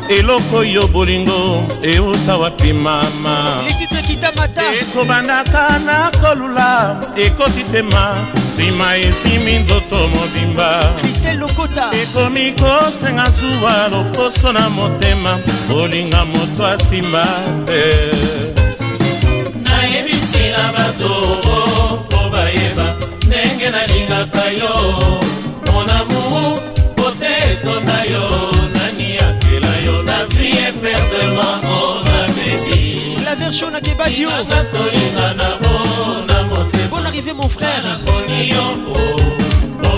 eloko 0.08 0.56
oyo 0.56 0.86
bolingo 0.92 1.66
euta 1.82 2.36
wapi 2.36 2.72
mama 2.74 3.64
ekobandaka 4.80 5.78
na 5.86 6.10
kolula 6.20 7.00
ekoti 7.16 7.64
tema 7.72 8.26
nsima 8.34 8.96
esimi 8.98 9.56
nzoto 9.58 10.08
mobimba 10.08 10.92
ekomi 11.92 12.52
kosenga 12.52 13.30
zuwa 13.30 13.88
lokoso 13.92 14.52
na 14.52 14.68
motema 14.70 15.38
olinga 15.82 16.24
moto 16.24 16.66
asimba 16.66 17.26
te 17.66 18.09
nayebisila 19.62 20.70
bato 20.76 21.08
mpo 21.20 22.16
oh, 22.16 22.26
oh, 22.26 22.30
bayeba 22.30 22.96
ndenge 23.26 23.70
nalingaka 23.70 24.44
yo 24.60 24.72
monamu 25.72 26.56
pote 26.96 27.30
etonda 27.52 28.04
yo 28.04 28.52
nani 28.74 29.18
akela 29.18 29.74
yo 29.86 30.02
nazwi 30.02 30.48
eperdema 30.68 31.48
ona 31.78 32.24
oh, 32.24 32.34
bedi 32.36 33.14
la 33.24 33.34
version 33.34 33.72
na 33.72 33.80
kebadianga 33.80 34.64
tolinga 34.72 35.28
na 35.38 35.48
ona 35.70 36.42
motema 36.42 36.88
bon 36.90 37.04
arrivé 37.08 37.32
mon 37.32 37.48
frère 37.48 37.82
nakoni 37.88 38.48
yo 38.50 38.66
po 38.84 39.00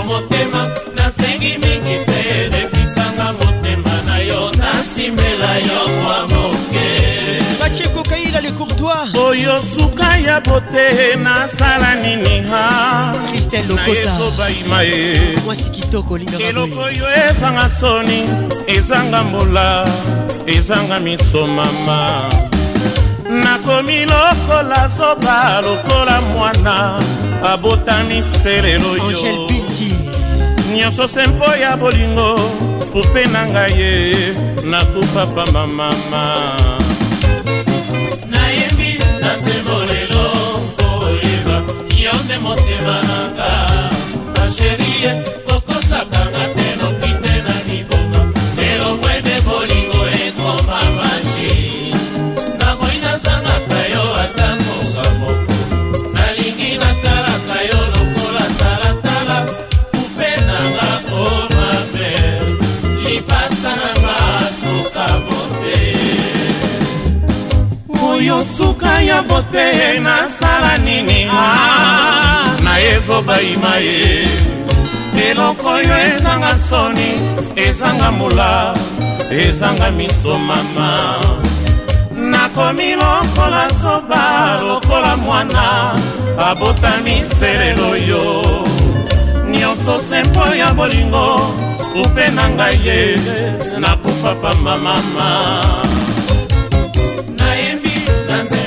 motema 0.07 0.63
nasengi 0.95 1.51
mingi 1.63 1.97
te 2.07 2.49
depisanga 2.53 3.27
motema 3.39 3.93
na 4.05 4.17
yo 4.17 4.51
nasimela 4.59 5.51
yo 5.69 5.81
mwa 6.03 6.27
moke 6.27 7.12
pacheko 7.63 8.03
kaila 8.03 8.41
le 8.41 8.51
courtois 8.51 9.15
oyo 9.27 9.57
suka 9.59 10.17
ya 10.17 10.39
bote 10.41 10.85
nasala 11.23 11.95
nini 12.03 12.41
ha 12.49 12.63
kristel 13.29 13.65
lokotayesobaima 13.67 14.81
ye 14.81 15.15
mwasi 15.45 15.69
kitoko 15.69 16.13
olingaka 16.13 16.43
eloko 16.43 16.79
oyo 16.79 17.05
ezanga 17.29 17.69
soni 17.69 18.19
ezanga 18.67 19.23
mbola 19.23 19.87
ezanga 20.47 20.99
misomama 20.99 21.99
nakomi 23.43 23.99
lokola 24.05 24.87
zoba 24.97 25.61
lokola 25.61 26.21
mwana 26.21 26.99
abotami 27.53 28.23
selelo 28.23 28.97
yo 28.97 29.49
nyonso 30.75 31.07
se 31.07 31.27
mpo 31.27 31.45
ya 31.55 31.77
bolingo 31.77 32.39
pope 32.93 33.25
na 33.25 33.45
ngai 33.49 33.79
ye 33.81 34.15
nakufa 34.69 35.25
pamba 35.25 35.67
mama 35.67 36.23
motema 73.63 73.75
ye 73.77 74.27
eloko 75.29 75.67
oyo 75.77 75.95
ezanga 76.07 76.51
soni 76.67 77.09
ezanga 77.67 78.07
mbula 78.11 78.49
ezanga 79.47 79.91
miso 79.91 80.37
mama 80.39 80.89
nakomi 82.15 82.95
lokola 82.95 83.67
zoba 83.81 84.25
lokola 84.61 85.17
mwana 85.17 85.95
abotami 86.49 87.21
selelo 87.21 87.95
yo 87.97 88.23
nyonso 89.49 89.97
sempo 89.99 90.43
ya 90.59 90.73
bolingo 90.73 91.25
upe 92.01 92.25
na 92.35 92.43
ngai 92.55 92.77
ye 92.85 92.99
nakufa 93.79 94.31
pamba 94.41 94.75
mama 94.83 95.27
nayembi 97.37 97.91
na 98.29 98.43
nzela 98.43 98.62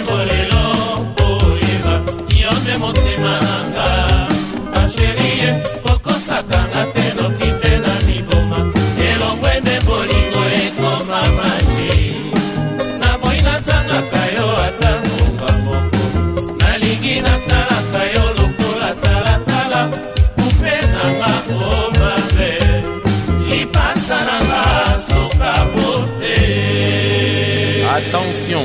Attention, 28.08 28.64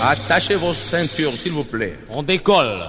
attachez 0.00 0.56
vos 0.56 0.74
ceintures, 0.74 1.34
s'il 1.36 1.52
vous 1.52 1.62
plaît. 1.62 1.96
On 2.10 2.24
décolle. 2.24 2.86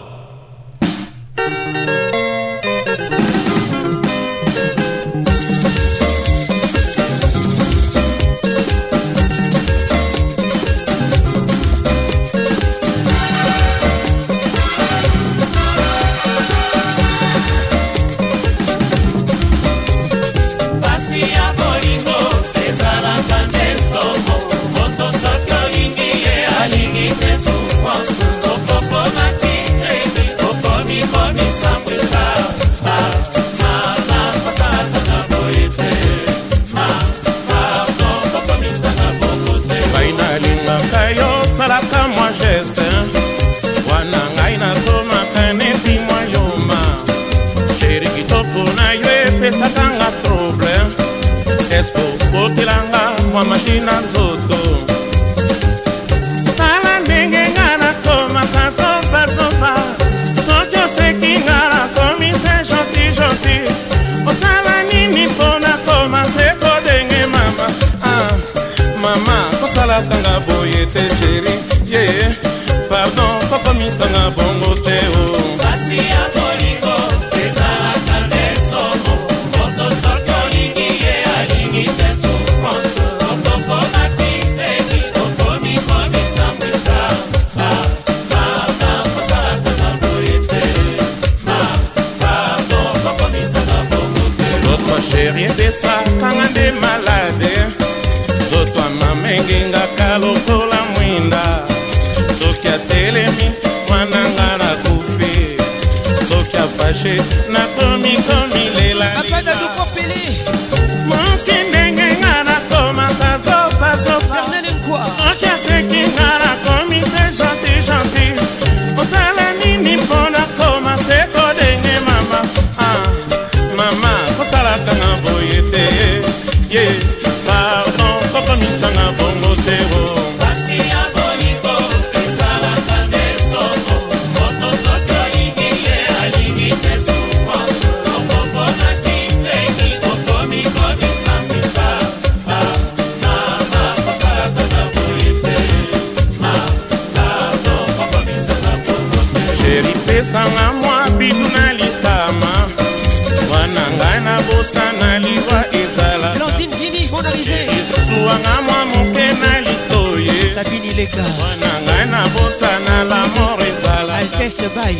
mboka 161.21 161.49
ngai 161.85 162.03
nabosana 162.11 162.95
lamor 163.09 163.57
ezala 163.69 164.13
altese 164.21 164.65
bai 164.75 164.95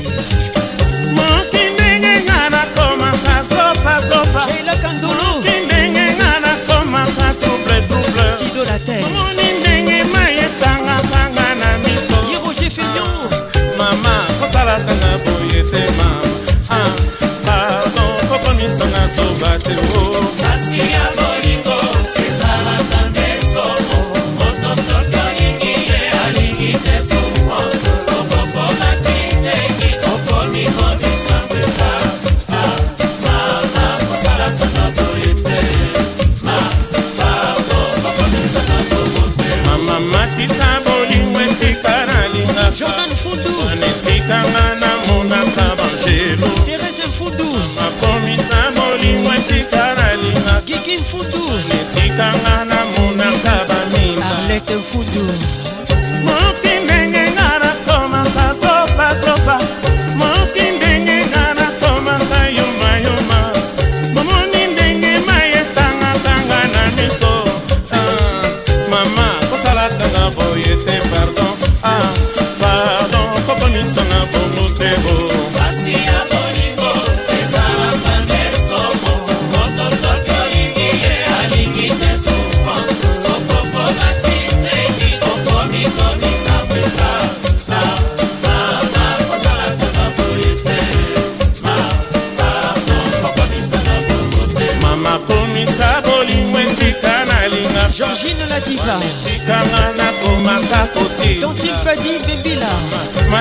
mfudu 51.02 51.42
esikanga 51.82 52.54
namonaka 52.70 53.54
bamimba 53.70 54.26
arlete 54.38 54.76
mfudu 54.76 55.26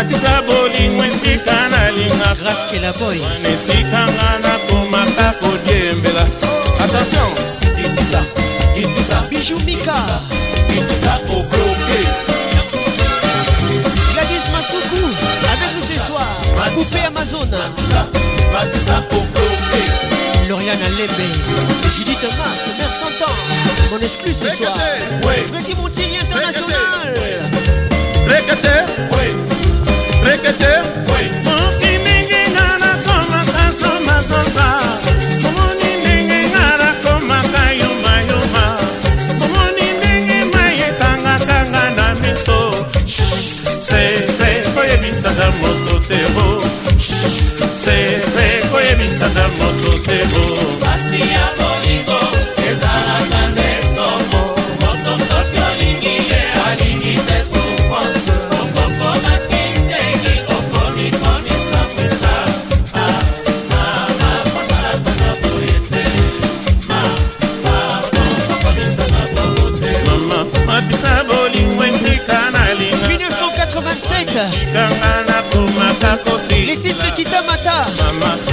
bakisa 0.01 0.33
bolingo 0.47 1.05
esika 1.05 1.57
nalingakawana 1.69 2.31
esika 3.53 4.03
nga 4.15 4.29
nakomaka 4.49 5.27
kodiembela 5.41 6.25
attention 6.85 7.31
itisa 7.85 8.21
itisa 8.77 9.17
bijumika 9.31 9.97
itisa 10.69 11.13
obloke 11.33 11.99
gladis 14.13 14.45
masuku 14.53 15.03
avec 15.53 15.71
nous 15.77 15.87
ce 15.93 15.97
soir 16.07 16.31
coupé 16.75 17.01
amazon 17.07 17.47
batisa 18.53 18.97
obloke 19.09 19.83
Lauriane 20.51 20.85
Alembe, 20.85 21.29
Judith 21.97 22.27
Mas, 22.37 22.63
Mère 22.77 22.95
Santan, 23.01 23.35
mon 23.93 24.01
exclu 24.01 24.33
ce 24.35 24.49
soir. 24.57 24.75
Freddy 25.49 25.75
Montigny 25.81 26.19
International. 26.23 26.79
Fuete. 30.53 31.50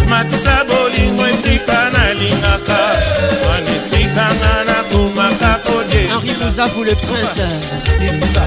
matisa 0.10 0.64
bolingo 0.68 1.28
esika 1.28 1.90
nalingaka 1.94 2.80
wana 3.48 3.70
esika 3.78 4.24
nga 4.38 4.54
nakomaka 4.64 5.60
Henri 6.12 6.34
Bouzabou 6.42 6.84
le 6.84 6.96
prince 6.96 7.44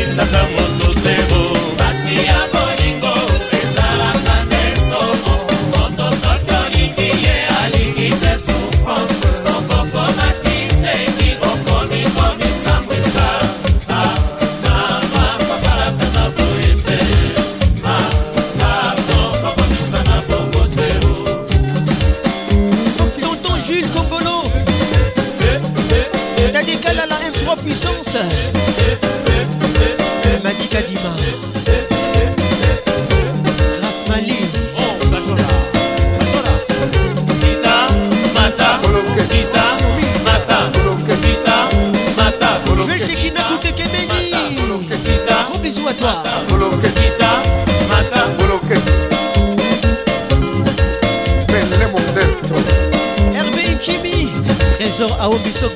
Miss 0.00 0.16
Love. 0.32 0.49
bajo 55.30 55.69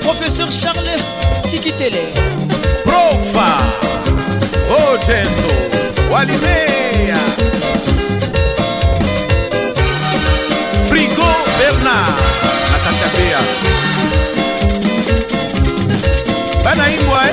Professeur 0.00 0.48
Charles 0.52 0.96
Sikitele. 1.50 2.00
Profa. 2.84 3.58
Ochendo. 4.70 5.52
Walimea. 6.10 7.20
Frigo 10.88 11.30
Bernard. 11.58 12.22
Banaimwa, 16.62 17.20
eh? 17.26 17.32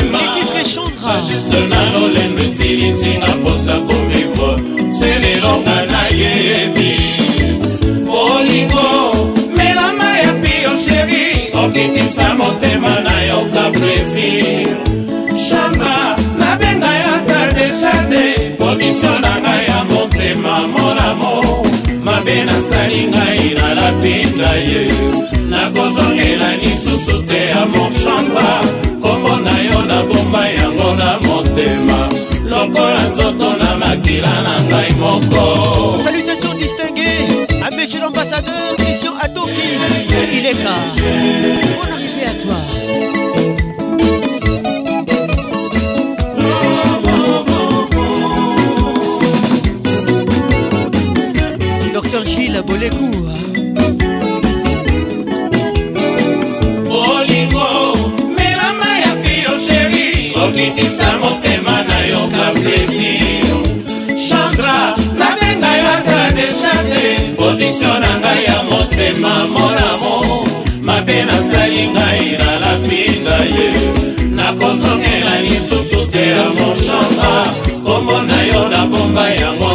mobali 14.31 15.39
chandra 15.49 15.97
nabenga 16.39 16.91
yo 17.01 17.09
ata 17.17 17.39
desha 17.55 17.91
te 18.09 18.25
posisio 18.57 19.11
na 19.23 19.33
ngai 19.43 19.63
ya 19.67 19.79
motema 19.91 20.53
monamo 20.75 21.33
mabe 22.05 22.35
nasali 22.47 23.01
ngai 23.13 23.43
na 23.57 23.67
lapinda 23.77 24.51
ye 24.67 24.83
nakozongela 25.51 26.49
lisusu 26.61 27.15
te 27.29 27.41
amor 27.61 27.91
chandra 28.03 28.49
kombo 29.03 29.33
na 29.45 29.55
yo 29.69 29.79
nabomba 29.89 30.43
yango 30.59 30.89
na 30.99 31.09
motema 31.25 31.99
lokola 32.51 33.01
nzoto 33.13 33.49
na 33.61 33.69
makila 33.81 34.33
na 34.45 34.55
ngai 34.69 34.91
moko 35.01 35.43
salutation 36.03 36.53
distingue 36.61 37.15
à 37.65 37.71
monsieur 37.75 37.99
l'ambassadeur 38.01 38.69
christian 38.79 39.13
atoki 39.23 39.65
ileka 40.37 40.75
yeah, 40.97 41.23
yeah, 41.23 41.63
yeah. 41.65 42.10
Gilles 52.33 52.61
Bolécourt 52.67 53.39
Bolingo 56.91 57.69
melama 58.37 58.87
ya 59.03 59.13
pio 59.23 59.53
sheri 59.65 60.33
okitisa 60.47 61.17
motema 61.19 61.75
na 61.89 61.99
yo 62.11 62.21
ka 62.35 62.45
plesir 62.59 63.51
chandra 64.27 64.77
nabenga 65.19 65.71
yo 65.79 65.87
ata 65.97 66.19
deshate 66.37 67.01
pozisio 67.39 67.93
na 68.03 68.11
ngai 68.23 68.43
ya 68.47 68.57
motema 68.69 69.33
monamo 69.53 70.15
mabe 70.87 71.17
nasali 71.29 71.83
ngai 71.95 72.25
nalapinga 72.41 73.37
ye 73.55 73.67
nakozongela 74.37 75.35
lisusu 75.45 75.99
te 76.13 76.23
ya 76.37 76.47
moshanga 76.57 77.33
kombo 77.85 78.17
na 78.27 78.37
yo 78.51 78.61
nabomba 78.73 79.25
yango 79.43 79.70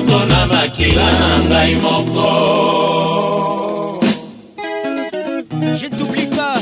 mpona 0.00 0.40
makila 0.46 1.06
na 1.18 1.28
ngai 1.50 1.72
moko 1.82 2.28
je 5.80 5.86
ne 5.88 5.96
t'oublie 5.96 6.26
pas 6.26 6.56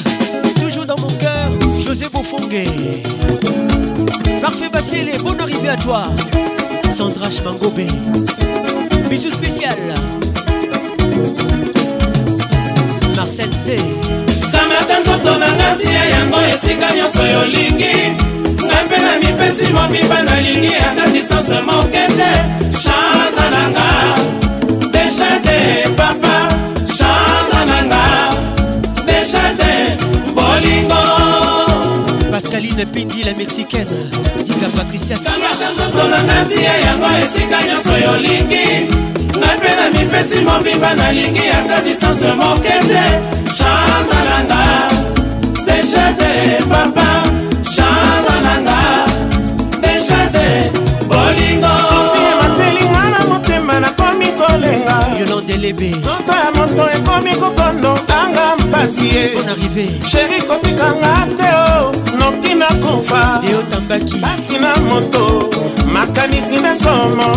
toujours 0.60 0.86
dans 0.86 0.98
mon 1.00 1.12
cœur 1.22 1.48
josé 1.84 2.06
bofongue 2.12 2.62
parfait 4.40 4.68
basele 4.72 5.12
bonne 5.22 5.40
arrivée 5.40 5.68
à 5.70 5.76
toi 5.76 6.04
sandra 6.96 7.28
chmangobé 7.30 7.86
bisou 9.10 9.30
spécial 9.30 9.78
marcel 13.16 13.50
z 13.64 13.66
kamata 14.54 14.94
nzoto 15.02 15.32
na 15.42 15.48
ngai 15.58 15.74
tia 15.82 16.02
yango 16.14 16.38
esika 16.52 16.88
nyonso 16.96 17.22
yolingi 17.34 18.35
na 19.06 19.18
mipesi 19.20 19.66
mobimba 19.74 20.18
nalingi 20.26 20.72
ata 20.88 21.04
distance 21.14 21.56
moke 21.68 22.02
te 22.18 22.30
chanta 22.82 23.44
nanga 23.54 23.88
deja 24.94 25.30
te 25.46 25.56
papa 25.98 26.36
chanta 26.96 27.60
nanga 27.70 28.04
deja 29.08 29.44
te 29.58 29.72
bolingo 30.36 31.02
pascaline 32.32 32.84
pindi 32.94 33.20
la 33.28 33.32
mexicaine 33.40 33.96
zika 34.44 34.68
patricia 34.76 35.16
siaolonga 35.22 36.36
ntia 36.44 36.74
yango 36.84 37.08
esika 37.22 37.56
nyonso 37.68 37.94
yolingi 38.04 38.66
ngai 39.40 39.56
mpe 39.60 39.70
na 39.78 39.86
mipesi 39.94 40.38
mobimba 40.48 40.90
nalingi 41.00 41.46
ata 41.58 41.76
distance 41.86 42.28
moke 42.40 42.74
te 42.90 43.04
chanta 43.58 44.18
nanga 44.28 44.62
deja 45.66 46.04
te 46.18 46.32
papa 46.72 47.26
delebe 55.47 55.86
nzoto 55.97 56.32
ya 56.44 56.51
moto 56.59 56.82
ekomi 56.97 57.32
kokondonganga 57.40 58.47
mpasi 58.64 59.05
ye 59.14 59.24
sheri 60.10 60.39
kotikanga 60.48 61.12
te 61.39 61.51
o 61.74 61.93
noki 62.18 62.52
na 62.60 62.66
kofa 62.82 63.23
eotambaki 63.51 64.14
pasi 64.23 64.55
na 64.62 64.73
moto 64.89 65.24
makanisi 65.94 66.59
na 66.60 66.73
somo 66.77 67.31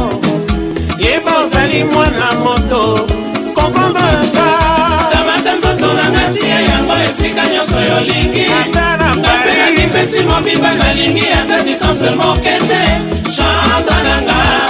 yeba 1.03 1.37
ozali 1.43 1.83
mwana 1.83 2.27
moto 2.43 2.81
kokondraka 3.55 4.47
tamata 5.13 5.51
nzoto 5.59 5.87
nanga 5.97 6.23
tia 6.35 6.59
yango 6.71 6.93
esika 7.07 7.41
nyonso 7.53 7.79
yolingi 7.89 8.45
napena 8.73 9.69
lipesi 9.75 10.23
mobimba 10.23 10.73
nalingi 10.73 11.25
ata 11.41 11.63
distance 11.63 12.09
moke 12.21 12.53
te 12.67 12.83
chanta 13.35 13.97
nanga 14.07 14.69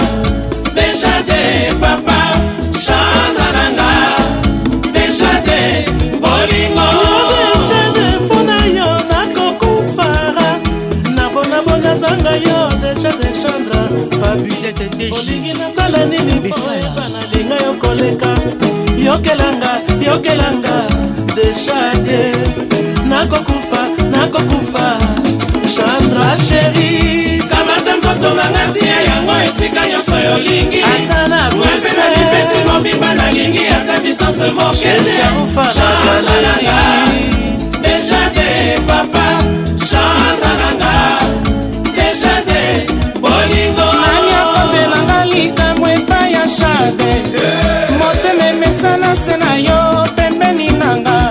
tete 14.74 14.90
deji 15.00 15.12
olingi 15.20 15.54
nasala 15.60 16.00
nini 16.12 16.34
mpoeba 16.40 17.06
nalinga 17.14 17.56
yo 17.66 17.74
koleka 17.84 18.30
yokelanga 19.08 19.72
yokelanga 20.08 20.76
deshade 21.36 22.20
nakokufa 23.12 23.82
nakokufa 24.14 24.86
chandra 25.74 26.30
sheri 26.48 27.44
kamata 27.50 27.94
nzoto 27.98 28.30
nanga 28.40 28.64
tia 28.74 28.98
yango 29.10 29.34
esika 29.48 29.84
nyonso 29.90 30.18
yolingi 30.28 30.82
ata 30.94 31.28
na 31.28 31.52
mwepena 31.56 32.06
mipesi 32.18 32.60
mobimba 32.68 33.14
nalingi 33.14 33.64
ata 33.78 34.00
distance 34.04 34.52
mokene 34.58 35.04
chandra 35.14 36.36
nanga 36.46 36.78
deshade 37.82 38.48
papa 38.88 39.29
mabe 46.80 47.24
motema 48.00 48.46
emesana 48.50 49.16
se 49.16 49.38
na 49.38 49.56
yo 49.58 50.04
pembeni 50.16 50.70
nanga 50.72 51.30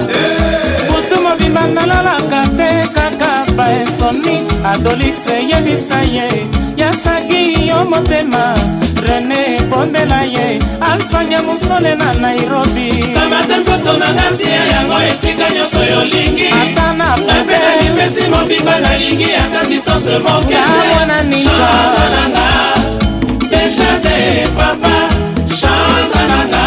butu 0.89 1.21
mobimba 1.23 1.63
nalalaka 1.75 2.43
te 2.57 2.71
kaka 2.95 3.53
baesoni 3.57 4.37
adolix 4.73 5.17
yebisa 5.51 6.01
ye 6.17 6.47
yasaki 6.77 7.69
yo 7.69 7.85
motema 7.85 8.55
rene 9.05 9.61
bondela 9.71 10.21
ye 10.35 10.59
alfanya 10.81 11.41
mosone 11.43 11.95
na 11.95 12.13
nairobi 12.21 12.91
kamata 13.15 13.57
nzoto 13.61 13.93
na 14.01 14.09
ngati 14.15 14.47
ya 14.55 14.65
yango 14.73 14.97
esika 15.11 15.47
nyonso 15.55 15.81
yolingi 15.93 16.47
ata 16.49 16.93
na 16.93 17.17
pepesi 17.27 18.23
mobimba 18.31 18.79
nalingi 18.79 19.25
ata 19.41 19.65
distance 19.69 20.19
mokeawana 20.19 21.23
ninjaananga 21.23 22.49
dejade 23.51 24.47
papa 24.59 25.08
kobota 26.09 26.27
nanga 26.29 26.63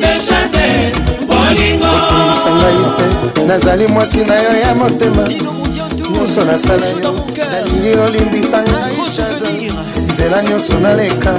deshate 0.00 0.92
bolingookimisa 1.28 2.50
ngai 2.56 2.76
mpe 2.76 3.44
nazali 3.46 3.86
mwasi 3.94 4.20
na 4.28 4.34
yo 4.34 4.52
ya 4.64 4.74
motema 4.74 5.24
nyonso 6.14 6.44
nasala 6.44 6.86
yo 6.88 6.98
nalingi 7.52 7.90
olimbisa 8.06 8.58
ngai 8.62 8.94
shado 9.14 9.48
nzela 10.12 10.38
nyonso 10.42 10.74
naleka 10.78 11.32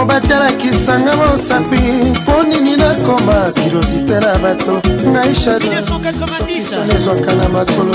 po 0.00 0.06
batalakisanga 0.08 1.12
mosapi 1.20 1.80
mpo 2.16 2.32
nini 2.48 2.76
nakoma 2.80 3.52
kilosite 3.52 4.16
na 4.24 4.32
bato 4.42 4.80
ngai 5.12 5.34
shadoezwaka 5.42 7.32
na 7.38 7.46
makolo 7.54 7.92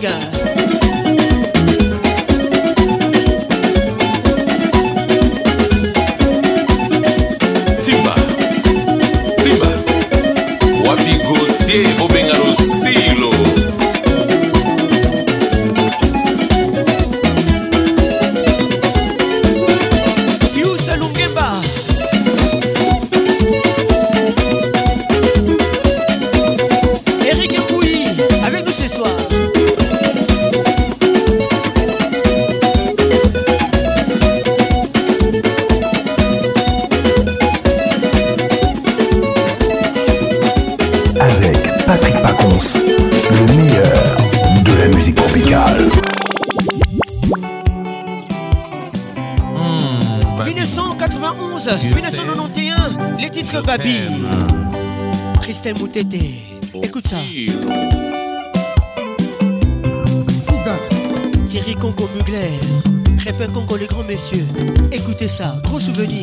Tété. 55.93 56.33
Écoute 56.81 57.07
ça. 57.07 57.17
Thierry 61.45 61.75
Congo 61.75 62.09
Mugler. 62.17 62.49
peu 63.37 63.47
Congo 63.53 63.77
les 63.77 63.85
grands 63.85 64.03
messieurs. 64.03 64.47
Écoutez 64.91 65.27
ça, 65.27 65.55
gros 65.63 65.77
souvenir. 65.79 66.17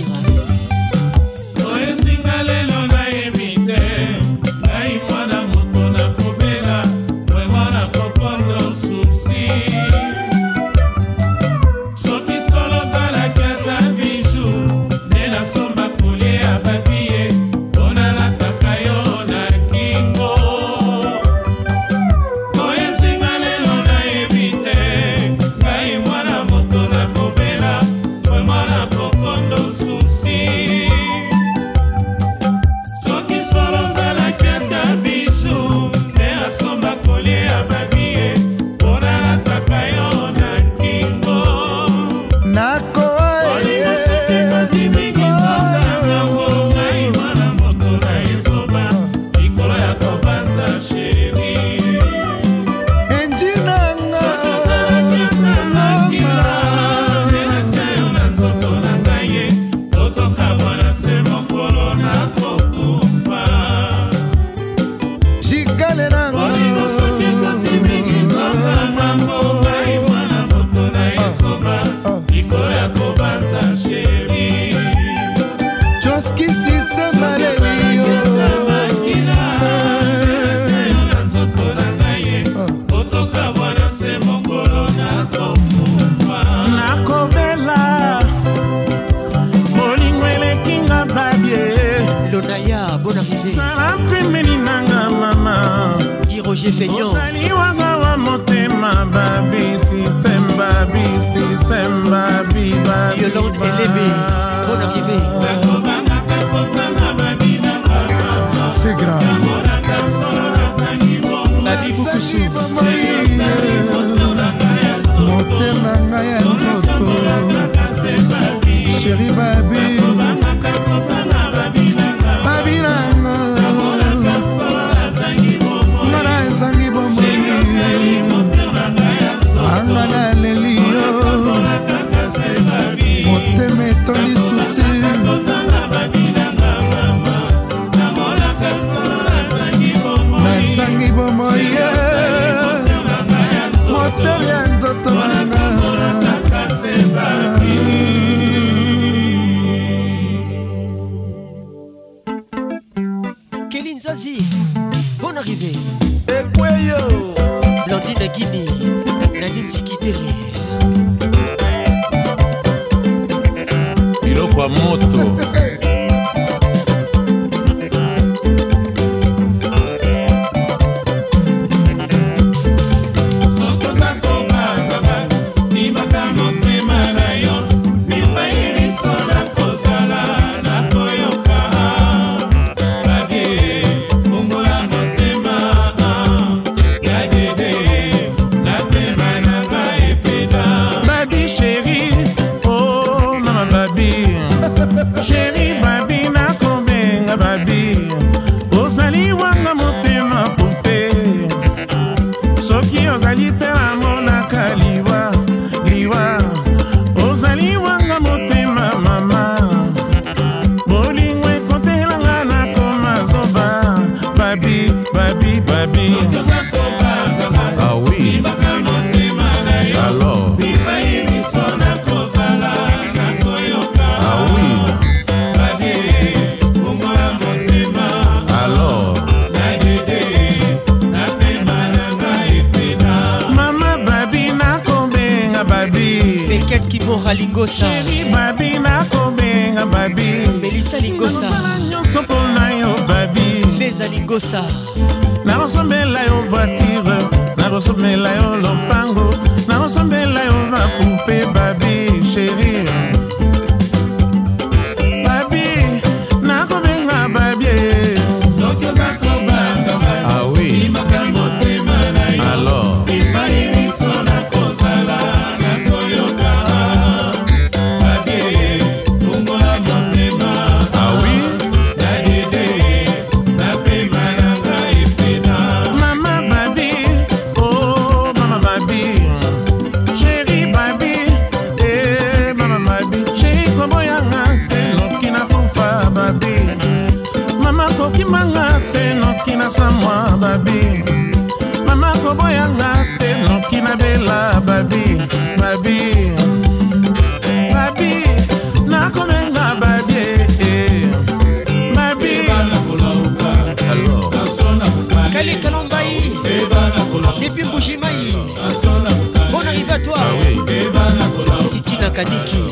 kadiki 312.21 312.63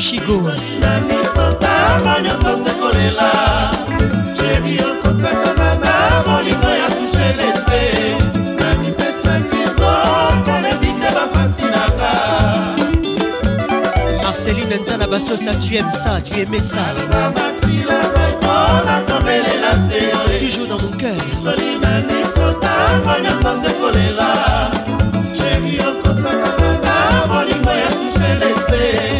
shigo 0.00 0.40
na 0.80 1.00
misotama 1.00 2.20
nyonso 2.20 2.64
sekolela 2.64 3.70
cheri 4.32 4.78
okosakana 4.84 5.74
na 5.74 6.22
bolingo 6.26 6.66
ya 6.68 6.86
kushelese 6.88 8.16
na 8.60 8.74
mipesaki 8.78 9.56
nzoka 9.72 10.60
na 10.60 10.74
bite 10.80 11.10
bapansi 11.14 11.62
nanga 11.62 12.12
marceline 14.22 14.74
nzana 14.80 15.06
basosa 15.06 15.54
tu 15.54 15.66
aimes 15.76 15.90
ça 15.94 16.18
tu 16.22 16.34
aimais 16.40 16.60
ça 16.60 16.80
toujours 20.40 20.66
dans 20.68 20.82
mon 20.82 20.96
cœur 20.96 21.24
na 21.44 22.00
misotama 22.00 23.20
nyonso 23.20 23.52
sekolela 23.66 24.30
cheri 25.34 25.78
okosakana 25.88 26.70
na 26.84 27.26
bolingo 27.28 27.70
ya 27.70 27.90
kushelese 27.98 29.19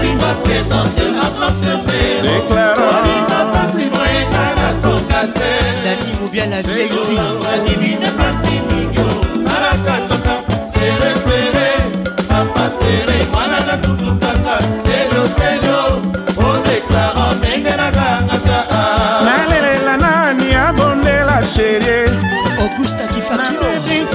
kolinga 0.05 0.33
présence 0.45 0.97
asasepelkolinga 1.27 3.39
mpasima 3.51 4.03
ekala 4.21 4.69
toka 4.83 5.21
te 5.35 5.51
dani 5.85 6.09
mobiala 6.21 6.59
vieillipi 6.67 7.17
adivine 7.55 8.11
pasimikio 8.19 9.09
alakatoka 9.57 10.35
selesele 10.75 11.69
papa 12.29 12.65
sele 12.79 13.19
mwana 13.33 13.59
nakutukaka 13.67 14.55
seloselo 14.85 15.81
odeklara 16.49 17.27
ndenge 17.39 17.73
nakangaka 17.81 18.59
nalelela 19.29 19.95
nani 19.97 20.49
abondela 20.55 21.37
sherie 21.55 22.03
augusta 22.65 23.05
kifakio 23.07 23.71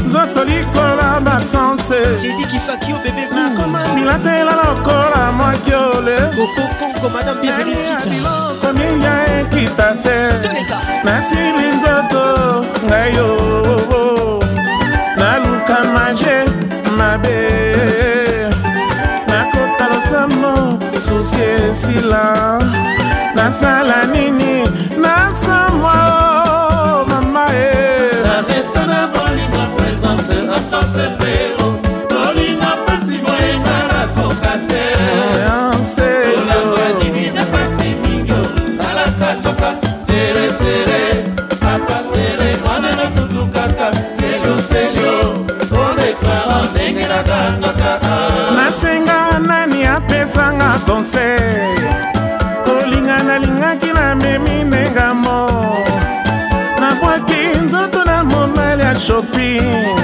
nzoto 0.10 0.42
likola 0.44 1.22
basanse 1.26 2.18
sidikifakio 2.20 2.98
bebekoma 3.04 3.80
bilata 3.96 4.30
hmm. 4.30 4.38
elala 4.42 4.64
lokola 4.70 5.22
mwaki 5.38 5.74
ole 5.74 6.16
kokokonko 6.36 7.10
madame 7.10 7.42
bienvenutikabiloko 7.42 8.68
milia 8.74 9.14
ekita 9.40 9.88
te 10.04 10.20
nasili 11.04 11.66
nzoto 11.76 12.24
ngai 12.88 13.14
o 13.20 13.28
oh, 13.34 13.72
oh, 13.72 13.90
oh. 14.00 14.44
naluka 15.20 15.78
maje 15.94 16.38
mabe 16.98 17.40
nakota 19.34 19.86
losomo 19.92 20.54
susi 21.06 21.42
esila 21.62 22.24
nasala 23.36 24.00
nini 24.14 24.64
nasomwa 25.04 26.39
nyonso 30.72 31.00
teo 31.00 31.74
tolinga 32.10 32.70
mpasi 32.84 33.18
moyenga 33.28 33.78
nakoka 33.92 34.54
te 34.70 34.86
olangwanimina 36.38 37.44
mpasi 37.50 37.90
mingo 38.02 38.40
talaka 38.78 39.30
coka 39.44 39.70
seresere 40.06 41.26
papa 41.60 41.98
sere 42.12 42.58
mwana 42.66 42.90
na 42.96 43.06
tudukaka 43.16 43.88
selioselio 44.16 45.14
podeklaro 45.70 46.60
ndenge 46.72 47.08
nakangaka 47.08 48.00
nasenga 48.56 49.40
nani 49.48 49.86
apesanga 49.86 50.70
konsey 50.86 51.40
kolinga 52.66 53.18
nalingaki 53.24 53.88
namemi 53.94 54.64
ndengamo 54.64 55.36
nabwaki 56.80 57.42
nzoto 57.64 58.04
na 58.06 58.24
monali 58.24 58.84
ya 58.84 58.96
shopping 58.96 59.96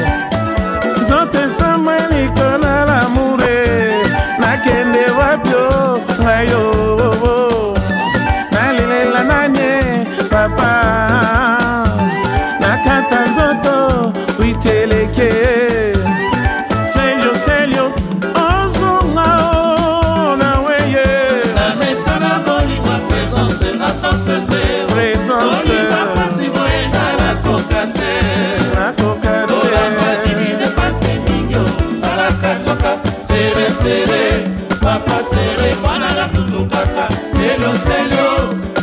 sere 33.85 34.05
papa 34.81 35.23
sere 35.23 35.75
mwana 35.81 36.09
na 36.17 36.25
tutu 36.33 36.65
kaka 36.71 37.05
selo 37.33 37.71
selo 37.85 38.25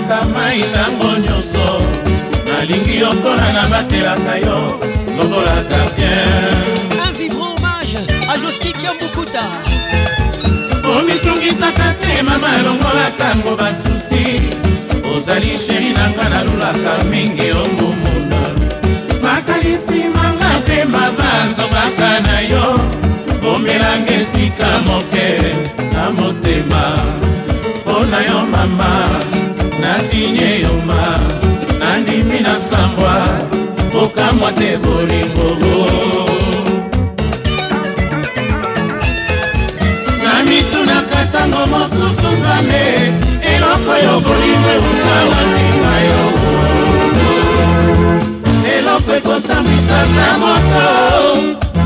nalelaka 0.00 0.24
mai 0.34 0.60
nango 0.74 1.10
nyonso 1.18 1.66
nalingi 2.46 3.00
yokola 3.00 3.52
nabatelaka 3.54 4.34
yo 4.46 4.58
lokola 5.16 5.56
gardien 5.70 6.08
à 8.28 8.36
Joski 8.38 8.72
Kiambukuta 8.72 9.40
omitungisaka 10.96 11.86
te 12.00 12.22
mama 12.22 12.48
alongolaka 12.58 13.28
ngo 13.36 13.56
basusi 13.56 14.24
ozali 15.14 15.58
sheri 15.58 15.92
nanga 15.96 16.28
nalulaka 16.28 16.92
mingi 17.10 17.50
omomona 17.64 18.40
makanisi 19.22 20.00
manga 20.14 20.50
mpe 20.60 20.84
mama 20.92 21.26
azobaka 21.44 22.10
na 22.26 22.36
yo 22.50 22.66
bomelanga 23.42 24.12
esika 24.20 24.68
moke 24.86 25.30
na 25.92 26.04
motema 26.16 26.84
mpo 27.80 27.94
na 28.10 28.20
yo 28.28 28.40
mama 28.52 29.26
nasinye 29.80 30.60
yuma 30.62 31.00
nandimi 31.78 32.40
nasambwa 32.40 33.16
pokamwa 33.92 34.52
te 34.52 34.76
bolingogo 34.82 35.76
na 40.24 40.42
mitunaka 40.48 41.24
ntango 41.24 41.62
mosusu 41.70 42.28
nzambe 42.38 42.84
eloko 43.54 43.92
yo 44.04 44.14
bolingo 44.24 44.68
euta 44.78 45.16
waninga 45.30 45.94
yo 46.08 46.22
eloko 48.76 49.10
ekosambwisaka 49.18 50.26
moto 50.40 50.86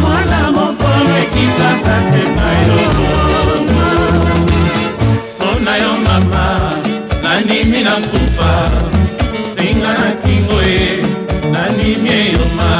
mwana 0.01 0.41
mokolo 0.57 1.11
ekitaka 1.25 1.95
tema 2.13 2.49
yo 2.67 3.10
nani 7.85 7.85
nakufa 7.85 8.71
singa 9.55 9.93
na 9.93 10.11
kingo 10.25 10.61
ye 10.63 11.03
nanimi 11.53 12.11
eyoma 12.11 12.71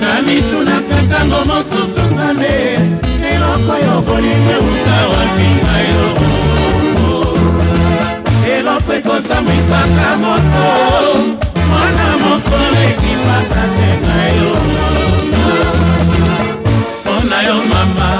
namitunaka 0.00 0.96
ntango 1.06 1.44
mosusu 1.44 2.00
nzambe 2.10 2.52
eloko 3.32 3.72
yo 3.84 3.94
bolingo 4.06 4.50
euta 4.58 4.98
wapinga 5.12 5.76
yo 5.90 6.06
eloko 8.58 8.90
ekotambwisaka 8.98 10.06
moto 10.22 11.19
natate 13.48 13.90
na 14.08 14.20
yo 14.42 14.50
mpo 17.04 17.14
na 17.30 17.38
yo 17.46 17.56
mama 17.72 18.10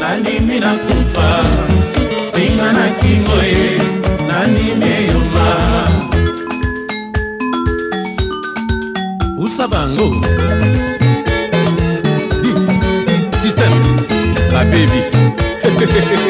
nandimi 0.00 0.56
nakufa 0.64 1.28
singa 2.30 2.68
na 2.76 2.86
kingo 3.00 3.36
ye 3.46 3.64
nandimi 4.28 4.88
eyoma 5.02 5.48
usa 9.44 9.64
bango 9.72 10.08
di 12.42 12.50
systeme 13.42 13.86
babebi 14.52 15.00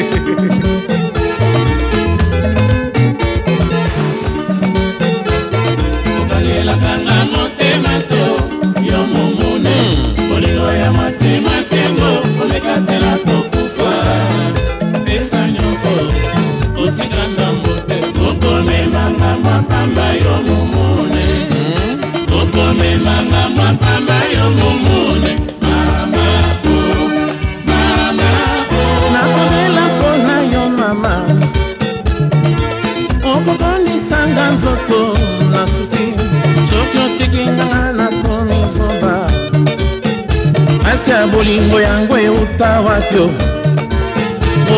na 41.21 41.27
bolingo 41.27 41.77
yango 41.81 42.17
euta 42.17 42.81
wapio 42.81 43.29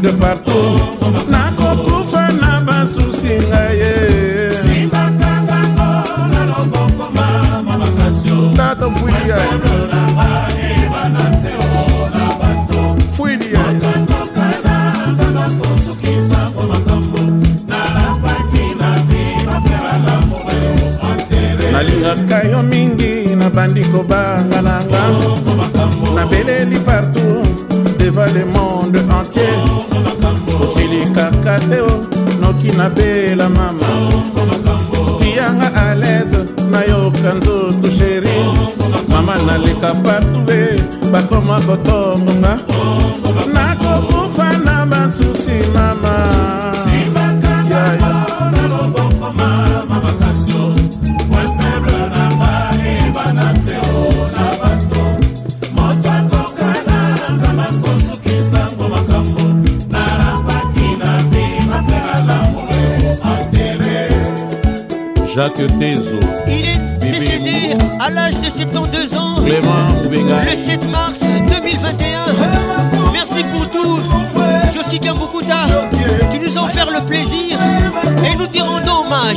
de 0.00 0.10
partout. 0.14 0.63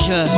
treasure 0.08 0.37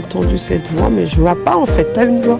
entendu 0.00 0.38
cette 0.38 0.66
voix, 0.72 0.88
mais 0.90 1.06
je 1.06 1.20
vois 1.20 1.36
pas 1.44 1.56
en 1.56 1.66
fait. 1.66 1.86
T'as 1.94 2.06
une 2.06 2.22
voix 2.22 2.38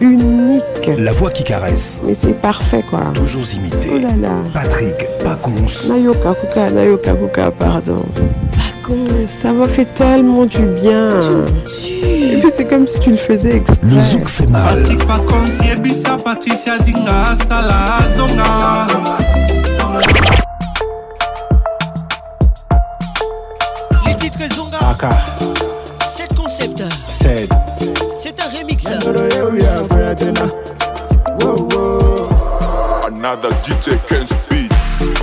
unique. 0.00 0.90
La 0.98 1.12
voix 1.12 1.30
qui 1.30 1.44
caresse. 1.44 2.00
Mais 2.06 2.16
c'est 2.20 2.38
parfait 2.40 2.82
quoi. 2.90 3.00
Toujours 3.14 3.44
imité. 3.54 3.90
Oh 3.94 3.98
là 3.98 4.28
là. 4.28 4.34
Patrick 4.52 4.94
Pacons. 5.22 5.88
Nayoka 5.92 6.34
Kuka, 6.40 6.70
Nayoka 6.70 7.12
Kuka, 7.14 7.50
pardon. 7.52 8.02
Pacons. 8.52 9.26
Ça 9.26 9.50
m'a 9.52 9.66
fait 9.68 9.86
tellement 9.96 10.44
du 10.46 10.60
bien. 10.82 11.10
Et 11.88 12.42
c'est 12.56 12.64
comme 12.66 12.86
si 12.86 12.98
tu 13.00 13.10
le 13.12 13.16
faisais 13.16 13.56
exprès. 13.56 13.74
Le 13.82 13.98
zouk 14.00 14.28
fait 14.28 14.46
mal. 14.46 14.62
Patrick 14.80 15.06
Pacons, 15.06 15.64
Yebisa, 15.68 16.16
Patricia 16.22 16.78
Zinga, 16.78 17.34
salazonga 17.48 19.13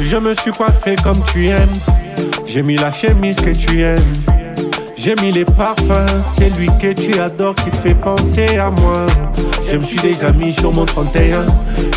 Je 0.02 0.18
me 0.18 0.36
suis 0.36 0.52
coiffé 0.52 0.96
comme 1.02 1.24
tu 1.32 1.48
aimes. 1.48 1.70
J'ai 2.46 2.62
mis 2.62 2.76
la 2.76 2.92
chemise 2.92 3.38
que 3.38 3.52
tu 3.56 3.82
aimes. 3.82 4.02
J'ai 4.98 5.16
mis 5.22 5.32
les 5.32 5.46
parfums. 5.46 6.06
C'est 6.38 6.50
lui 6.58 6.68
que 6.80 6.92
tu 6.92 7.20
adores 7.22 7.56
qui 7.56 7.70
te 7.70 7.78
fait 7.78 7.94
penser 7.96 8.58
à 8.58 8.70
moi. 8.70 9.06
Je 9.72 9.78
me 9.78 9.82
suis 9.82 9.98
déjà 10.00 10.32
mis 10.32 10.52
sur 10.52 10.74
mon 10.74 10.84
31. 10.86 11.46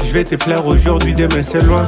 Je 0.06 0.12
vais 0.12 0.24
te 0.24 0.36
plaire 0.36 0.64
aujourd'hui, 0.64 1.14
demain 1.14 1.42
c'est 1.42 1.64
loin. 1.64 1.86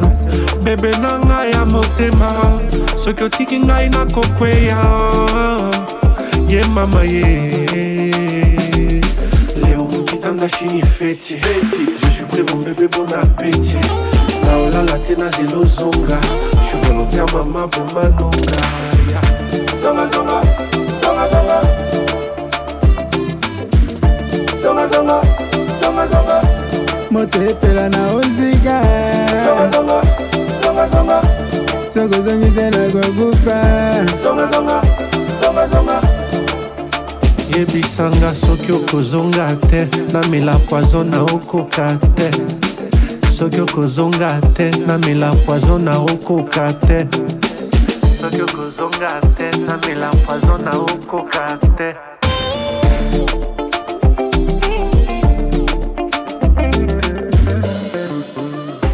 Bébé 0.63 0.91
nanga 1.01 1.47
ya 1.53 1.65
motema. 1.65 2.51
Ce 2.99 3.11
que 3.11 3.27
n'a 3.65 3.85
ina 3.85 4.05
kokweya. 4.13 4.77
Ye 6.49 6.65
mama 6.71 7.05
ye. 7.05 8.11
Leo 9.63 9.89
shini 10.49 10.83
feti. 10.83 11.37
après 12.41 12.55
mon 12.55 12.61
bébé, 12.63 12.87
bon 12.89 13.05
appétit. 13.15 13.79
Paola 14.43 14.83
Latina, 14.93 15.25
Zelo 15.31 15.65
Zonga. 15.65 16.19
Je 16.61 16.67
suis 16.67 16.79
volontaire, 16.83 17.25
maman, 17.33 17.67
pour 17.69 17.85
Manonga. 17.95 18.59
Zonga, 19.81 20.07
zonga, 20.13 20.43
zonga, 21.01 21.25
zonga. 21.31 21.59
Zonga, 24.61 24.87
zonga, 24.89 25.23
zonga, 25.81 26.05
zonga. 26.09 26.39
moto 27.11 27.39
epela 27.43 27.89
na 27.89 28.09
ozika 28.15 28.83
sokozongi 31.93 32.51
te 32.51 32.71
nakokufa 32.71 33.55
yebisanga 37.57 38.35
soki 38.35 38.73
okozonga 38.73 39.57
te 39.71 39.87
namela 40.13 40.55
poizo 40.69 41.03
na 41.05 41.21
okoka 41.25 41.99
te 42.17 42.31
soki 43.37 43.61
okozonga 43.61 44.41
te 44.57 44.71
namela 44.87 45.31
poizo 45.47 45.79
na 45.79 45.93
okoka 45.99 46.67
te 46.87 46.99
soki 48.21 48.41
okozonga 48.43 49.13
te 49.39 49.51
namela 49.69 50.11
poizo 50.27 50.59
na 50.59 50.71
okoka 50.71 51.59
te 51.77 51.89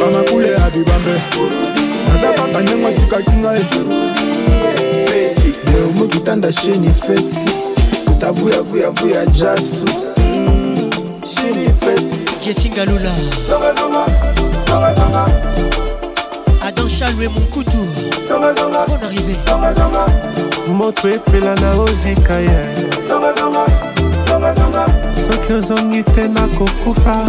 bamakule 0.00 0.50
ya 0.52 0.70
bibambe 0.70 1.20
naza 2.12 2.32
kaka 2.32 2.60
ndengo 2.60 2.90
tikaki 2.90 3.30
ngai 3.30 3.60
deomokitanda 5.64 6.52
sheni 6.52 6.90
feti 6.90 7.69
tavuyavuyavuya 8.20 9.24
jasu 9.26 9.84
kesingalula 12.44 13.12
adan 16.66 16.88
chalwe 16.88 17.28
monkutu 17.28 17.80
bon 18.88 18.98
arrivé 19.08 19.34
moto 20.74 21.08
epela 21.08 21.54
na 21.54 21.70
ozika 21.80 22.36
ye 22.40 22.60
soki 25.30 25.52
ozongi 25.54 26.02
te 26.14 26.28
nakokufa 26.28 27.24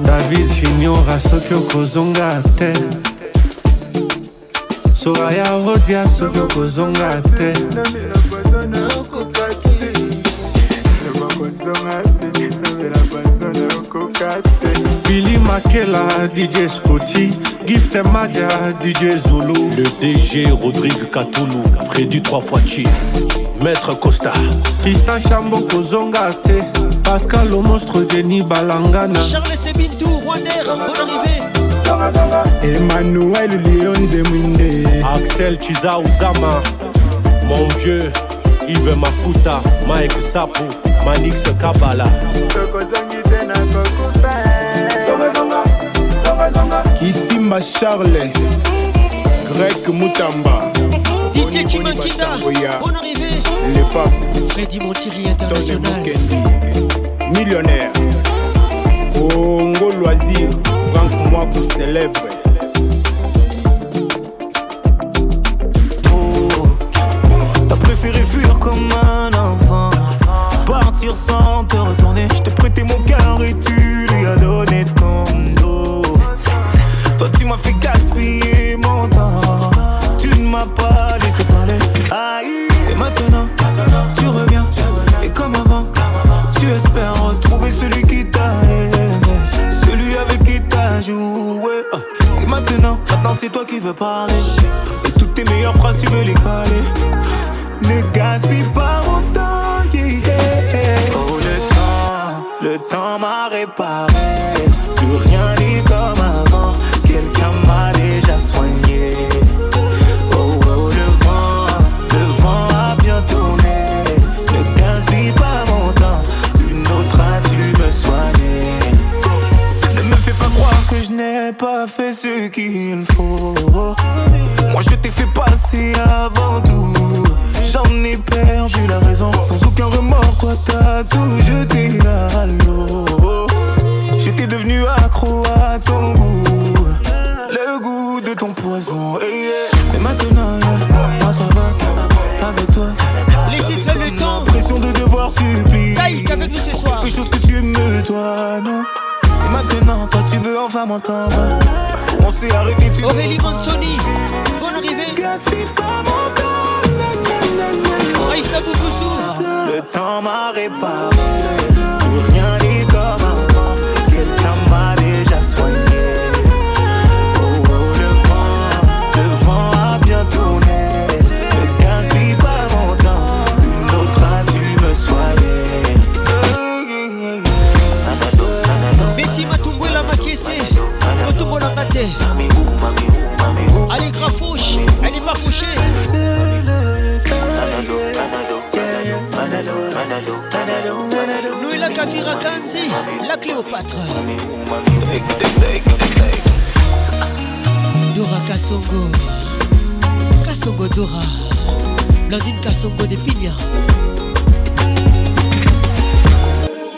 david 0.00 0.48
finiora 0.48 1.20
soki 1.20 1.54
okozonga 1.54 2.42
te 2.58 2.72
soraya 4.98 5.44
rodia 5.64 6.04
soki 6.08 6.38
okozonga 6.40 7.22
te 7.36 7.52
billy 15.08 15.36
makela 15.46 16.28
dj 16.34 16.68
scotty 16.68 17.26
gift 17.64 17.94
madia 18.12 18.48
dj 18.82 19.16
zulu 19.28 19.68
le 19.76 19.86
dg 20.00 20.50
rodrigue 20.62 21.06
katulu 21.10 21.62
freddy 21.90 22.20
3 22.20 22.40
fois 22.40 22.60
chi 22.66 22.84
maître 23.64 23.96
costa 24.00 24.32
tristan 24.80 25.20
chambo 25.28 25.60
Kozongate 25.60 26.60
pascal 27.04 27.48
le 27.48 28.04
denis 28.06 28.42
balangana 28.42 29.20
charles 29.30 29.60
sebintou 29.60 30.08
Rwander, 30.24 30.64
bon 30.66 31.57
Emmanuel 32.62 33.50
Lionze 33.64 34.22
Mwinde 34.22 34.88
Axel 35.14 35.56
Chiza 35.58 35.98
Uzama 35.98 36.60
Mon 37.48 37.66
vieux 37.78 38.10
Yves 38.68 38.94
Mafuta 38.96 39.62
Mike 39.88 40.14
Sapo 40.32 40.64
Manix 41.06 41.42
Kabala 41.58 42.04
Kisimba 46.98 47.58
Charles 47.62 48.10
Greg 49.48 49.84
Mutamba 49.90 50.70
DJ 51.32 51.66
Chimankita 51.66 52.36
Bon 52.80 52.92
arrivé 52.94 53.30
Le 53.74 53.82
Pape 53.90 54.48
Freddy 54.50 54.78
Montieri 54.78 55.28
International 55.30 55.90
Millionnaire 57.32 57.90
Ongo 59.14 59.90
Loisir 59.98 60.50
pour 61.08 61.26
moi 61.30 61.44
vous 61.52 61.68
célèbre 61.72 62.27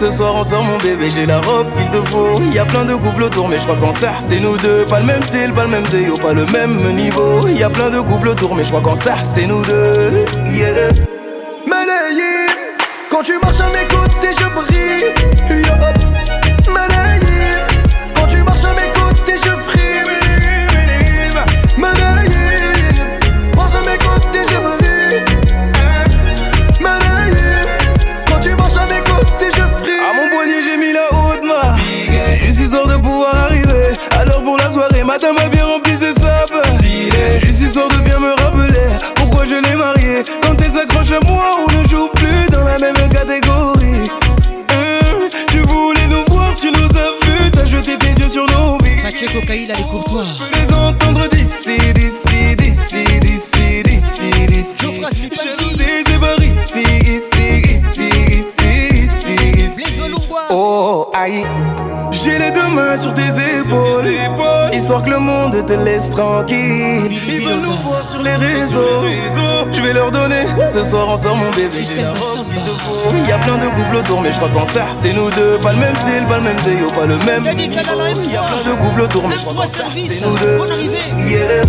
Ce 0.00 0.10
soir 0.10 0.34
on 0.34 0.44
sort 0.44 0.62
mon 0.62 0.78
bébé, 0.78 1.10
j'ai 1.14 1.26
la 1.26 1.42
robe 1.42 1.66
qu'il 1.76 1.90
te 1.90 2.00
faut. 2.08 2.40
Y 2.54 2.58
a 2.58 2.64
plein 2.64 2.86
de 2.86 2.94
couples 2.94 3.24
autour, 3.24 3.46
mais 3.50 3.58
je 3.58 3.64
crois 3.64 3.76
qu'en 3.76 3.92
ça 3.92 4.14
c'est 4.26 4.40
nous 4.40 4.56
deux. 4.56 4.86
Pas 4.86 5.00
le 5.00 5.04
même 5.04 5.20
style, 5.22 5.52
pas 5.52 5.64
le 5.64 5.68
même 5.68 5.82
déo, 5.90 6.14
oh, 6.14 6.18
pas 6.18 6.32
le 6.32 6.46
même 6.46 6.94
niveau. 6.96 7.46
Y 7.46 7.62
a 7.64 7.68
plein 7.68 7.90
de 7.90 8.00
couples 8.00 8.28
autour, 8.28 8.54
mais 8.56 8.64
je 8.64 8.68
crois 8.70 8.80
qu'en 8.80 8.96
ça 8.96 9.16
c'est 9.22 9.46
nous 9.46 9.62
deux. 9.62 10.24
Ils 67.28 67.40
veulent 67.46 67.60
nous 67.62 67.72
voir 67.76 68.06
sur 68.10 68.22
les 68.22 68.36
réseaux. 68.36 69.04
Je 69.72 69.80
vais 69.80 69.94
leur 69.94 70.10
donner. 70.10 70.42
Ce 70.72 70.84
soir, 70.84 71.06
on 71.08 71.16
sort 71.16 71.34
mon 71.34 71.50
bébé. 71.50 71.82
Il 73.14 73.28
y 73.28 73.32
a 73.32 73.38
plein 73.38 73.56
de 73.56 73.66
couples 73.68 73.96
autour, 73.96 74.20
mais 74.20 74.30
je 74.30 74.36
crois 74.36 74.50
qu'en 74.50 74.66
ça, 74.66 74.88
c'est 75.00 75.14
nous 75.14 75.30
deux. 75.30 75.56
Pas 75.62 75.72
le 75.72 75.78
même 75.78 75.94
style, 75.96 76.26
pas 76.28 76.36
le 76.36 76.42
même 76.42 76.56
déo, 76.62 76.90
pas 76.90 77.06
le 77.06 77.16
même. 77.24 77.56
Il 77.58 77.72
y 78.32 78.36
a 78.36 78.42
plein 78.42 78.62
de 78.70 78.76
couples 78.78 79.00
autour, 79.02 79.28
mais 79.28 79.36
je 79.36 79.46
crois 79.46 79.64
qu'en 79.64 79.70
c'est 79.70 80.24
nous 80.26 80.36
deux. 80.36 80.58
Yeah. 81.26 81.64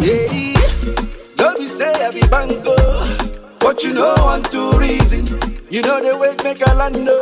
Yeah, 0.00 0.54
don't 1.34 1.58
be 1.58 1.66
say 1.66 1.92
I 1.92 2.12
be 2.12 2.20
bango. 2.28 2.76
But 3.58 3.82
you 3.82 3.94
know 3.94 4.14
want 4.18 4.48
to 4.52 4.78
reason. 4.78 5.26
You 5.70 5.82
know 5.82 5.98
the 6.00 6.16
way 6.16 6.36
make 6.44 6.64
a 6.64 6.72
land 6.72 6.94
no. 7.04 7.18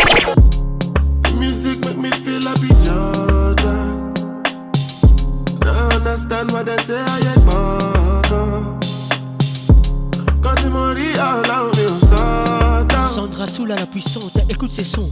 la 13.75 13.85
puissante, 13.87 14.37
écoute 14.49 14.71
ces 14.71 14.83
sons 14.83 15.11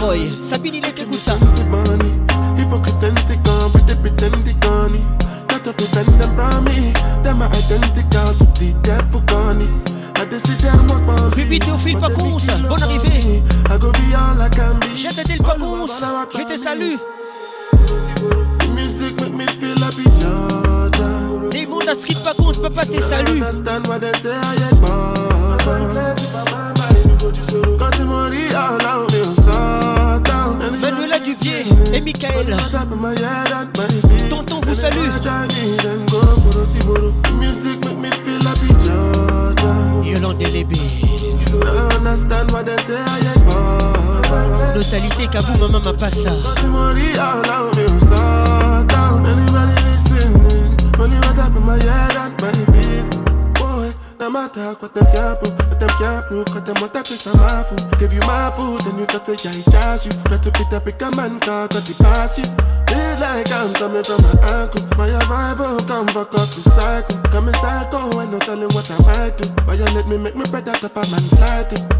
poi 0.00 0.34
Sabini 0.40 0.80
le 0.80 0.94
che 0.94 1.04
cuccia 1.04 1.36
understand 42.22 42.50
what 42.52 42.66
they 42.66 42.76
say, 42.78 42.96
I 42.96 43.32
ain't 43.32 43.46
born. 43.46 44.74
Notalité 44.74 45.26
Kabou, 45.32 45.58
Mama 45.58 45.80
Mapasa. 45.80 46.30
Katimori, 46.42 47.12
all 47.18 47.50
out 47.50 47.76
me, 47.76 47.86
slow 48.00 48.84
down. 48.88 49.24
Anybody 49.24 49.80
listening? 49.86 50.70
Only 51.00 51.16
what 51.16 51.38
up 51.38 51.56
in 51.56 51.64
my 51.64 51.78
head 51.78 52.16
and 52.16 52.34
my 52.40 52.52
feet. 52.72 53.10
Boy, 53.58 53.92
no 54.18 54.30
matter 54.30 54.72
what 54.78 54.94
them 54.94 55.06
can't 55.12 55.38
prove, 55.40 55.54
what 55.58 55.80
them 55.80 55.88
can't 55.98 56.26
prove, 56.26 56.46
cause 56.46 56.62
them 56.62 56.76
want 56.80 56.94
to 56.94 57.02
twist 57.02 57.26
my 57.34 57.62
food. 57.62 57.82
Give 57.98 58.12
you 58.12 58.20
my 58.20 58.50
food, 58.54 58.80
then 58.86 58.98
you 58.98 59.06
talk 59.06 59.24
to 59.24 59.32
I 59.32 59.70
charge 59.72 60.06
you. 60.06 60.12
Try 60.12 60.38
to 60.38 60.50
pick 60.52 60.72
up, 60.72 60.86
a 60.86 61.16
man 61.16 61.40
car, 61.40 61.68
got 61.68 61.84
the 61.84 61.94
pass 61.94 62.38
you. 62.38 62.44
Feel 62.44 63.20
like 63.20 63.50
I'm 63.50 63.72
coming 63.74 64.04
from 64.04 64.22
my 64.22 64.36
uncle. 64.62 64.82
My 64.96 65.08
arrival 65.24 65.78
come 65.88 66.06
fuck 66.08 66.34
up 66.36 66.50
the 66.52 66.62
cycle. 66.62 67.16
Coming 67.32 67.54
psycho, 67.54 68.18
I 68.18 68.26
no 68.30 68.38
telling 68.40 68.70
what 68.74 68.90
I 68.90 68.98
might 69.02 69.38
do. 69.38 69.48
Why 69.64 69.74
you 69.74 69.84
let 69.96 70.06
me 70.06 70.18
make 70.18 70.36
me 70.36 70.44
better 70.50 70.72
up 70.84 70.96
a 70.96 71.10
man's 71.10 71.30
slide 71.30 71.72
it. 71.72 71.99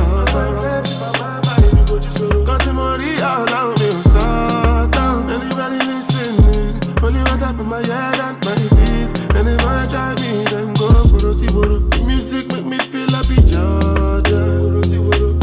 my 7.71 7.79
head 7.87 8.19
and 8.27 8.37
my 8.45 8.55
feet. 8.55 9.09
And 9.37 9.47
if 9.47 9.61
I 9.65 9.87
drive 9.87 10.19
me, 10.19 10.43
then 10.51 10.73
go 10.73 10.89
Boro 11.07 11.31
si 11.31 11.47
Boro. 11.47 11.79
Music 12.05 12.45
make 12.51 12.65
me 12.65 12.77
feel 12.91 13.09
happy, 13.17 13.39
Jordan. 13.49 14.55
Boro 14.61 14.83
si 14.83 14.97
Boro, 14.97 15.39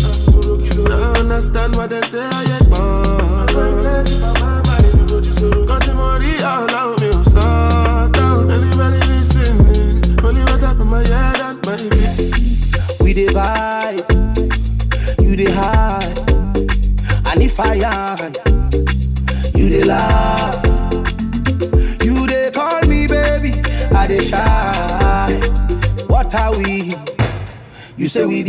ah, 0.93 1.13
I 1.17 1.21
understand 1.21 1.75
what 1.77 1.89
they 1.89 2.03
say. 2.03 2.48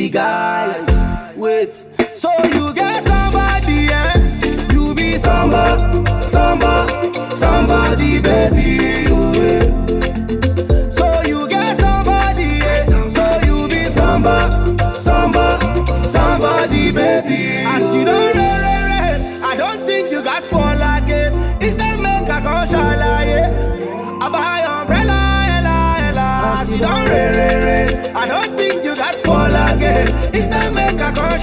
guys. 0.10 0.89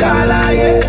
Inshallah, 0.06 0.52
yeah. 0.52 0.80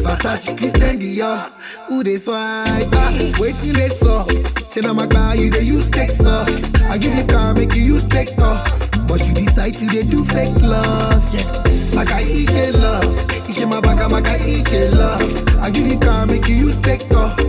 Versace, 0.00 0.56
Christian 0.56 0.98
Dior, 0.98 1.38
who 1.86 2.02
dey 2.02 2.16
swipe 2.16 2.36
ah, 2.40 3.32
Wait 3.38 3.54
till 3.56 3.74
they 3.74 3.88
saw, 3.88 4.24
say 4.68 4.80
na 4.80 4.94
magba 4.94 5.36
you 5.36 5.50
dey 5.50 5.60
use 5.62 5.88
take 5.88 6.10
off 6.20 6.48
I 6.90 6.96
give 6.98 7.14
you 7.14 7.24
car, 7.24 7.52
make 7.54 7.74
you 7.74 7.82
use 7.82 8.04
tech 8.06 8.26
off 8.38 8.66
But 9.06 9.20
you 9.28 9.34
decide 9.34 9.74
to 9.74 9.86
dey 9.86 10.02
do 10.04 10.24
fake 10.24 10.56
love, 10.62 11.22
yeah 11.34 11.46
Maka 11.94 12.18
eat 12.22 12.50
love, 12.74 13.04
my 13.06 13.80
mabaka 13.80 14.10
maka 14.10 14.36
eat 14.46 14.70
love 14.96 15.60
I 15.62 15.70
give 15.70 15.86
you 15.86 15.98
car, 15.98 16.26
make 16.26 16.48
you 16.48 16.54
use 16.56 16.78
tech 16.78 17.02
off 17.12 17.39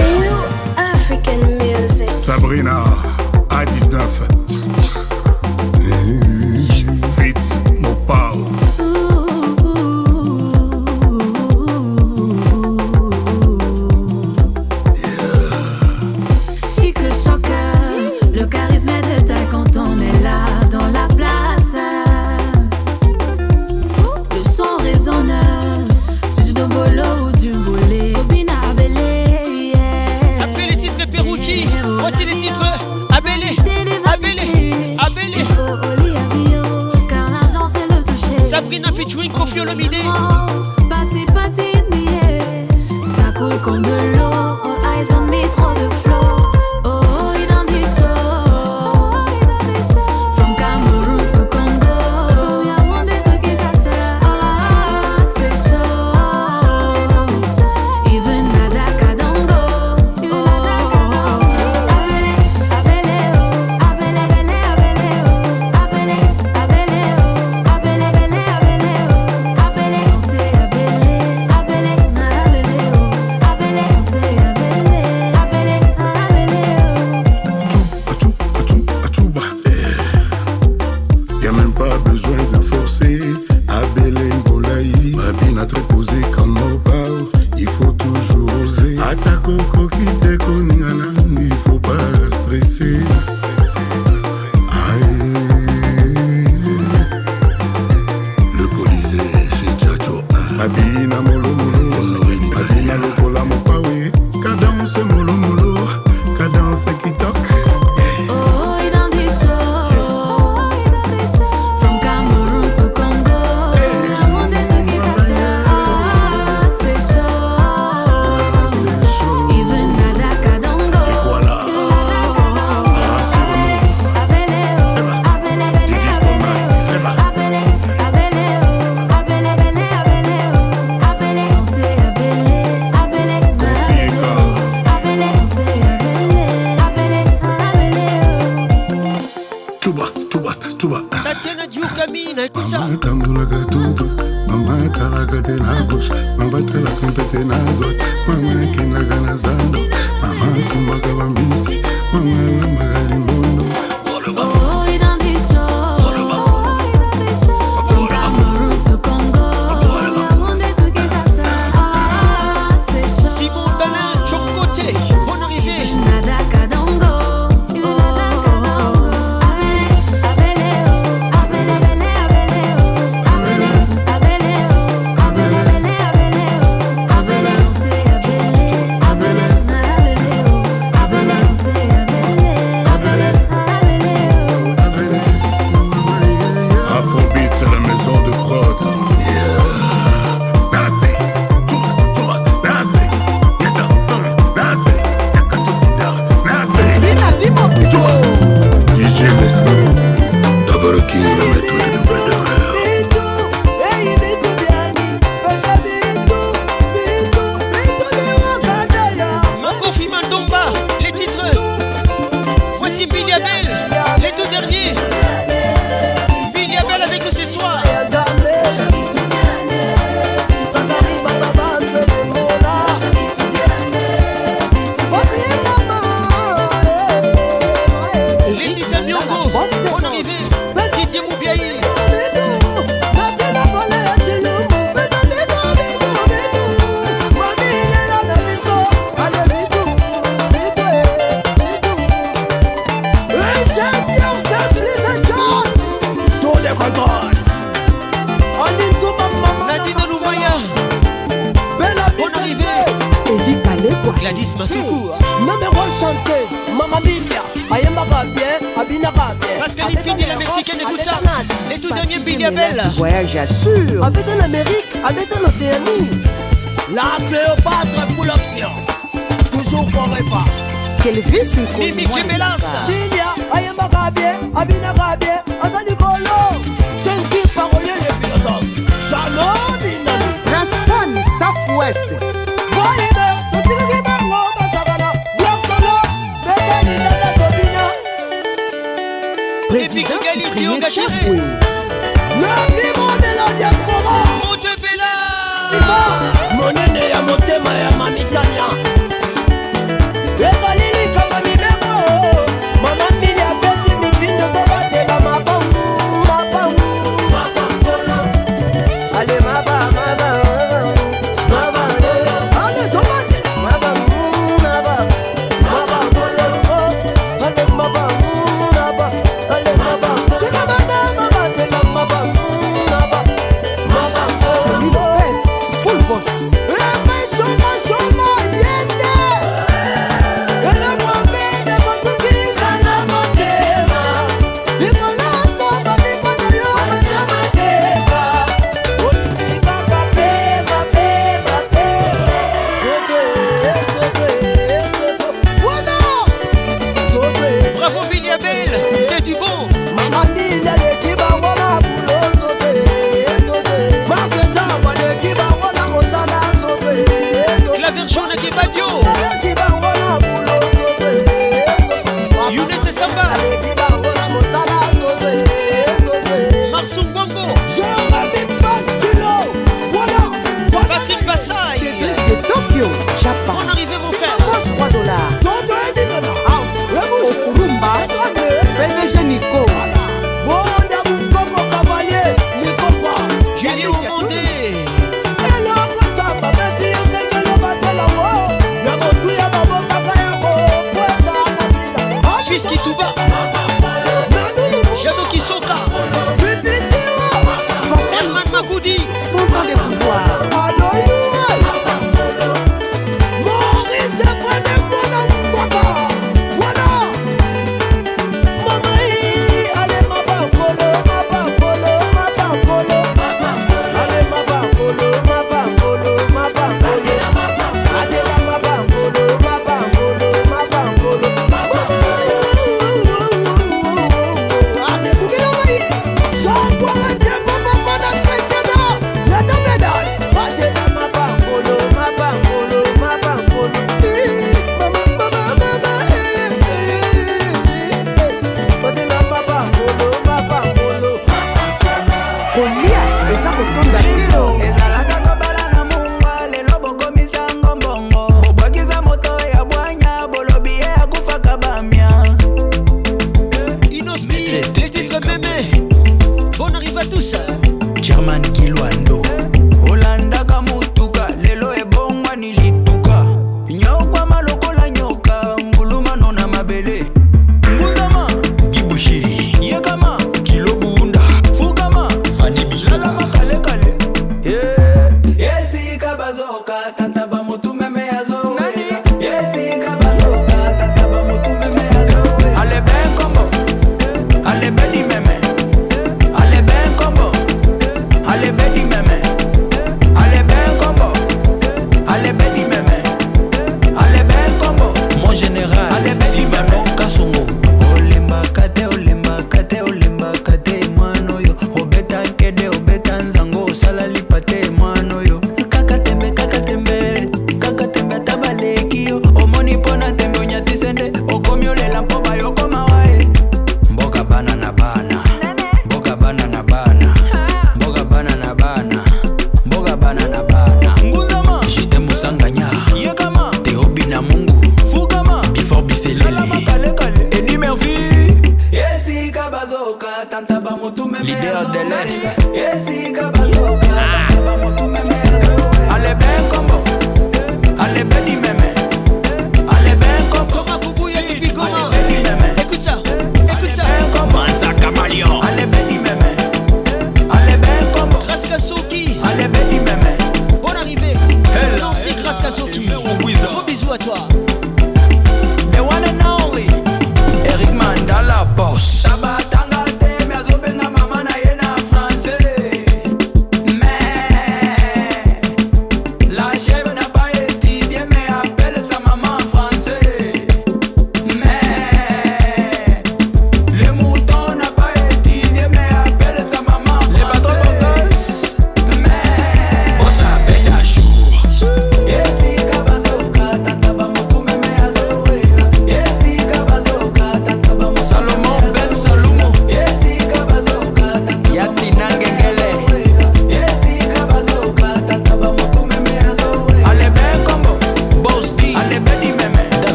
Sabrina. 2.21 2.83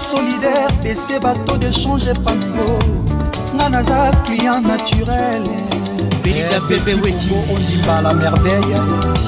solidaire 0.00 0.72
ese 0.92 1.18
bato 1.20 1.56
dechange 1.58 2.14
pango 2.24 2.78
nga 3.54 3.68
naza 3.68 4.10
client 4.24 4.66
naturel 4.66 5.44
eh, 6.24 6.60
ondimba 7.54 8.00
la 8.00 8.12
merveille 8.14 8.80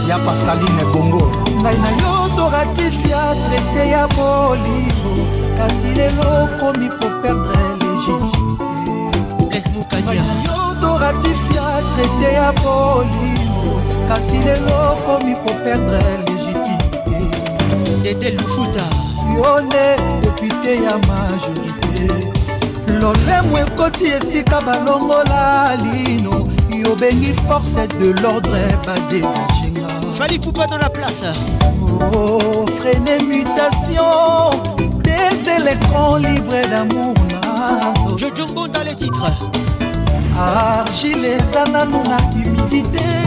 ya 0.09 0.17
pascaline 0.25 0.84
bongo 0.92 1.28
ngai 1.62 1.76
na 1.84 1.91
yo 2.01 2.12
toratifia 2.36 3.23
traité 3.44 3.84
ya 3.92 4.05
bolingo 4.17 5.15
kasi 5.60 5.89
lelo 5.97 6.26
okomi 6.44 6.89
koperdre 6.99 7.62
légitimité 7.81 9.60
toratifia 10.81 11.67
traité 11.94 12.31
ya 12.33 12.49
bolingo 12.65 13.73
kasi 14.09 14.39
lelo 14.47 14.75
okomi 14.97 15.33
koperdre 15.44 16.01
légitimité 16.25 17.20
dede 18.02 18.28
lufuta 18.41 18.86
yone 19.36 19.68
depute 20.22 20.72
ya 20.84 20.96
majorité 21.08 22.14
lolemo 23.00 23.58
ekoti 23.58 24.06
etika 24.06 24.60
balongola 24.60 25.76
lino 25.76 26.44
yobengi 26.84 27.32
force 27.48 27.88
de 27.98 28.12
l'ordre 28.20 28.62
badebashenga 28.86 29.88
fali 30.14 30.38
kupa 30.40 30.66
dans 30.66 30.78
la 30.78 30.90
place 30.90 31.24
oh, 32.14 32.66
frene 32.80 33.22
mutation 33.26 34.50
des 35.06 35.52
électrons 35.60 36.16
libres 36.16 36.64
d'amour 36.70 37.14
jojongonda 38.18 38.84
les 38.84 38.94
titres 38.96 39.30
argile 40.38 41.24
eza 41.24 41.64
nanu 41.72 41.98
na 42.08 42.16
humidité 42.34 43.22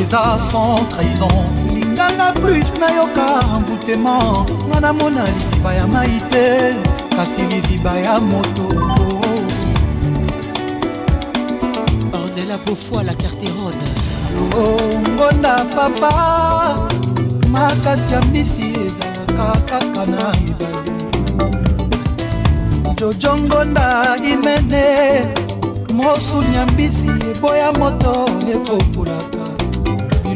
eza 0.01 0.39
sans 0.39 0.77
trahison 0.91 1.29
lingana 1.75 2.33
plus 2.33 2.73
nayoka 2.81 3.43
mvutema 3.61 4.19
nga 4.71 4.81
namona 4.81 5.25
liziba 5.25 5.75
ya 5.75 5.87
mai 5.87 6.21
te 6.31 6.49
kasi 7.17 7.43
liziba 7.43 7.93
ya 7.99 8.21
moto 8.21 8.67
ornela 12.19 12.59
beaufoi 12.65 13.05
la 13.05 13.15
carterone 13.15 13.91
longonda 14.53 15.65
papa 15.75 16.13
makasi 17.53 18.13
ya 18.15 18.21
mbisi 18.23 18.67
ezalaka 18.87 19.49
kaka 19.69 20.05
na 20.11 20.27
ebale 20.49 20.91
jojongonda 22.97 24.17
imene 24.33 24.95
mosuni 25.95 26.55
ya 26.55 26.67
mbisi 26.67 27.09
eboya 27.37 27.73
moto 27.73 28.15
ekoko 28.55 28.94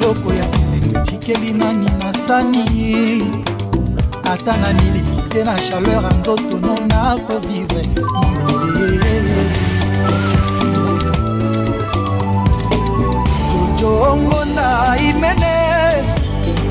biloko 0.08 0.32
ya 0.34 0.44
elengi 0.56 0.98
tikeli 1.02 1.52
nani 1.52 1.88
na 2.02 2.12
sani 2.14 2.64
ata 4.32 4.52
na 4.56 4.68
miliki 4.82 5.22
te 5.28 5.44
na 5.44 5.54
chaleur 5.66 6.02
ya 6.02 6.10
nzoto 6.20 6.58
no 6.58 6.74
nakovivre 6.86 7.84
jojongo 13.80 14.44
na 14.56 14.96
imene 15.10 15.56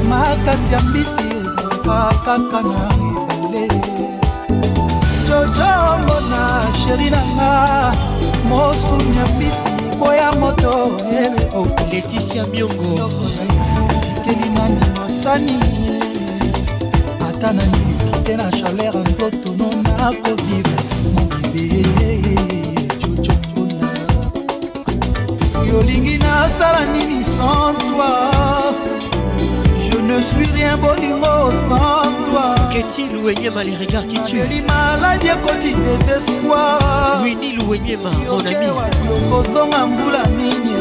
makasi 0.10 0.68
ya 0.74 0.80
mbisi 0.80 1.28
ekoka 1.62 2.02
kaka 2.26 2.62
na 2.62 2.82
ebale 2.90 3.68
jojongo 5.28 6.18
na 6.32 6.42
sheri 6.82 7.10
nanga 7.10 7.92
mosuni 8.50 9.18
ya 9.18 9.26
mbisi 9.36 9.67
nkombo 9.98 10.14
ya 10.14 10.32
moto 10.32 10.92
letisia 11.92 12.46
miongo 12.46 13.10
tikeli 14.14 14.50
nani 14.54 14.76
masani 14.96 15.60
ata 17.30 17.54
na 17.54 17.64
miliki 17.66 18.20
te 18.24 18.36
na 18.38 18.52
chaleur 18.52 18.96
nzoto 18.98 19.50
no 19.58 19.70
nakovive 19.84 20.78
mobebe 21.14 22.14
cocokona 23.00 23.98
yolingi 25.72 26.18
nasala 26.18 26.86
nini 26.86 27.24
sans 27.24 27.76
toi 27.78 28.32
je 29.84 29.98
ne 30.02 30.22
suis 30.22 30.52
rien 30.54 30.78
bolingo 30.78 31.52
sans 31.70 32.07
victoire 32.28 32.56
Keti 32.70 33.10
Louenyema 33.12 33.64
les 33.64 33.76
regards 33.78 34.08
qui 34.08 34.20
tuent 34.22 34.42
maladie 34.68 35.28
ekoti 35.30 35.76
désespoir 36.06 37.22
Winnie 37.24 37.54
Louenyema 37.54 38.10
mon 38.30 38.40
ami 38.40 38.68
kozonga 39.30 39.86
mbula 39.88 40.24
nini 40.38 40.74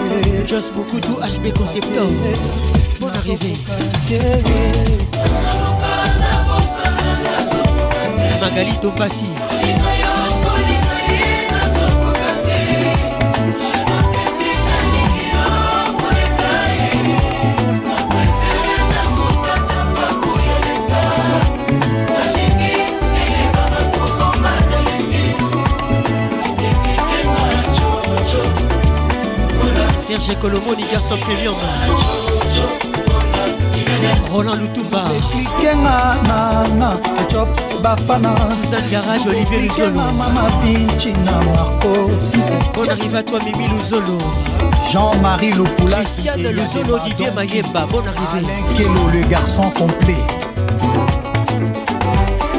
Jos 0.49 0.70
Bukutu 0.75 1.12
HB 1.16 1.57
Conceptor 1.57 2.07
Bonne 3.00 3.15
arrivée 3.16 3.52
Magali 8.41 8.73
Tompassi 8.81 9.25
Serge 30.18 30.36
Colomo, 30.38 30.74
garçon 30.90 31.16
Roland 34.32 34.54
Lutumba 34.62 35.02
Suzanne 38.62 38.88
Garage, 38.90 39.26
Olivier 39.28 39.58
Luzolo 39.58 40.00
On 42.78 42.84
arrive 42.88 43.14
à 43.16 43.22
toi 43.22 43.38
Mimi 43.44 43.68
Luzolo 43.68 44.16
Jean-Marie 44.90 45.52
Loupula, 45.52 45.96
Christiane 45.96 46.42
Luzolo, 46.48 46.98
Didier 47.04 47.30
Mayemba, 47.32 47.84
bonne 47.92 48.04
arrivée 48.06 48.48
le 49.12 49.28
garçon 49.28 49.64
complet 49.76 50.16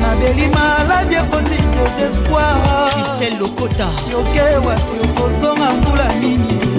nabeli 0.00 0.48
maladi 0.54 1.14
ekoti 1.14 1.58
yo 1.76 1.84
despoir 1.98 2.58
christelle 2.92 3.38
lokota 3.40 3.88
yoke 4.12 4.44
wasi 4.64 4.94
okozonga 5.04 5.68
mbula 5.80 6.08
nini 6.20 6.73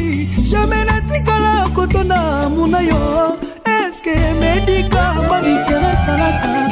jamai 0.53 0.83
natikala 0.91 1.51
kotona 1.75 2.19
muna 2.55 2.79
yo 2.91 2.97
eske 3.75 4.15
medikama 4.41 5.37
miteresa 5.47 6.17
na 6.23 6.29
kala 6.43 6.68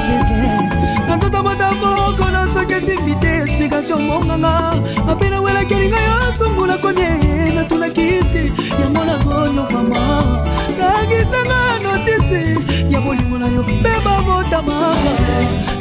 depression 3.87 4.01
ngonganga 4.07 4.53
mape 5.05 5.29
nawelakeli 5.29 5.87
ngai 5.89 6.07
asungula 6.27 6.75
konie 6.83 7.09
natunaki 7.55 8.07
te 8.33 8.43
yango 8.81 9.01
nakoyo 9.09 9.53
mama 9.73 10.05
nangisanga 10.79 11.59
notisi 11.83 12.43
ya 12.91 12.99
bolingo 13.03 13.37
na 13.39 13.47
yo 13.53 13.61
mpe 13.63 13.91
babotamaka 14.05 15.39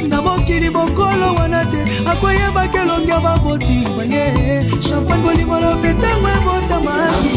na 0.09 0.17
mokili 0.25 0.69
bokolo 0.69 1.27
wana 1.37 1.59
te 1.71 1.79
akoyeba 2.11 2.67
kelongi 2.73 3.09
ya 3.11 3.19
babotima 3.19 4.03
ye 4.15 4.25
champagne 4.85 5.21
bolingo 5.23 5.57
lopetango 5.63 6.27
ebotamaki 6.37 7.35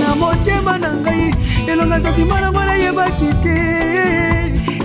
na 0.00 0.08
motema 0.20 0.78
na 0.82 0.90
ngai 1.02 1.34
elonga 1.70 1.98
santima 2.02 2.40
nango 2.40 2.62
nayebaki 2.64 3.28
te 3.42 3.58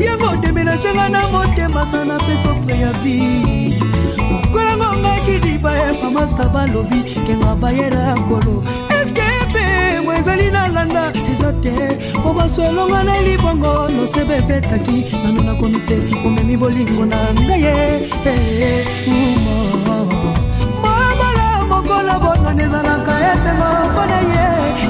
yango 0.06 0.30
demenagera 0.42 1.10
na 1.14 1.22
motema 1.34 1.82
sana 1.92 2.14
mpe 2.24 2.34
sopre 2.44 2.76
ya 2.84 2.92
vie 3.04 3.91
bakidi 5.32 5.58
bayemba 5.64 6.10
maska 6.12 6.50
balobi 6.54 7.02
kenga 7.28 7.56
bayera 7.56 8.00
ya 8.08 8.14
kolo 8.16 8.64
eske 9.00 9.24
pemo 9.54 10.12
ezali 10.20 10.50
nalanda 10.52 11.04
eza 11.34 11.52
te 11.64 11.72
mpo 12.20 12.34
baso 12.34 12.62
elonga 12.64 13.04
na 13.04 13.22
libongo 13.22 13.90
nosebe 13.96 14.34
ebetaki 14.38 14.98
nano 15.24 15.42
nakomi 15.42 15.80
te 15.88 15.98
omemi 16.28 16.58
bolingo 16.58 17.06
na 17.06 17.18
ngai 17.36 17.64
e 18.32 18.34
mamola 20.86 21.48
mokola 21.70 22.14
bonani 22.24 22.64
ezalaka 22.64 23.14
esengo 23.32 23.68
mpona 23.92 24.18
ye 24.32 24.46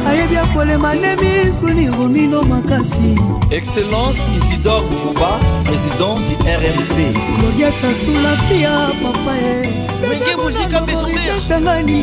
ayebi 0.10 0.38
akolema 0.38 0.90
nde 0.96 1.12
misuni 1.22 1.86
romino 1.98 2.40
makasi 2.44 3.10
excellence 3.58 4.20
isidore 4.38 4.86
buba 5.04 5.32
président 5.68 6.16
du 6.28 6.34
rmp 6.62 6.98
lodia 7.42 7.70
sasula 7.72 8.34
pia 8.48 8.74
papa 9.02 9.34
ye 9.44 9.81
wenge 10.10 10.36
muzika 10.36 10.82
mbesombeetangani 10.82 12.02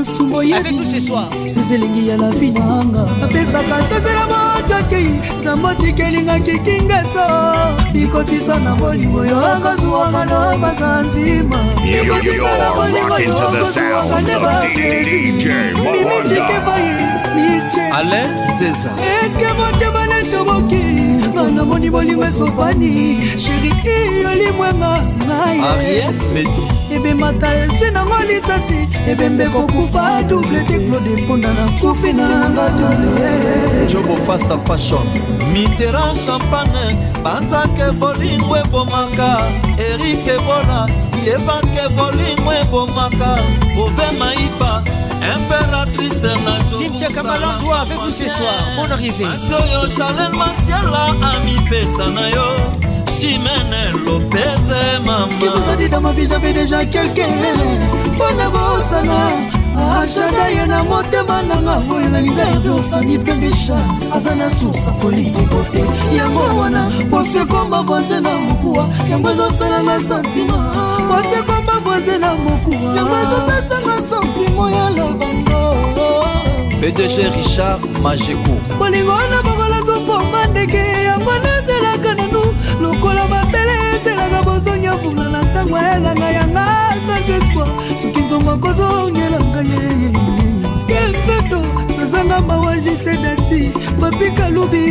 nsumo 0.00 0.42
yeelengi 0.42 2.08
ya 2.08 2.16
lavi 2.16 2.50
nanga 2.50 3.08
apesaka 3.24 3.88
sosela 3.88 4.26
motoki 4.28 5.08
nzambo 5.40 5.74
tikelingaki 5.74 6.58
kingeto 6.58 7.54
bikotisa 7.92 8.58
na 8.60 8.74
bolingo 8.74 9.26
yo 9.26 9.42
kozuwaka 9.62 10.24
no 10.24 10.58
basantima 10.58 11.58
bikotisa 11.84 12.58
na 12.58 12.72
bolingo 12.76 13.18
yo 13.18 13.32
kozuwaka 13.32 14.20
ne 14.22 14.38
bamimitikevai 14.38 16.88
alain 17.94 18.30
zeza 18.58 18.90
eske 19.26 19.48
motema 19.52 20.06
netoboki 20.06 20.84
nanamoni 21.34 21.90
bolingo 21.90 22.24
esopani 22.24 23.18
sheri 23.38 23.74
iyoli 23.84 24.52
mwema 24.52 25.02
ngai 25.26 25.60
ariel 25.60 26.10
medi 26.34 26.75
ebemata 26.94 27.48
ezwi 27.62 27.88
nango 27.94 28.16
lisasi 28.28 28.78
ebembe 29.10 29.46
kokufa 29.54 30.22
double 30.28 30.60
teklode 30.64 31.10
mponda 31.22 31.48
na 31.48 31.68
kufi 31.80 32.12
nanga 32.12 32.64
jobo 33.92 34.16
fasa 34.26 34.58
fashion 34.58 35.06
mitera 35.52 36.04
champagne 36.14 36.96
banzaka 37.24 37.82
evolingo 37.90 38.52
ebomaka 38.62 39.28
erik 39.88 40.22
ebola 40.36 40.78
yebaka 41.26 41.78
evolingo 41.86 42.50
ebomaka 42.62 43.30
bove 43.76 44.10
maiba 44.18 44.72
impératrice 45.34 46.32
na 46.44 46.54
cintia 46.68 47.08
kamalandwa 47.10 47.80
avec 47.80 47.98
nous 47.98 48.12
ce 48.16 48.28
soir 48.28 48.62
bon 48.76 48.90
arrivé 48.92 49.24
azoyo 49.24 49.82
chanel 49.96 50.32
masiala 50.38 51.02
amipesa 51.30 52.06
na 52.14 52.28
yo 52.30 52.85
Chimène 53.18 53.76
Lopez 54.04 54.66
maman 55.06 55.28
Qui 55.40 55.46
vous 55.46 55.72
a 55.72 55.76
dit 55.76 55.88
dans 55.88 55.98
ah, 55.98 56.00
ma 56.00 56.12
vie 56.12 56.26
j'avais 56.28 56.52
déjà 56.52 56.84
quelqu'un 56.84 57.28
mpona 58.14 58.46
bosana 58.50 59.20
ashadaye 59.98 60.66
na 60.68 60.82
motema 60.82 61.40
nanga 61.48 61.80
oyo 61.90 62.08
nalinga 62.10 62.44
yosami 62.64 63.16
pendesha 63.18 63.74
aza 64.14 64.34
na 64.34 64.50
susa 64.50 64.90
kolingo 65.00 65.38
te 65.72 65.82
yango 66.14 66.44
wana 66.60 66.90
posekomba 67.10 67.80
voise 67.88 68.20
na 68.20 68.32
mokuwa 68.46 68.84
yango 69.10 69.30
ezosala 69.30 69.78
na 69.82 69.98
santima 70.08 70.58
posekomba 71.08 71.72
voise 71.84 72.18
na 72.18 72.30
mokuwa 72.44 72.96
yango 72.96 73.14
ezopesa 73.22 73.76
na 73.88 73.96
santimo 74.10 74.68
ya 74.76 74.90
lovango 74.96 75.58
pdg 76.80 77.16
richard 77.36 77.80
majeko 78.02 78.56
bolingo 78.78 79.10
wana 79.12 79.38
bokola 79.44 79.80
zokomba 79.86 80.46
ndeke 80.46 81.02
yango 81.08 81.32
nazelaka 81.44 82.14
nano 82.14 82.35
kovunga 84.96 85.28
na 85.28 85.42
ntango 85.42 85.76
elanga 85.78 86.28
yanga 86.36 86.66
sans 87.06 87.28
espoir 87.36 87.70
soki 88.02 88.20
nzongo 88.24 88.52
kozongela 88.64 89.38
ngai 89.44 90.12
kenzeto 90.88 91.58
eh, 91.60 91.64
eh, 91.64 91.90
eh. 91.90 91.98
tozanga 92.00 92.40
mawaji 92.40 92.96
sedati 92.96 93.60
papikalubi 94.00 94.84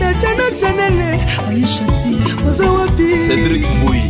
natana 0.00 0.46
chanele 0.60 1.10
aishati 1.48 2.12
oza 2.50 2.70
wapi 2.70 3.08
cedrik 3.26 3.64
mbui 3.82 4.02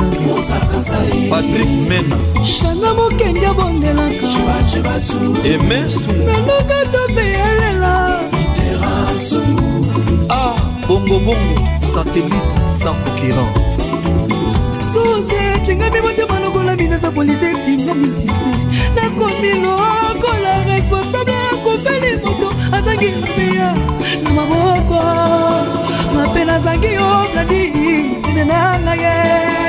patrik 1.29 1.67
mena 1.89 2.15
shana 2.45 2.93
mokende 2.93 3.47
abondelaka 3.47 4.27
emesu 5.43 6.11
nanoka 6.13 6.85
tobeyelela 6.91 8.19
a 8.79 9.09
ah, 10.33 10.55
bongobongo 10.87 11.35
satelite 11.79 12.53
sans 12.69 12.95
concurrent 13.03 13.51
suzi 14.93 15.35
etingami 15.55 16.01
motema 16.01 16.39
lokola 16.39 16.75
minata 16.75 17.11
polise 17.11 17.47
etingami 17.51 18.07
suspe 18.19 18.51
nakomi 18.95 19.51
lokola 19.65 20.53
responsable 20.67 21.33
ya 21.33 21.55
kofeli 21.63 22.11
moto 22.23 22.49
azangi 22.75 23.09
mapeya 23.21 23.73
na 24.23 24.29
maboko 24.37 24.99
mape 26.15 26.45
nazangi 26.45 26.93
yo 26.93 27.07
oh, 27.07 27.23
vladi 27.31 27.61
enenanga 28.29 28.93
ye 29.03 29.66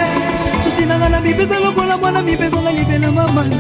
makasi 0.79 0.87
na 0.87 0.95
ngai 0.99 1.11
na 1.11 1.21
mibeko 1.21 1.55
lokola 1.65 1.97
mwana 1.99 2.23
mibeko 2.23 2.59
ngai 2.63 2.75
libelama 2.77 3.25
manie 3.33 3.59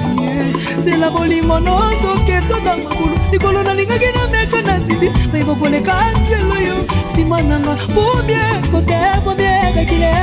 nzela 0.80 1.10
bolingo 1.10 1.58
nozokeka 1.60 2.56
na 2.64 2.72
makulu 2.84 3.14
likolo 3.32 3.62
nalingaki 3.62 4.06
na 4.14 4.22
meko 4.32 4.58
nazibi 4.66 5.08
mayebo 5.32 5.54
koleka 5.54 5.92
nzelo 6.22 6.56
yo 6.68 6.74
nsima 7.12 7.42
nanga 7.42 7.74
bobie 7.94 8.40
soke 8.70 8.96
bobie 9.24 9.50
kakile 9.74 10.14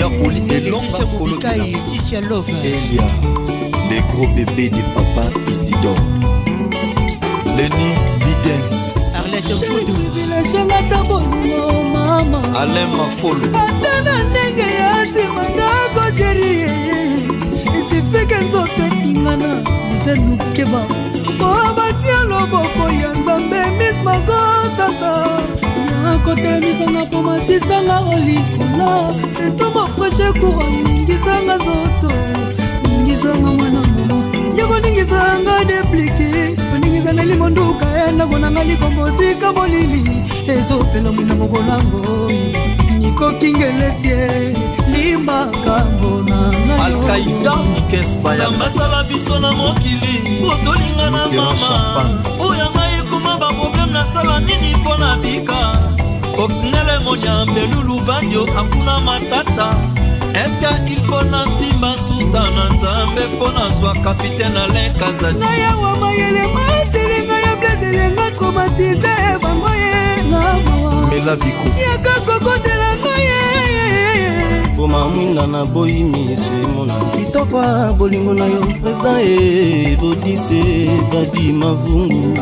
yakoli 0.00 0.40
elongakolobinaelia 0.56 3.08
le 3.90 3.96
gros 4.10 4.28
bébé 4.34 4.64
de 4.68 4.82
papa 4.94 5.24
isidor 5.50 6.00
leni 7.56 7.86
bidens 8.24 8.72
arlete 9.18 9.54
fodo 9.66 9.92
alain 12.60 12.88
mafolo 12.98 13.46
ata 13.68 13.94
na 14.04 14.14
ndenge 14.28 14.66
ya 14.66 14.68
nsima 15.04 15.42
nga 15.54 15.65
marcel 20.06 20.20
mukeba 20.24 20.84
mpo 21.34 21.46
batia 21.76 22.20
loboko 22.24 22.88
ya 23.02 23.10
nzambe 23.12 23.56
mis 23.78 24.02
magosasa 24.04 25.28
ya 26.04 26.18
kotelemisanga 26.24 27.00
mpo 27.04 27.22
matisanga 27.22 27.98
olikola 28.00 29.12
seto 29.36 29.70
mafreshe 29.70 30.32
kura 30.40 30.66
ningisanga 30.94 31.58
zoto 31.58 32.14
ningisanga 32.88 33.50
mwana 33.50 33.80
mama 33.80 34.22
yakoningisanga 34.56 35.64
deplike 35.66 36.56
koningisa 36.72 37.12
lelimo 37.12 37.48
nduka 37.50 37.86
ya 37.86 38.12
ndako 38.12 38.38
nanga 38.38 38.64
likomotika 38.64 39.52
molili 39.52 40.10
ezopela 40.48 41.12
mwina 41.12 41.34
mokolango 41.34 42.30
nikokingelesi 42.98 44.08
limbaka 44.92 45.84
mbona 45.84 46.52
ngayoalkaida 46.66 47.52
ikesbaya 47.78 48.48
biso 49.26 49.38
na 49.40 49.52
mokili 49.52 50.38
botolinga 50.40 51.10
na 51.10 51.26
mama 51.26 52.22
oyo 52.48 52.66
ngai 52.74 52.92
ekoma 53.00 53.32
baproblème 53.40 53.92
nasala 53.96 54.36
nini 54.46 54.70
mpo 54.78 54.92
na 55.00 55.10
bika 55.22 55.60
oxinele 56.42 56.94
monyambe 57.04 57.62
lulu 57.72 57.96
vandio 58.06 58.42
akuna 58.60 58.94
matata 59.06 59.68
eske 60.42 60.70
ilfo 60.92 61.18
na 61.30 61.40
nsimba 61.46 61.90
suta 62.04 62.42
na 62.56 62.64
nzambe 62.74 63.22
mpo 63.36 63.46
nazwa 63.56 63.92
kapitaine 64.04 64.58
alain 64.64 64.92
kazati 65.00 65.36
ngai 65.40 65.62
awa 65.70 65.90
mayele 66.00 66.42
matelenga 66.54 67.36
ya 67.46 67.54
bledelenga 67.60 68.26
komatize 68.38 69.14
bango 69.42 69.68
ye 69.82 70.22
na 70.30 70.40
mawa 70.64 71.06
mela 71.10 71.36
bikufi 71.36 71.80
yaka 71.90 72.14
kokona 72.26 72.65
ninga 75.26 75.46
naboyi 75.46 76.04
misemona 76.04 76.94
kitoko 76.94 77.56
ya 77.62 77.92
bolingo 77.98 78.34
na 78.34 78.44
yo 78.44 78.60
president 78.80 79.22
ebodise 79.30 80.62
badi 81.12 81.52
mavungu 81.52 82.38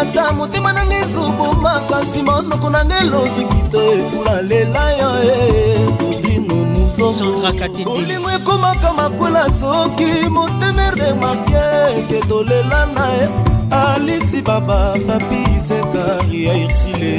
ata 0.00 0.32
motema 0.32 0.72
nanga 0.72 0.96
ezobomaka 1.04 2.00
nsima 2.02 2.42
monoko 2.42 2.70
nanga 2.70 2.98
elobi 2.98 3.42
kito 3.52 3.80
ekula 3.94 4.42
lela 4.48 4.82
yo 5.00 5.10
ebodino 5.34 6.54
muzongobolingo 6.98 8.28
ekomaka 8.38 8.92
makwela 8.98 9.42
soki 9.60 10.10
motemere 10.36 11.08
makieke 11.22 12.18
tolela 12.28 12.80
na 12.94 13.06
ye 13.16 13.24
alisi 13.70 14.42
baba 14.42 14.94
papi 15.06 15.40
zekari 15.66 16.44
ya 16.44 16.54
irsile 16.64 17.12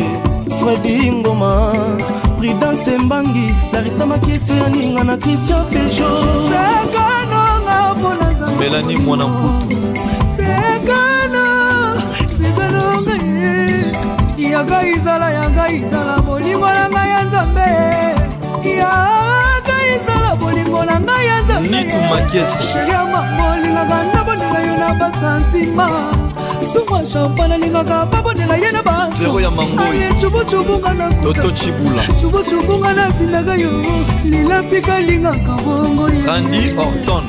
fredi 0.60 1.12
ngoma 1.12 1.50
prudence 2.40 2.98
mbangi 2.98 3.56
larisa 3.74 4.06
makisi 4.06 4.52
ya 4.58 4.70
ninga 4.70 5.04
na 5.04 5.18
kristian 5.18 5.66
pejo 5.66 6.08
sekanonga 6.50 7.94
mpona 8.00 8.52
melani 8.60 8.98
mwana 8.98 9.28
mputu 9.28 9.78
sekano 10.36 11.46
sekanonga 12.38 13.14
yanga 14.38 14.88
izala 14.88 15.30
yanga 15.32 15.70
izala 15.70 16.18
bolingo 16.22 16.66
na 16.68 16.86
ngai 16.94 17.10
ya 17.14 17.24
nzambe 17.24 17.68
yanga 18.78 19.78
izala 19.96 20.30
bolingo 20.40 20.82
na 20.86 20.96
ngai 21.00 21.26
ya 21.30 21.38
nzambe 21.44 21.68
nikumakiesi 21.70 22.62
sheria 22.64 23.02
mamo 23.12 23.44
olingaka 23.54 23.98
nabonela 24.14 24.60
yo 24.68 24.76
na 24.82 24.90
basantima 25.00 25.86
kisungwa 26.70 27.02
champagne 27.06 27.56
alingaka 27.56 28.06
babonela 28.06 28.56
ye 28.56 28.72
na 28.72 28.84
basoaye 28.84 30.14
cubutubunga 30.20 30.94
na 30.94 32.04
cubutubunga 32.22 32.94
nazindaka 32.94 33.56
yo 33.56 33.70
lilapika 34.24 34.96
alingaka 34.96 35.58
bongo 35.66 36.08
randi 36.28 36.72
orton 36.78 37.24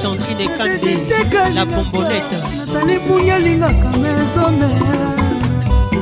sandrine 0.00 0.46
kande 0.56 0.92
la 1.54 1.62
bombonete 1.64 2.36
natali 2.56 2.98
bunya 3.06 3.38
lingaka 3.38 3.96
mesome 4.02 4.68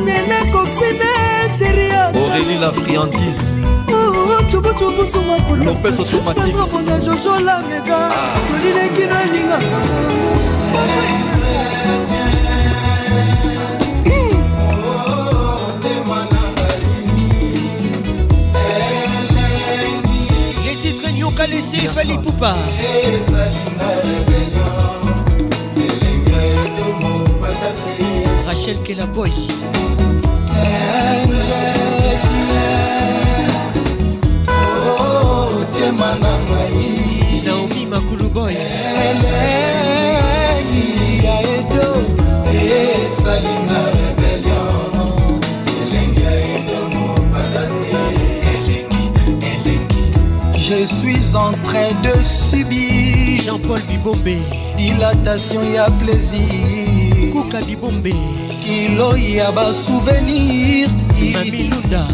nene 0.05 0.39
coxine 0.53 1.09
algeria 1.43 2.03
aurélie 2.15 2.59
la 2.59 2.71
friandise 2.73 3.49
lopes 5.65 5.99
automatique 5.99 6.97
jojo 7.05 7.33
lamega 7.45 7.99
tolineki 8.51 9.03
ah. 9.05 9.07
no 9.15 9.21
elingaka 9.23 9.79
kalese 21.37 21.77
fali 21.93 22.17
pupa 22.19 22.57
rachel 28.49 28.79
kelaboy 28.89 29.33
naomi 37.45 37.83
makuluboy 37.87 38.57
suis 50.87 51.35
en 51.35 51.51
train 51.65 51.91
de 52.03 52.23
subir 52.23 53.43
Jean-Paul 53.45 53.81
Bibombe 53.89 54.29
Dilatation 54.77 55.61
ya 55.75 55.87
plaisir 56.05 57.33
Kouka 57.33 57.61
Bibombe 57.61 58.15
Kilo 58.63 59.17
ya 59.17 59.51
ba 59.51 59.73
souvenir 59.73 60.89
Mami 61.35 61.71
Lunda 61.71 62.05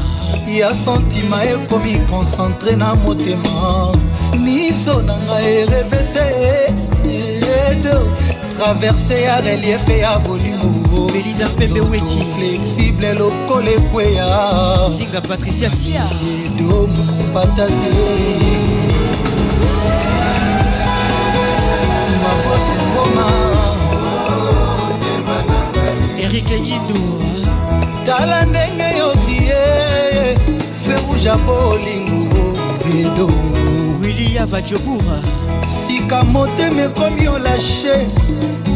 ya 0.49 0.75
sentima 0.75 1.45
ekomi 1.45 1.99
concentre 2.11 2.77
na 2.77 2.95
motema 2.95 3.93
miso 4.39 5.01
na 5.03 5.17
ngai 5.17 5.63
ereve 5.63 6.03
te 6.13 6.27
edo 7.09 8.01
traverse 8.59 9.23
ya 9.23 9.41
reliefe 9.41 9.99
ya 9.99 10.19
boli 10.19 10.52
belinda 11.13 11.49
mpembe 11.49 11.81
weti 11.81 12.25
flexible 12.35 13.13
lokola 13.13 13.71
ekweya 13.71 14.35
zinga 14.97 15.21
patricia 15.21 15.71
sia 15.71 16.05
edo 16.47 16.87
mokupatase 16.87 17.93
mavose 22.23 22.75
ngoma 22.89 23.27
erike 26.23 26.61
nyindo 26.61 27.23
tala 28.07 28.45
ndenge 28.45 28.99
yodie 28.99 29.63
feruja 30.85 31.37
po 31.37 31.53
olingo 31.69 32.53
edo 33.01 33.31
wili 34.01 34.37
ya 34.37 34.47
bajobura 34.47 35.19
sika 35.87 36.23
motema 36.23 36.83
ekomi 36.83 37.29
olashe 37.29 37.97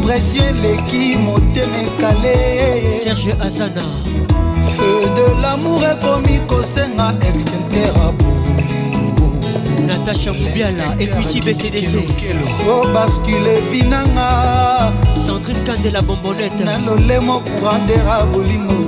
pression 0.07 0.43
eleki 0.45 1.17
motema 1.17 1.75
ekale 1.85 2.35
serge 3.03 3.33
azana 3.45 3.83
feu 4.75 5.01
de 5.15 5.25
lamour 5.41 5.83
ekomi 5.91 6.39
kosenga 6.47 7.07
extempera 7.29 8.05
bolingo 8.19 9.29
natasha 9.87 10.31
mubiala 10.39 10.85
ekuti 11.03 11.41
bcdco 11.45 12.77
baskile 12.93 13.55
vinanga 13.69 14.29
centrine 15.25 15.59
kandela 15.67 16.01
bombonete 16.07 16.63
na 16.67 16.77
lolemo 16.85 17.35
courandera 17.47 18.17
bolingo 18.33 18.79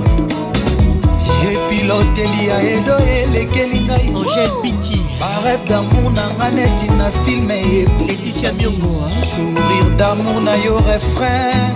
epiloteli 1.48 2.46
ya 2.48 2.60
edo 2.60 2.96
elekeli 2.98 3.80
ngai 3.86 4.08
angel 4.20 4.50
biti 4.62 4.98
baref 5.20 5.60
damour 5.68 6.12
nanga 6.16 6.46
neti 6.56 6.86
na 7.00 7.06
filme 7.24 7.56
ekolitia 7.82 8.52
miongo 8.60 8.92
sourire 9.30 9.90
damour 9.96 10.40
na 10.44 10.54
yo 10.64 10.74
refrain 10.84 11.72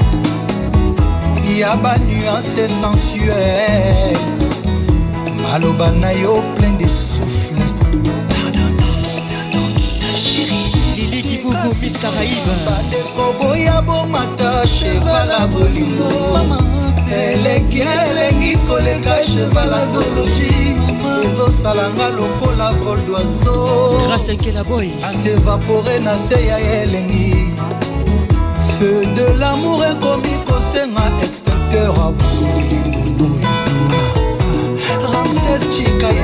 ya 1.59 1.77
banuance 1.77 2.69
sensuel 2.69 4.17
maloba 5.43 5.89
na 5.97 6.11
yo 6.13 6.33
plein 6.61 6.77
de 6.79 6.89
souffle 6.89 7.65
bandeko 12.67 13.25
boya 13.41 13.81
bomata 13.83 14.67
chevala 14.69 15.47
bolingo 15.53 16.74
eleki 17.15 17.81
elengi 18.03 18.53
koleka 18.67 19.15
cheval 19.27 19.75
aviologie 19.81 20.75
ezosalanga 21.27 22.09
lokola 22.19 22.69
vol 22.85 23.01
doiseaukelaboy 23.09 24.89
asevapore 25.09 25.99
na 26.07 26.15
se 26.27 26.39
ya 26.47 26.59
elengi 26.79 27.31
feu 28.79 29.01
de 29.17 29.27
lamour 29.43 29.85
ekomi 29.91 30.35
kosenga 30.49 31.05
extincteur 31.25 31.95
abolingunuyuma 32.07 33.55
ramses 35.13 35.63
chikaya 35.75 36.23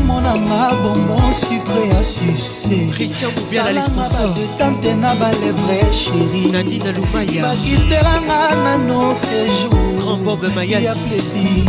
monanga 0.00 0.74
bonbon 0.82 1.20
sucre 1.32 1.88
ya 1.92 2.02
sucesalamabatante 2.02 4.94
na 4.94 5.14
balevre 5.14 5.86
chérinabakitelanga 5.92 8.54
nano 8.64 9.14
séjourya 9.22 10.94
plaisir 11.02 11.68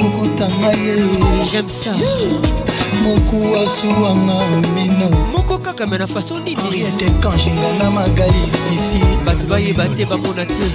mokutanga 0.00 0.70
ye 0.82 0.94
moku 3.02 3.38
asuwanga 3.56 4.38
mino 4.74 5.08
bakame 5.78 5.98
na 5.98 6.06
faso 6.06 6.38
ninietekansingana 6.38 7.90
magali 7.90 8.50
sisi 8.50 9.00
bato 9.24 9.46
bayeba 9.48 9.84
te 9.96 10.04
bamona 10.04 10.44
te 10.44 10.66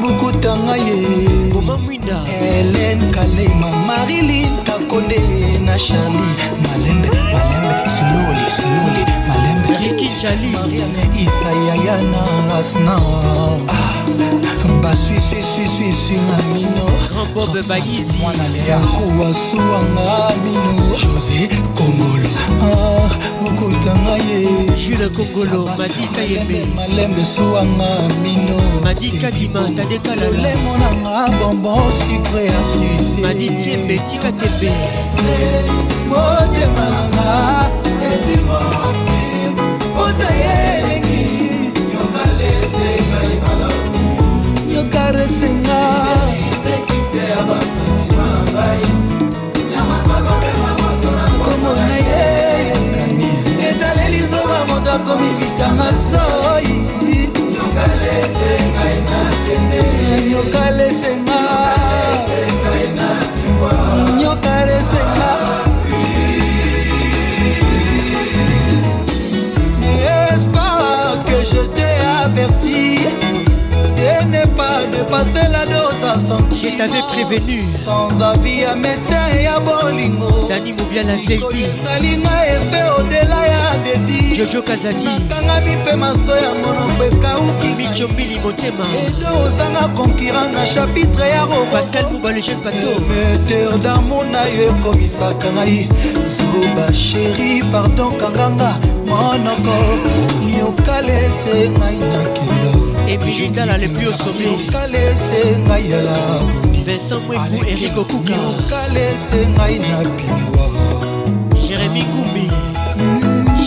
bokutanga 0.00 0.76
ye 0.76 1.50
boma 1.52 1.76
mwinda 1.76 2.16
helen 2.26 3.10
kalema 3.10 3.70
marilin 3.86 4.50
takonde 4.64 5.18
na 5.64 5.78
charli 5.78 6.28
malembe 6.62 7.08
malembe 7.08 7.88
sloli 7.88 8.44
sloli 8.56 9.04
malembe 9.28 9.78
rikinjali 9.80 10.46
mariame 10.52 11.02
isayayana 11.24 12.22
asna 12.58 12.96
ah. 13.68 14.51
basuisisuisuisu 14.82 16.12
na 16.14 16.42
mino 16.54 16.86
grandbob 17.08 17.66
bagizi 17.68 18.12
mwana 18.20 18.48
leyanko 18.48 19.26
asuwanga 19.30 20.30
mino 20.44 20.88
josé 20.96 21.48
komolo 21.74 22.28
ah, 22.62 23.10
okotanga 23.46 24.16
ye 24.24 24.48
jule 24.86 25.08
kongolo 25.08 25.68
madika 25.78 26.22
yembe 26.30 26.64
malembe 26.76 27.24
suwanga 27.24 27.88
mino 28.22 28.80
madika 28.84 29.30
dimantadekalalaolemo 29.30 30.78
nanga 30.78 31.36
bonbon 31.38 31.92
sucre 31.92 32.44
ya 32.44 32.64
suise 32.72 33.20
maditiembe 33.20 33.98
tika 33.98 34.32
tepe 34.32 34.72
motema 36.08 36.86
nanga 36.90 37.70
ezimosi 38.08 39.32
otaye 40.02 40.71
akaresenga 44.92 45.80
komona 51.44 51.86
ye 52.08 52.74
etaleli 53.68 54.20
zoba 54.30 54.58
moto 54.68 54.90
akomi 54.92 55.28
bitanga 55.38 55.88
soi 56.08 56.74
nyoka 57.52 57.84
lesenga 58.00 58.88
nyoka 60.30 60.70
lesenga 60.76 61.32
N'est-ce 69.80 70.48
pas 70.48 71.18
que 71.26 71.44
je 71.44 71.66
t'ai 71.66 71.98
averti 72.24 72.98
n'est 74.32 74.46
pas 74.56 74.80
dépasser 74.90 75.46
la 75.52 75.66
dose 75.66 75.94
à 76.02 76.14
sentir. 76.26 76.70
Je 76.72 76.78
t'avais 76.78 77.04
prévenu. 77.12 77.60
Sans 77.84 78.08
avis 78.20 78.60
ya 78.64 78.74
médecin 78.74 79.24
et 79.38 79.46
à 79.46 79.58
bolingo. 79.60 80.46
Dani 80.48 80.72
Moubia 80.72 81.02
la 81.02 81.16
vieille 81.16 81.40
vie. 81.52 81.66
Salinga 81.84 82.36
et 82.52 82.62
fait 82.74 82.88
au-delà 82.98 83.38
ya 83.52 83.62
dédi. 83.84 84.34
Jojo 84.36 84.62
Kazadi. 84.62 85.06
Kanga 85.30 85.56
mi 85.64 85.74
pe 85.84 85.94
maso 85.96 86.34
ya 86.44 86.50
monombe 86.62 87.08
kauki. 87.22 87.68
Micho 87.78 88.06
Mili 88.16 88.38
Motema. 88.42 88.84
Edo 89.04 89.30
osanga 89.46 89.84
concurrent 89.94 90.50
na 90.54 90.64
chapitre 90.66 91.24
ya 91.28 91.42
robo. 91.42 91.66
Pascal 91.70 92.06
Mouba 92.10 92.30
le 92.32 92.40
jeune 92.40 92.62
pato. 92.64 92.88
Meteur 93.10 93.78
d'amour 93.78 94.24
na 94.32 94.42
yo 94.56 94.72
komisa 94.82 95.28
kangai. 95.40 95.88
Zuba 96.26 96.88
chérie 96.94 97.62
pardon 97.70 98.10
kanganga. 98.20 98.72
Mon 99.06 99.40
encore. 99.52 100.32
Nyokalese 100.48 101.68
ngai 101.76 101.98
na 102.08 102.22
ki. 102.34 102.51
epidi 103.14 103.50
tala 103.54 103.76
lepi 103.76 104.06
osomekalese 104.08 105.40
ngai 105.66 105.84
ya 105.90 106.00
laboni 106.02 106.80
vincent 106.86 107.22
mweku 107.26 107.66
erik 107.66 107.98
okuka 107.98 108.38
kalese 108.70 109.40
ngai 109.54 109.78
na 109.78 109.98
pingwa 110.18 110.66
jérémi 111.64 112.02
ngumbi 112.10 112.46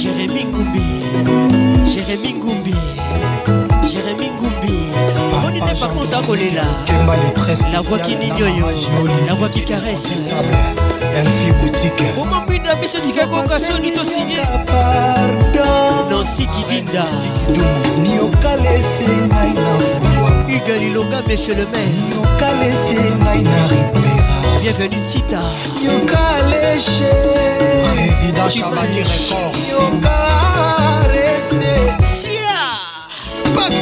jérémi 0.01 0.41
ngumbi 0.49 0.83
jérémi 1.91 2.31
ngumbi 2.41 2.73
jérémi 3.91 4.27
ngumbi 4.35 4.73
omoni 5.35 5.59
te 5.61 5.75
pakonsa 5.81 6.21
kolela 6.25 6.65
la 7.73 7.81
voix 7.81 7.99
qui 7.99 8.15
nignoyo 8.15 8.65
la 9.27 9.33
voix 9.35 9.49
qui 9.49 9.61
caresse 9.63 10.15
elfi 11.15 11.51
boutique 11.51 12.03
omambwinda 12.21 12.75
biso 12.75 12.99
tikakoka 12.99 13.59
soni 13.59 13.91
tosinye 13.91 14.37
nansi 16.11 16.47
kidinda 16.53 17.03
niokalese 18.03 19.07
ngai 19.27 19.53
na 19.59 19.69
fulwa 19.87 20.31
igalilonga 20.57 21.19
monsieur 21.27 21.55
le 21.59 21.65
maire 21.71 21.95
niokalese 22.09 22.97
ngai 23.21 23.41
na 23.47 23.57
ribera 23.71 24.35
bienvenu 24.61 24.99
tita 25.11 25.41
yokaleshe 25.85 27.11
président 27.95 28.47
chabani 28.55 29.01
record 29.03 29.53
yokarese 29.71 32.04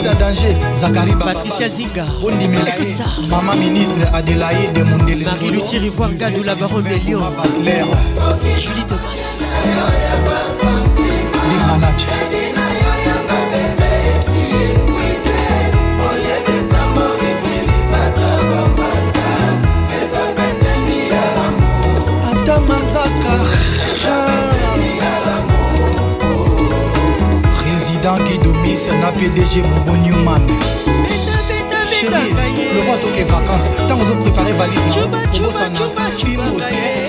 ya 0.03 0.13
danger 0.13 0.55
zakari 0.79 1.15
patricia 1.15 1.67
zinga 1.67 2.03
ondimelaye 2.23 2.91
mama 3.29 3.53
ministre 3.55 4.03
adelaide 4.13 4.83
mondele 4.83 5.25
mariluti 5.25 5.79
rivoir 5.79 6.11
gadu 6.19 6.43
la 6.43 6.55
baron 6.55 6.81
de 6.83 6.95
lion 6.95 7.23
julie 8.59 8.83
thomas 8.87 9.23
Christian 28.83 28.99
na 28.99 29.11
PDG 29.13 29.61
Bobo 29.61 29.95
Newman 29.95 30.43
chéri 31.89 32.31
le 32.73 32.81
roi 32.85 32.97
toke 32.97 33.23
vacances 33.23 33.69
ntango 33.85 34.03
ozoprépare 34.03 34.51
valise 34.53 34.99
na 35.09 35.19
obosana 35.31 36.09
fimote 36.17 37.02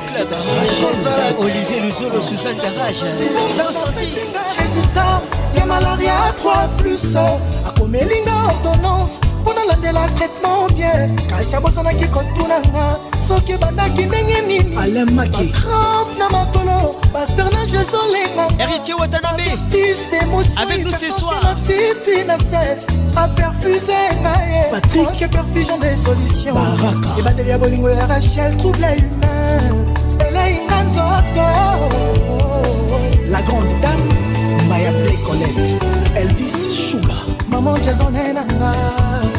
Club, 0.00 0.28
Rachel, 0.32 1.36
Olivier 1.38 1.80
Luzolo, 1.80 2.20
Suzanne 2.22 2.56
Garage, 2.58 3.04
résultat 4.56 5.22
ya 5.54 5.64
malaria 5.66 6.14
3 6.36 6.68
plus 6.78 7.14
akomelinga 7.66 8.32
ordonnance 8.50 9.14
mpo 9.42 9.52
nalandela 9.52 10.06
traitement 10.16 10.66
bien 10.74 11.14
kasi 11.28 11.56
abosanaki 11.56 12.06
kotunanga 12.08 12.96
soki 13.28 13.52
ebandaki 13.52 14.04
ndenge 14.04 14.40
nini 14.48 14.76
alemaki30 14.76 16.18
na 16.18 16.26
makolo 16.30 16.94
baspernage 17.12 17.76
ezolenga 17.76 18.46
héritier 18.64 18.94
watanabe 18.96 19.58
avec 20.56 20.84
nous 20.84 20.92
ce 20.92 21.10
soir 21.10 21.40
titi 21.66 22.24
na 22.24 22.36
cesse 22.48 22.86
aperfuse 23.16 24.00
ngaye 24.22 24.70
patrik 24.70 25.30
perfusion 25.30 25.78
de 25.78 25.88
solution 25.96 26.54
ebandeli 27.18 27.50
ya 27.50 27.58
bolingo 27.58 27.88
ya 27.90 28.06
rachel 28.06 28.56
trouble 28.58 29.19
La 33.30 33.42
grande 33.42 33.64
dame 33.80 34.08
Maya 34.68 34.90
appelé 34.90 35.16
Colette 35.26 35.84
Elvis 36.16 36.70
Sugar 36.72 37.24
Maman 37.50 37.76
Jason 37.76 38.10
Nanga 38.10 38.72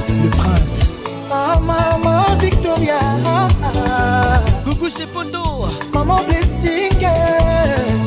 Le 0.08 0.30
prince 0.30 0.88
Ah 1.32 1.59
maman 1.59 2.24
Victoria 2.40 2.95
Coucou 4.66 4.90
c'est 4.90 5.06
Poto 5.08 5.67
Maman 5.93 6.22
Blessing 6.27 7.08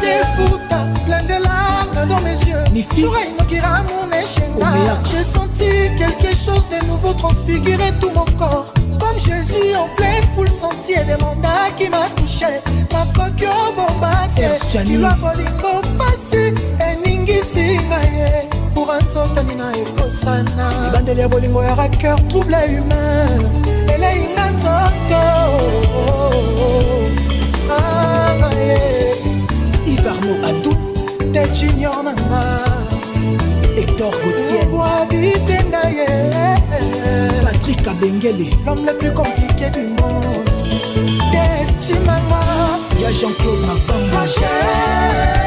plein 1.05 1.23
de 1.23 1.43
larmes 1.43 2.09
dans 2.09 2.21
mes 2.21 2.35
yeux 2.45 2.57
mifioura 2.73 3.19
inokira 3.25 3.83
mon 3.83 4.05
sens 5.23 5.44
ressenti 5.57 5.95
quelque 5.97 6.35
chose 6.35 6.67
de 6.69 6.85
nouveau 6.87 7.13
transfigurer 7.13 7.91
tout 7.99 8.09
mon 8.13 8.25
corps 8.37 8.73
comme 8.99 9.19
Jésus 9.19 9.75
en 9.75 9.87
pleine 9.95 10.23
foule 10.35 10.49
sentier 10.49 10.99
demanda 11.05 11.69
qui 11.77 11.89
m'a 11.89 12.07
touché 12.15 12.47
nakoki 12.91 13.45
obombakilwa 13.47 15.11
bolingo 15.21 15.81
pasi 15.97 16.53
eningisi 16.79 17.77
ngai 17.87 18.47
kura 18.73 18.97
nzotani 18.99 19.55
na 19.55 19.71
ekosana 19.77 20.69
ebandeli 20.89 21.21
ya 21.21 21.27
bolingo 21.27 21.63
ya 21.63 21.75
raker 21.75 22.15
trouble 22.29 22.57
humain 22.67 23.45
eleinga 23.93 24.51
nzoto 24.55 25.55
ivarno 29.85 30.47
adu 30.47 30.73
te 31.33 31.41
junior 31.53 32.03
nanga 32.03 32.74
jacques 37.85 37.93
abengele 37.93 38.47
l'homme 38.65 38.85
le 38.85 38.97
plus 38.97 39.13
compliqué 39.13 39.69
du 39.71 39.85
monde 39.89 40.43
destimanga 41.31 42.41
ya 43.01 43.11
jean-claude 43.11 43.61
mavamba 43.65 45.44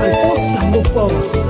alfonse 0.00 0.46
tango 0.56 0.80
fort 0.84 1.49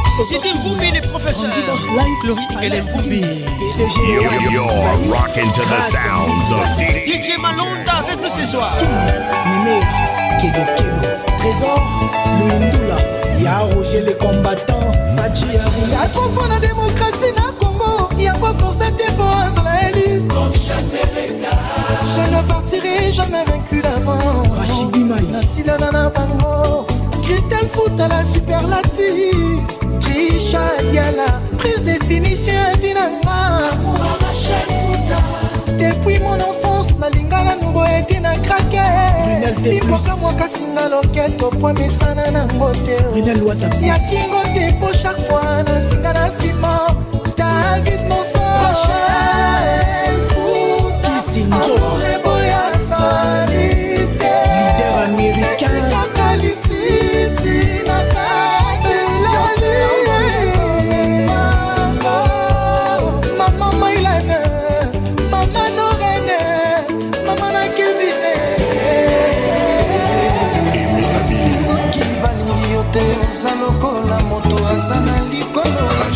Didi 0.29 0.53
Mboubi, 0.59 0.91
les 0.91 1.01
professeurs. 1.01 1.49
Flori 2.21 2.41
Ikele 2.51 2.81
Mboubi. 2.81 3.21
You're 3.21 4.61
rocking 5.13 5.49
to 5.51 5.61
the 5.61 5.81
sounds 5.89 6.51
of 6.51 6.65
Didi. 6.77 7.19
DJ 7.19 7.37
Malonda 7.37 7.99
avec 7.99 8.21
nous 8.21 8.29
ce 8.29 8.45
soir. 8.45 8.75
Mimé, 9.45 9.79
Kebe 10.39 10.65
Kebo. 10.75 11.07
Trésor, 11.37 11.81
Louindoula. 12.39 12.97
Ya 13.41 13.59
Roger 13.75 14.01
les 14.01 14.15
combattants. 14.17 14.91
Fadji 15.17 15.45
Aroula. 15.57 16.07
Trop 16.13 16.29
pour 16.35 16.47
la 16.47 16.59
démocratie 16.59 17.33
na 17.35 17.49
Congo. 17.59 18.09
Ya 18.19 18.33
quoi 18.33 18.53
forcer 18.59 18.91
tes 18.97 19.11
pour 19.13 19.27
Azra 19.29 19.89
élu. 19.89 20.23
Je 22.05 22.35
ne 22.35 22.41
partirai 22.47 23.13
jamais 23.13 23.45
vaincu 23.45 23.81
d'avant. 23.81 24.19
Rachidi 24.57 25.03
Maï. 25.05 25.23
Nasila 25.31 25.77
Nana 25.77 26.09
Bango. 26.13 26.85
Christelle 27.23 27.69
Fout 27.73 27.99
à 27.99 28.07
la 28.09 28.25
superlative. 28.25 29.70
richard 30.15 30.93
yala 30.93 31.27
prise 31.57 31.81
définition 31.83 32.55
evi 32.73 32.93
na 32.93 33.07
nga 33.11 33.71
depuis 35.79 36.19
mon 36.19 36.39
enfance 36.49 36.91
nalinga 37.01 37.39
nano 37.47 37.71
boyete 37.75 38.17
na 38.19 38.31
krakeimbokamwaka 38.45 40.45
singa 40.53 40.83
loketo 40.91 41.45
po 41.59 41.67
mesana 41.77 42.25
nango 42.35 42.69
te 42.85 42.97
yakingo 43.91 44.41
te 44.53 44.63
po 44.79 44.87
chaque 45.01 45.21
fois 45.29 45.59
nasinga 45.67 46.11
na 46.13 46.25
nsima 46.31 46.73
david 47.39 48.01
monso 48.09 48.39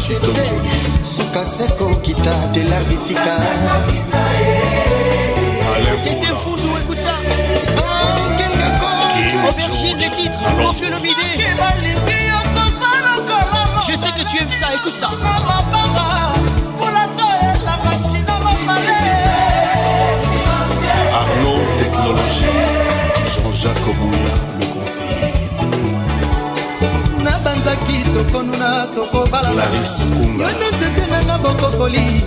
chidonjo 0.05 0.55
suka 1.03 1.45
seko 1.45 1.89
kita 2.05 2.33
telakifika 2.53 3.35
Tete 6.03 6.33
Fundu, 6.43 6.69
écoute 6.81 6.99
ça 7.01 7.15
Aubergine 9.49 9.95
des 9.97 10.09
titres, 10.09 10.39
confus 10.61 10.89
le 10.89 10.97
midi 11.01 11.45
Je 13.89 13.95
sais 13.95 14.09
que 14.17 14.29
tu 14.29 14.41
aimes 14.41 14.51
ça, 14.59 14.67
écoute 14.75 14.97
ça 14.97 15.07
Arnaud 21.17 21.61
Technologie, 21.79 22.45
Jean-Jacques 23.33 23.87
Obouya 23.89 24.54
tozaki 27.65 27.97
tokonuna 28.13 28.85
tokobalalayo 28.95 29.81
nzete 30.29 31.03
nanga 31.11 31.37
bokokoli 31.41 32.21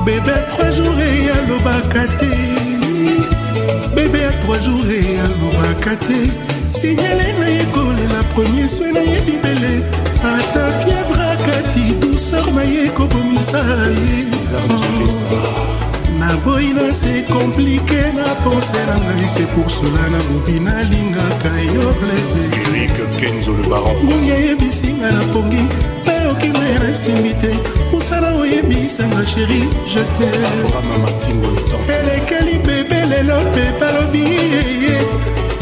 bébé 0.06 0.32
a 0.32 0.40
trois 0.51 0.72
jours 0.72 1.00
et 1.00 1.30
alobaka 1.38 2.06
te 2.18 3.95
bébé 3.95 4.22
a 4.26 4.32
trois 4.42 4.59
jours 4.59 4.85
et 4.90 5.18
alobaka 5.27 5.92
te 6.08 6.76
signale 6.77 7.30
na 7.40 7.50
ye 7.50 7.66
kolela 7.72 8.19
premier 8.34 8.68
swe 8.68 8.92
na 8.92 9.01
ye 9.01 9.19
libele 9.30 9.84
ata 10.32 10.66
fievre 10.82 11.24
akati 11.35 11.93
douceur 12.01 12.51
na 12.51 12.64
ye 12.64 12.90
kobomisa 12.90 13.61
ye 13.93 15.19
naboyi 16.30 16.74
na 16.74 16.93
se 16.93 17.22
komplike 17.30 18.01
na 18.16 18.24
pense 18.43 18.77
na 18.88 18.95
ngai 19.03 19.30
se 19.35 19.43
pour 19.53 19.67
cela 19.75 20.03
nabobi 20.14 20.56
nalingaka 20.66 21.51
yo 21.74 21.83
plaisirngungi 21.99 24.32
ayebisinga 24.38 25.09
na 25.16 25.24
pongi 25.33 25.64
nayoki 26.06 26.49
maye 26.56 26.75
nasimbi 26.83 27.32
te 27.41 27.51
mosala 27.91 28.30
oyebisanga 28.41 29.22
sheri 29.32 29.61
je 29.91 30.01
te 30.17 30.27
elekeli 31.98 32.56
bebe 32.66 32.99
lelo 33.09 33.38
mpe 33.51 33.64
balobi 33.80 34.19
yeye 34.53 34.98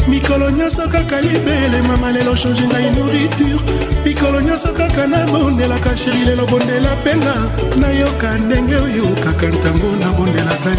mikolo 0.08 0.50
nyonso 0.50 0.88
kaka 0.88 1.20
libelema 1.20 1.96
malelo 1.96 2.34
change 2.36 2.62
ngai 2.66 2.90
nourriture 2.96 3.56
mikolo 4.04 4.40
nyonso 4.40 4.72
kaka 4.72 5.06
nabondelaka 5.06 5.96
sheri 5.96 6.24
lelo 6.26 6.46
bondela 6.46 6.96
mpenga 7.00 7.34
nayoka 7.80 8.32
ndenge 8.38 8.76
oyo 8.76 9.04
kaka 9.24 9.46
ntango 9.52 9.88
nabondelaka 10.00 10.70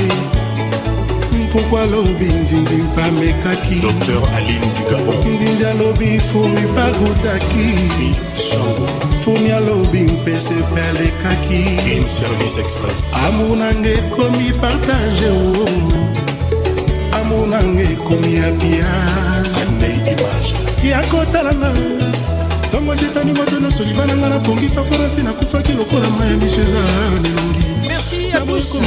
pourkui 1.56 1.78
alobi 1.80 2.26
ndindi 2.26 2.84
pamekaki 2.96 3.76
dr 3.80 4.22
aline 4.36 4.68
dugabon 4.78 5.36
ndindi 5.36 5.66
alobi 5.66 6.20
fumi 6.20 6.62
pakutaki 6.76 7.64
fils 7.96 8.50
chango 8.50 8.88
fumi 9.24 9.52
alobi 9.52 10.00
mpese 10.00 10.54
mpe 10.54 10.82
alekaki 10.82 11.64
in 11.96 12.04
service 12.10 12.58
express 12.62 13.14
amour 13.28 13.58
nanga 13.58 13.90
ekomi 13.90 14.52
partage 14.62 15.26
o 15.28 15.52
oh. 15.64 17.18
amour 17.20 17.48
nanga 17.48 17.84
ekomi 17.94 18.36
ya 18.36 18.52
biage 18.52 19.60
anei 19.62 20.12
image 20.12 20.90
ya 20.90 21.00
kotalanga 21.08 21.70
ntongo 22.70 22.94
ezetani 22.94 23.34
moto 23.34 23.60
nyonso 23.60 23.84
libananga 23.84 24.30
napongi 24.30 24.68
paforasi 24.68 25.22
nakufaki 25.24 25.74
lokola 25.74 26.10
ma 26.10 26.26
ya 26.26 26.38
bisheza 26.38 26.80
elongi 27.16 27.75
Merci 28.12 28.32
à 28.36 28.40
tous. 28.42 28.80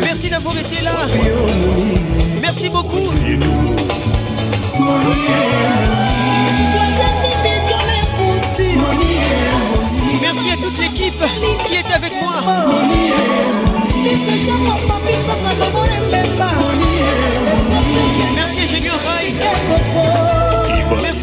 Merci 0.00 0.30
d'avoir 0.30 0.56
été 0.56 0.80
là. 0.82 0.92
Merci 2.40 2.70
beaucoup. 2.70 3.10
Merci 10.22 10.50
à 10.52 10.56
toute 10.56 10.78
l'équipe 10.78 11.24
qui 11.66 11.74
est 11.74 11.92
avec 11.94 12.12
moi. 12.22 12.44
Merci 18.42 18.60
à 18.62 18.66
Junior 18.66 18.94
Roy, 19.04 20.39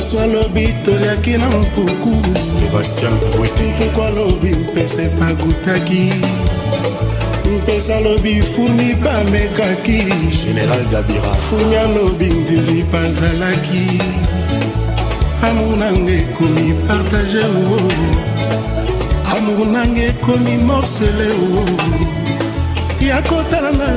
biso 0.00 0.18
alobi 0.20 0.68
toliaki 0.84 1.36
na 1.38 1.46
mpuku 1.46 2.20
pourkua 3.32 4.06
alobi 4.08 4.48
mpese 4.50 5.08
bagutaki 5.08 6.12
mpesa 7.58 7.96
alobi 7.96 8.42
furmi 8.42 8.94
bamekaki 8.94 10.02
général 10.42 10.84
gabira 10.90 11.34
furmi 11.50 11.76
alobi 11.76 12.24
ndindi 12.26 12.82
bazalaki 12.82 14.00
amour 15.42 15.76
nanga 15.76 16.12
ekomi 16.12 16.72
partage 16.86 17.44
o 17.44 17.80
amour 19.36 19.66
nanga 19.66 20.02
ekomi 20.02 20.64
morcele 20.64 21.28
o 21.36 21.64
ya 23.06 23.22
kotalana 23.22 23.96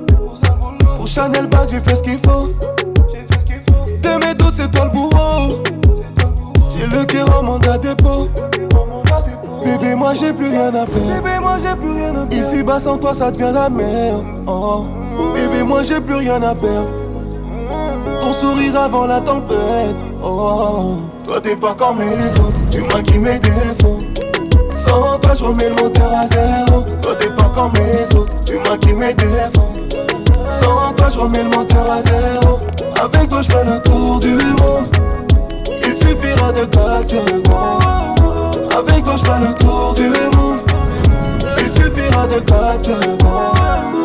Chanel 1.13 1.45
bag, 1.47 1.67
j'ai 1.69 1.81
fait 1.81 1.97
ce 1.97 2.03
qu'il 2.03 2.17
faut. 2.19 2.47
De 4.01 4.25
mes 4.25 4.33
doutes, 4.33 4.53
c'est 4.53 4.71
toi 4.71 4.85
le 4.85 4.91
bourreau. 4.91 5.61
J'ai 6.77 6.87
le 6.87 7.03
cœur 7.03 7.27
en 7.37 7.43
mandat 7.43 7.77
dépôt. 7.77 8.29
Bébé, 9.65 9.93
moi 9.93 10.13
j'ai 10.13 10.31
plus 10.31 10.47
rien 10.47 10.69
à 10.73 10.85
perdre. 10.85 12.27
Ici 12.31 12.63
bas 12.63 12.79
sans 12.79 12.97
toi, 12.97 13.13
ça 13.13 13.29
devient 13.29 13.51
la 13.53 13.67
merde 13.69 14.23
oh. 14.47 14.85
Bébé, 15.35 15.63
moi 15.63 15.83
j'ai 15.83 15.99
plus 15.99 16.15
rien 16.15 16.41
à 16.43 16.55
perdre. 16.55 16.87
Ton 18.21 18.31
sourire 18.31 18.79
avant 18.79 19.05
la 19.05 19.19
tempête. 19.19 19.93
Oh. 20.23 20.93
Toi, 21.25 21.41
t'es 21.41 21.57
pas 21.57 21.73
comme 21.73 21.99
les 21.99 22.39
autres. 22.39 22.57
Tu 22.71 22.81
m'as 22.83 23.19
mes 23.31 23.37
défauts. 23.39 23.99
Sans 24.73 25.19
toi, 25.19 25.33
je 25.37 25.43
remets 25.43 25.69
le 25.75 25.75
moteur 25.75 26.09
à 26.15 26.25
zéro. 26.27 26.83
Toi, 27.01 27.15
t'es 27.19 27.27
pas 27.31 27.51
comme 27.53 27.73
les 27.73 28.15
autres. 28.15 28.31
Tu 28.45 28.53
m'as 28.59 28.77
mes 29.07 29.13
défauts. 29.13 29.73
Sans 30.63 30.93
toi, 30.93 31.07
je 31.13 31.17
remets 31.19 31.43
le 31.43 31.49
moteur 31.49 31.89
à 31.89 32.01
zéro. 32.01 32.59
Avec 33.01 33.29
toi, 33.29 33.41
je 33.41 33.49
fais 33.51 33.63
le 33.65 33.81
tour 33.81 34.19
du 34.19 34.33
monde. 34.33 34.87
Il 35.85 35.95
suffira 35.95 36.51
de 36.51 37.07
sur 37.07 37.23
le 37.25 37.41
grand. 37.41 37.79
Avec 38.77 39.03
toi, 39.03 39.15
je 39.17 39.23
fais 39.31 39.39
le 39.47 39.53
tour 39.55 39.93
du 39.95 40.03
monde. 40.35 40.40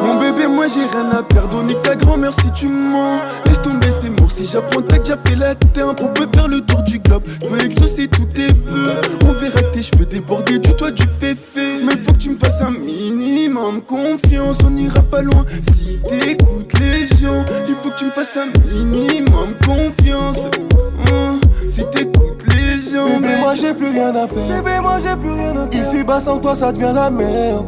Mon 0.02 0.14
bébé, 0.20 0.46
moi 0.48 0.66
j'ai 0.68 0.80
rien 0.90 1.10
à 1.18 1.22
perdre. 1.22 1.58
ta 1.82 1.94
grand-mère 1.94 2.32
si 2.32 2.50
tu 2.52 2.68
mens. 2.68 3.20
Laisse 3.44 3.60
tomber 3.60 3.90
ces 3.90 4.10
morts 4.10 4.30
Si 4.30 4.46
j'apprends 4.46 4.80
que 4.80 4.96
déjà 4.98 5.16
fait 5.24 5.36
la 5.36 5.54
teinte, 5.54 5.94
on 6.00 6.06
peut 6.12 6.26
faire 6.34 6.48
le 6.48 6.60
tour 6.62 6.82
du 6.82 6.98
globe. 7.00 7.22
Peut 7.40 7.64
exaucer 7.64 8.08
tous 8.08 8.24
tes 8.26 8.46
vœux. 8.46 8.92
On 9.24 9.32
verra 9.32 9.60
que 9.60 9.74
tes 9.74 9.82
cheveux 9.82 10.06
débordés 10.06 10.58
du 10.58 10.72
toit 10.74 10.90
du 10.90 11.02
féfé. 11.02 11.80
Mais 11.84 11.92
faut 11.96 12.12
que 12.12 12.18
tu 12.18 12.30
me 12.30 12.36
fasses 12.38 12.62
un 12.62 12.70
minimum 12.70 13.82
confiance. 13.82 14.58
On 14.66 14.74
ira 14.76 15.02
pas 15.02 15.20
loin 15.22 15.44
si 15.72 15.98
t'écoutes 16.08 16.78
les 16.78 17.06
gens. 17.18 17.44
Il 17.68 17.74
faut 17.82 17.90
que 17.90 17.96
tu 17.98 18.06
me 18.06 18.10
fasses 18.10 18.38
un 18.38 18.82
minimum 18.82 19.50
confiance. 19.64 20.46
Mmh 20.46 21.45
si 21.68 21.84
t'écoutes 21.90 22.42
les 22.54 22.80
gens. 22.92 23.06
Bébé, 23.20 23.34
moi 23.42 23.54
j'ai 23.54 23.74
plus 23.74 23.88
rien 23.88 24.08
à 24.14 24.26
perdre. 24.26 24.82
moi 24.82 24.98
j'ai 25.02 25.16
plus 25.16 25.32
rien 25.32 25.54
à 25.70 25.74
Ici 25.74 26.04
bas 26.04 26.20
sans 26.20 26.38
toi, 26.38 26.54
ça 26.54 26.72
devient 26.72 26.88
oh. 26.92 26.94
la 26.94 27.10
merde. 27.10 27.66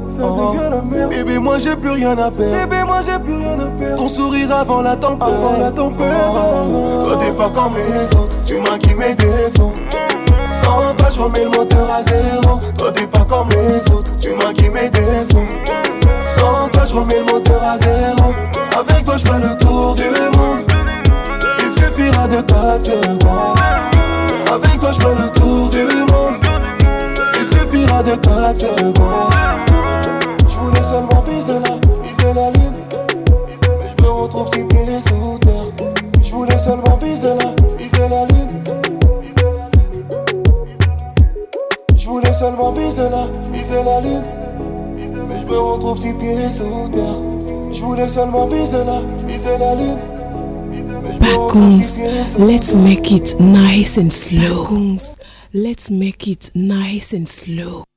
Bébé, 1.10 1.38
moi 1.38 1.58
j'ai 1.58 1.76
plus 1.76 1.90
rien 1.90 2.12
à 2.18 2.30
perdre. 2.30 2.84
moi 2.86 3.02
j'ai 3.04 3.18
plus 3.18 3.34
rien 3.36 3.92
à 3.92 3.94
Ton 3.96 4.08
sourire 4.08 4.54
avant 4.56 4.82
la 4.82 4.96
tempête. 4.96 5.28
Oh. 5.28 5.92
Toi 5.96 7.18
t'es 7.20 7.32
pas 7.32 7.50
comme 7.50 7.74
les 7.76 8.06
autres, 8.16 8.36
tu 8.46 8.54
qui 8.88 8.94
mes 8.94 9.14
défauts. 9.14 9.72
Sans 10.64 10.80
toi, 10.94 11.08
je 11.14 11.20
remets 11.20 11.44
le 11.44 11.50
moteur 11.50 11.88
à 11.90 12.02
zéro. 12.02 12.58
Toi 12.76 12.90
t'es 12.92 13.06
pas 13.06 13.24
comme 13.24 13.48
les 13.50 13.92
autres, 13.92 14.10
tu 14.20 14.30
m'as 14.30 14.52
mes 14.80 14.90
défauts. 14.90 15.46
Sans 16.24 16.68
toi, 16.68 16.82
je 16.88 16.94
remets 16.94 17.18
le 17.18 17.32
moteur 17.32 17.62
à 17.62 17.78
zéro. 17.78 18.32
Avec 18.76 19.04
toi, 19.04 19.16
je 19.16 19.24
fais 19.24 19.38
le 19.40 19.56
tour 19.58 19.94
du 19.94 20.04
monde 20.36 20.67
de 22.28 22.34
quatre 22.34 22.82
secondes 22.82 23.24
Avec 24.52 24.78
toi 24.78 24.90
je 24.92 25.00
fais 25.00 25.14
le 25.14 25.28
tour 25.30 25.68
du 25.70 25.84
monde 26.12 26.36
Il 27.40 27.48
suffira 27.48 28.02
de 28.02 28.14
quatre 28.16 28.58
secondes 28.58 29.32
Je 30.48 30.58
voulais 30.58 30.82
seulement 30.82 31.22
viser 31.26 31.58
la, 31.64 31.76
viser 32.02 32.34
la 32.34 32.50
lune 32.50 32.78
Mais 33.80 33.88
je 33.96 34.02
me 34.02 34.10
retrouve 34.10 34.48
six 34.52 34.64
pieds 34.64 35.00
sous 35.06 35.38
terre 35.38 35.88
Je 36.22 36.32
voulais 36.32 36.58
seulement 36.58 36.96
viser 36.98 37.34
la, 37.34 37.52
viser 37.76 38.08
la 38.12 38.24
lune 38.26 38.54
Je 41.96 42.08
voulais 42.08 42.32
seulement 42.34 42.72
viser 42.72 43.08
la, 43.10 43.26
viser 43.52 43.82
la 43.84 44.00
lune 44.00 44.22
Mais 45.28 45.38
je 45.46 45.50
me 45.52 45.58
retrouve 45.58 45.98
six 45.98 46.12
pieds 46.14 46.48
sous 46.50 46.88
terre 46.90 47.72
Je 47.72 47.82
voulais 47.82 48.08
seulement 48.08 48.46
viser 48.46 48.84
la, 48.84 49.00
viser 49.30 49.58
la 49.58 49.74
lune 49.74 49.98
Vacuums, 51.28 51.98
let's 52.38 52.72
make 52.74 53.12
it 53.12 53.38
nice 53.38 53.98
and 53.98 54.10
slow. 54.10 54.96
let's 55.52 55.90
make 55.90 56.26
it 56.26 56.50
nice 56.54 57.12
and 57.12 57.28
slow. 57.28 57.87